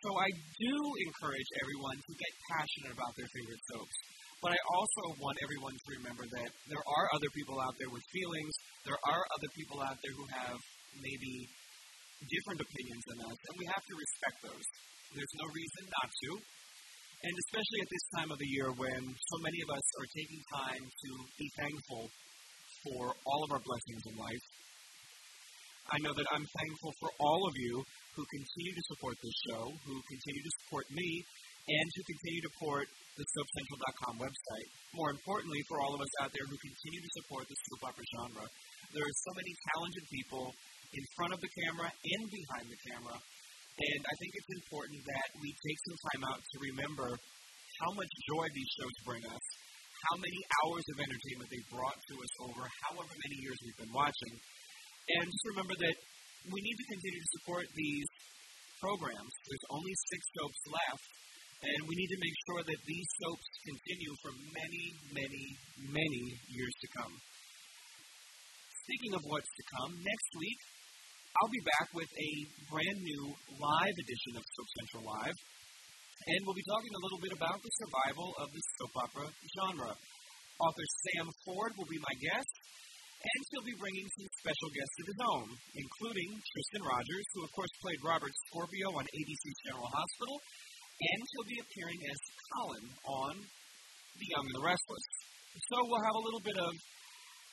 So 0.00 0.08
I 0.16 0.28
do 0.32 0.74
encourage 1.08 1.50
everyone 1.60 1.96
to 1.96 2.12
get 2.16 2.32
passionate 2.52 2.92
about 2.96 3.12
their 3.16 3.28
favorite 3.28 3.62
soaps. 3.72 3.96
But 4.40 4.52
I 4.52 4.60
also 4.76 5.02
want 5.20 5.40
everyone 5.40 5.72
to 5.72 5.86
remember 5.96 6.24
that 6.28 6.50
there 6.68 6.84
are 6.84 7.06
other 7.16 7.30
people 7.32 7.56
out 7.60 7.72
there 7.80 7.88
with 7.88 8.04
feelings. 8.12 8.52
There 8.84 9.00
are 9.00 9.22
other 9.36 9.50
people 9.56 9.80
out 9.80 9.96
there 9.96 10.12
who 10.12 10.26
have 10.36 10.60
maybe 11.00 11.48
different 12.30 12.60
opinions 12.60 13.02
than 13.08 13.18
us, 13.28 13.38
and 13.38 13.54
we 13.58 13.66
have 13.68 13.84
to 13.84 13.94
respect 13.94 14.38
those. 14.44 14.66
There's 15.14 15.36
no 15.38 15.46
reason 15.52 15.82
not 15.90 16.08
to. 16.10 16.30
And 17.24 17.34
especially 17.48 17.80
at 17.80 17.90
this 17.90 18.06
time 18.20 18.30
of 18.34 18.38
the 18.38 18.50
year 18.52 18.68
when 18.76 19.00
so 19.00 19.36
many 19.40 19.56
of 19.64 19.70
us 19.72 19.86
are 19.96 20.08
taking 20.12 20.42
time 20.52 20.84
to 20.84 21.10
be 21.40 21.48
thankful 21.56 22.04
for 22.84 23.02
all 23.24 23.40
of 23.48 23.50
our 23.56 23.62
blessings 23.64 24.02
in 24.12 24.14
life. 24.20 24.44
I 25.88 25.96
know 26.04 26.12
that 26.12 26.28
I'm 26.32 26.44
thankful 26.44 26.92
for 27.00 27.10
all 27.20 27.40
of 27.48 27.54
you 27.56 27.80
who 28.16 28.24
continue 28.28 28.74
to 28.76 28.84
support 28.92 29.16
this 29.20 29.36
show, 29.48 29.62
who 29.84 29.94
continue 30.04 30.42
to 30.44 30.54
support 30.64 30.84
me, 30.92 31.08
and 31.64 31.86
who 31.96 32.02
continue 32.04 32.42
to 32.44 32.52
support 32.56 32.86
the 33.16 33.24
SoapCentral.com 33.24 34.14
website. 34.20 34.68
More 34.92 35.10
importantly, 35.12 35.60
for 35.64 35.80
all 35.80 35.96
of 35.96 36.00
us 36.00 36.14
out 36.20 36.32
there 36.32 36.44
who 36.44 36.56
continue 36.60 37.00
to 37.00 37.12
support 37.24 37.48
the 37.48 37.56
soap 37.56 37.88
opera 37.88 38.04
genre. 38.20 38.46
There 38.92 39.04
are 39.04 39.16
so 39.24 39.32
many 39.32 39.52
talented 39.72 40.04
people 40.12 40.44
in 40.94 41.04
front 41.18 41.32
of 41.34 41.40
the 41.42 41.50
camera 41.50 41.90
and 41.90 42.24
behind 42.30 42.66
the 42.70 42.80
camera 42.88 43.18
and 43.74 44.00
I 44.06 44.14
think 44.22 44.30
it's 44.38 44.52
important 44.62 45.02
that 45.02 45.28
we 45.42 45.50
take 45.50 45.78
some 45.82 45.98
time 46.06 46.22
out 46.30 46.38
to 46.38 46.56
remember 46.62 47.10
how 47.82 47.90
much 47.98 48.12
joy 48.30 48.46
these 48.54 48.70
shows 48.78 48.94
bring 49.02 49.24
us, 49.26 49.44
how 49.98 50.16
many 50.22 50.40
hours 50.62 50.86
of 50.94 50.96
entertainment 51.02 51.50
they've 51.50 51.72
brought 51.74 51.98
to 51.98 52.14
us 52.22 52.32
over 52.46 52.62
however 52.86 53.10
many 53.18 53.36
years 53.42 53.58
we've 53.66 53.82
been 53.82 53.90
watching. 53.90 54.34
And 55.18 55.26
just 55.26 55.46
remember 55.58 55.74
that 55.74 55.96
we 56.54 56.58
need 56.62 56.76
to 56.78 56.86
continue 56.86 57.18
to 57.18 57.32
support 57.42 57.66
these 57.74 58.08
programs. 58.78 59.32
There's 59.42 59.66
only 59.74 59.94
six 60.06 60.22
soaps 60.38 60.62
left, 60.70 61.06
and 61.66 61.78
we 61.90 61.98
need 61.98 62.10
to 62.14 62.20
make 62.22 62.36
sure 62.46 62.62
that 62.62 62.80
these 62.86 63.08
soaps 63.26 63.46
continue 63.74 64.12
for 64.22 64.32
many, 64.54 64.84
many, 65.18 65.44
many 65.98 66.24
years 66.46 66.74
to 66.78 66.88
come. 66.94 67.14
Speaking 68.86 69.18
of 69.18 69.22
what's 69.26 69.50
to 69.50 69.64
come, 69.82 69.98
next 69.98 70.30
week 70.38 70.60
I'll 71.34 71.50
be 71.50 71.66
back 71.66 71.90
with 71.98 72.06
a 72.14 72.30
brand 72.70 72.98
new 73.02 73.22
live 73.58 73.96
edition 74.06 74.38
of 74.38 74.46
Soap 74.54 74.68
Central 74.78 75.02
Live. 75.02 75.34
And 76.30 76.38
we'll 76.46 76.54
be 76.54 76.62
talking 76.70 76.94
a 76.94 77.02
little 77.02 77.18
bit 77.26 77.34
about 77.34 77.58
the 77.58 77.74
survival 77.74 78.30
of 78.38 78.54
the 78.54 78.62
soap 78.78 78.94
opera 79.02 79.26
genre. 79.58 79.92
Author 80.62 80.86
Sam 81.02 81.26
Ford 81.42 81.74
will 81.74 81.90
be 81.90 81.98
my 81.98 82.14
guest, 82.22 82.52
and 83.18 83.38
he'll 83.50 83.66
be 83.66 83.74
bringing 83.82 84.06
some 84.14 84.30
special 84.46 84.70
guests 84.78 84.96
of 85.02 85.06
his 85.10 85.20
own, 85.26 85.46
including 85.74 86.28
Tristan 86.38 86.82
Rogers, 86.86 87.26
who 87.34 87.42
of 87.42 87.50
course 87.50 87.74
played 87.82 88.00
Robert 88.06 88.34
Scorpio 88.46 88.94
on 88.94 89.02
ABC's 89.02 89.58
General 89.66 89.90
Hospital, 89.90 90.38
and 90.38 91.18
he'll 91.18 91.50
be 91.50 91.58
appearing 91.66 92.00
as 92.14 92.18
Colin 92.54 92.86
on 93.10 93.34
The 93.42 94.28
Young 94.38 94.46
and 94.46 94.56
the 94.62 94.66
Restless. 94.70 95.06
So 95.66 95.82
we'll 95.82 96.06
have 96.06 96.14
a 96.14 96.26
little 96.30 96.44
bit 96.46 96.58
of 96.62 96.72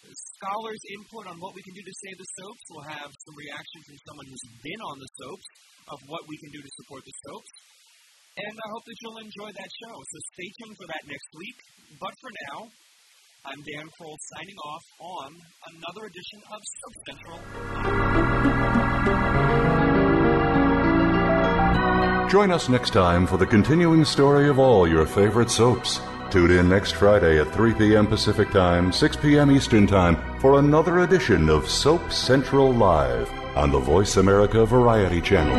scholars' 0.09 0.83
input 0.97 1.29
on 1.29 1.37
what 1.37 1.53
we 1.53 1.61
can 1.61 1.73
do 1.77 1.83
to 1.85 1.95
save 2.01 2.17
the 2.17 2.29
soaps. 2.41 2.63
We'll 2.73 2.89
have 2.89 3.11
some 3.13 3.35
reaction 3.37 3.79
from 3.85 3.97
someone 4.09 4.27
who's 4.29 4.45
been 4.65 4.81
on 4.81 4.97
the 4.97 5.11
soaps 5.21 5.47
of 5.93 5.97
what 6.09 6.23
we 6.27 6.35
can 6.41 6.51
do 6.51 6.61
to 6.61 6.71
support 6.81 7.03
the 7.05 7.15
soaps. 7.27 7.51
And 8.41 8.55
I 8.55 8.67
hope 8.71 8.85
that 8.87 8.97
you'll 9.03 9.21
enjoy 9.21 9.49
that 9.51 9.71
show. 9.83 9.95
So 9.95 10.17
stay 10.33 10.49
tuned 10.57 10.77
for 10.79 10.87
that 10.87 11.03
next 11.05 11.29
week. 11.35 11.57
But 11.99 12.13
for 12.23 12.31
now, 12.47 12.71
I'm 13.43 13.61
Dan 13.61 13.87
Kroll 13.97 14.17
signing 14.37 14.55
off 14.55 14.85
on 15.01 15.29
another 15.75 16.05
edition 16.07 16.39
of 16.47 16.59
Soap 16.61 16.95
Central. 17.09 17.39
Join 22.29 22.51
us 22.51 22.69
next 22.69 22.93
time 22.93 23.27
for 23.27 23.35
the 23.35 23.45
continuing 23.45 24.05
story 24.05 24.47
of 24.47 24.57
all 24.59 24.87
your 24.87 25.05
favorite 25.05 25.49
soaps. 25.49 25.99
Tune 26.31 26.51
in 26.51 26.69
next 26.69 26.95
Friday 26.95 27.41
at 27.41 27.53
3 27.53 27.73
p.m. 27.73 28.07
Pacific 28.07 28.49
Time, 28.51 28.93
6 28.93 29.17
p.m. 29.17 29.51
Eastern 29.51 29.85
Time 29.85 30.15
for 30.39 30.59
another 30.59 30.99
edition 30.99 31.49
of 31.49 31.69
Soap 31.69 32.09
Central 32.09 32.71
Live 32.71 33.29
on 33.57 33.69
the 33.69 33.79
Voice 33.79 34.15
America 34.15 34.65
Variety 34.65 35.19
Channel. 35.19 35.57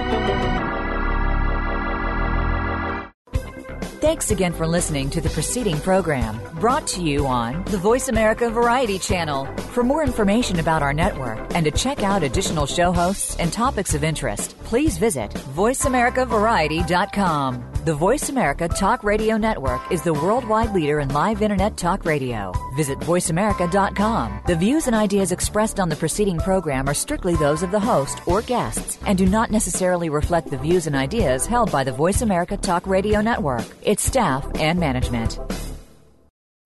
Thanks 4.00 4.30
again 4.30 4.54
for 4.54 4.66
listening 4.66 5.10
to 5.10 5.20
the 5.20 5.28
preceding 5.28 5.78
program 5.80 6.40
brought 6.54 6.86
to 6.88 7.02
you 7.02 7.26
on 7.26 7.62
the 7.64 7.76
Voice 7.76 8.08
America 8.08 8.48
Variety 8.48 8.98
Channel. 8.98 9.44
For 9.74 9.82
more 9.82 10.02
information 10.02 10.58
about 10.58 10.82
our 10.82 10.94
network 10.94 11.38
and 11.54 11.66
to 11.66 11.70
check 11.70 12.02
out 12.02 12.22
additional 12.22 12.64
show 12.66 12.92
hosts 12.92 13.36
and 13.36 13.52
topics 13.52 13.92
of 13.94 14.04
interest, 14.04 14.56
please 14.64 14.96
visit 14.96 15.30
VoiceAmericaVariety.com. 15.30 17.71
The 17.84 17.94
Voice 17.94 18.28
America 18.28 18.68
Talk 18.68 19.02
Radio 19.02 19.36
Network 19.36 19.80
is 19.90 20.02
the 20.02 20.14
worldwide 20.14 20.72
leader 20.72 21.00
in 21.00 21.08
live 21.08 21.42
Internet 21.42 21.76
talk 21.76 22.04
radio. 22.04 22.52
Visit 22.76 23.00
VoiceAmerica.com. 23.00 24.42
The 24.46 24.54
views 24.54 24.86
and 24.86 24.94
ideas 24.94 25.32
expressed 25.32 25.80
on 25.80 25.88
the 25.88 25.96
preceding 25.96 26.38
program 26.38 26.88
are 26.88 26.94
strictly 26.94 27.34
those 27.34 27.64
of 27.64 27.72
the 27.72 27.80
host 27.80 28.20
or 28.24 28.40
guests 28.40 29.00
and 29.04 29.18
do 29.18 29.26
not 29.26 29.50
necessarily 29.50 30.10
reflect 30.10 30.48
the 30.48 30.58
views 30.58 30.86
and 30.86 30.94
ideas 30.94 31.44
held 31.44 31.72
by 31.72 31.82
the 31.82 31.90
Voice 31.90 32.22
America 32.22 32.56
Talk 32.56 32.86
Radio 32.86 33.20
Network, 33.20 33.64
its 33.82 34.04
staff, 34.04 34.46
and 34.60 34.78
management. 34.78 35.40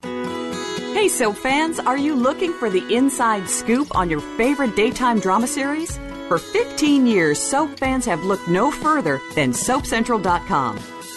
Hey, 0.03 1.09
soap 1.09 1.39
fans, 1.39 1.79
are 1.79 1.97
you 1.97 2.14
looking 2.14 2.53
for 2.53 2.69
the 2.69 2.95
inside 2.95 3.49
scoop 3.49 3.97
on 3.97 4.11
your 4.11 4.21
favorite 4.37 4.77
daytime 4.77 5.21
drama 5.21 5.47
series? 5.47 5.99
For 6.29 6.37
15 6.37 7.07
years, 7.07 7.39
soap 7.39 7.79
fans 7.79 8.05
have 8.05 8.23
looked 8.25 8.49
no 8.49 8.71
further 8.71 9.19
than 9.35 9.53
SoapCentral.com. 9.53 10.96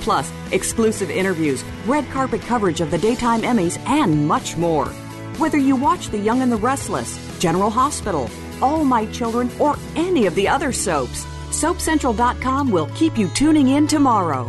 Plus, 0.00 0.30
exclusive 0.52 1.10
interviews, 1.10 1.62
red 1.86 2.08
carpet 2.10 2.40
coverage 2.42 2.80
of 2.80 2.90
the 2.90 2.98
daytime 2.98 3.42
Emmys, 3.42 3.78
and 3.86 4.26
much 4.26 4.56
more. 4.56 4.86
Whether 5.38 5.58
you 5.58 5.76
watch 5.76 6.08
The 6.08 6.18
Young 6.18 6.42
and 6.42 6.50
the 6.50 6.56
Restless, 6.56 7.18
General 7.38 7.70
Hospital, 7.70 8.30
All 8.60 8.84
My 8.84 9.06
Children, 9.06 9.50
or 9.58 9.76
any 9.96 10.26
of 10.26 10.34
the 10.34 10.48
other 10.48 10.72
soaps, 10.72 11.24
SoapCentral.com 11.50 12.70
will 12.70 12.88
keep 12.94 13.18
you 13.18 13.28
tuning 13.28 13.68
in 13.68 13.86
tomorrow. 13.86 14.48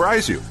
surprise 0.00 0.30
you. 0.30 0.49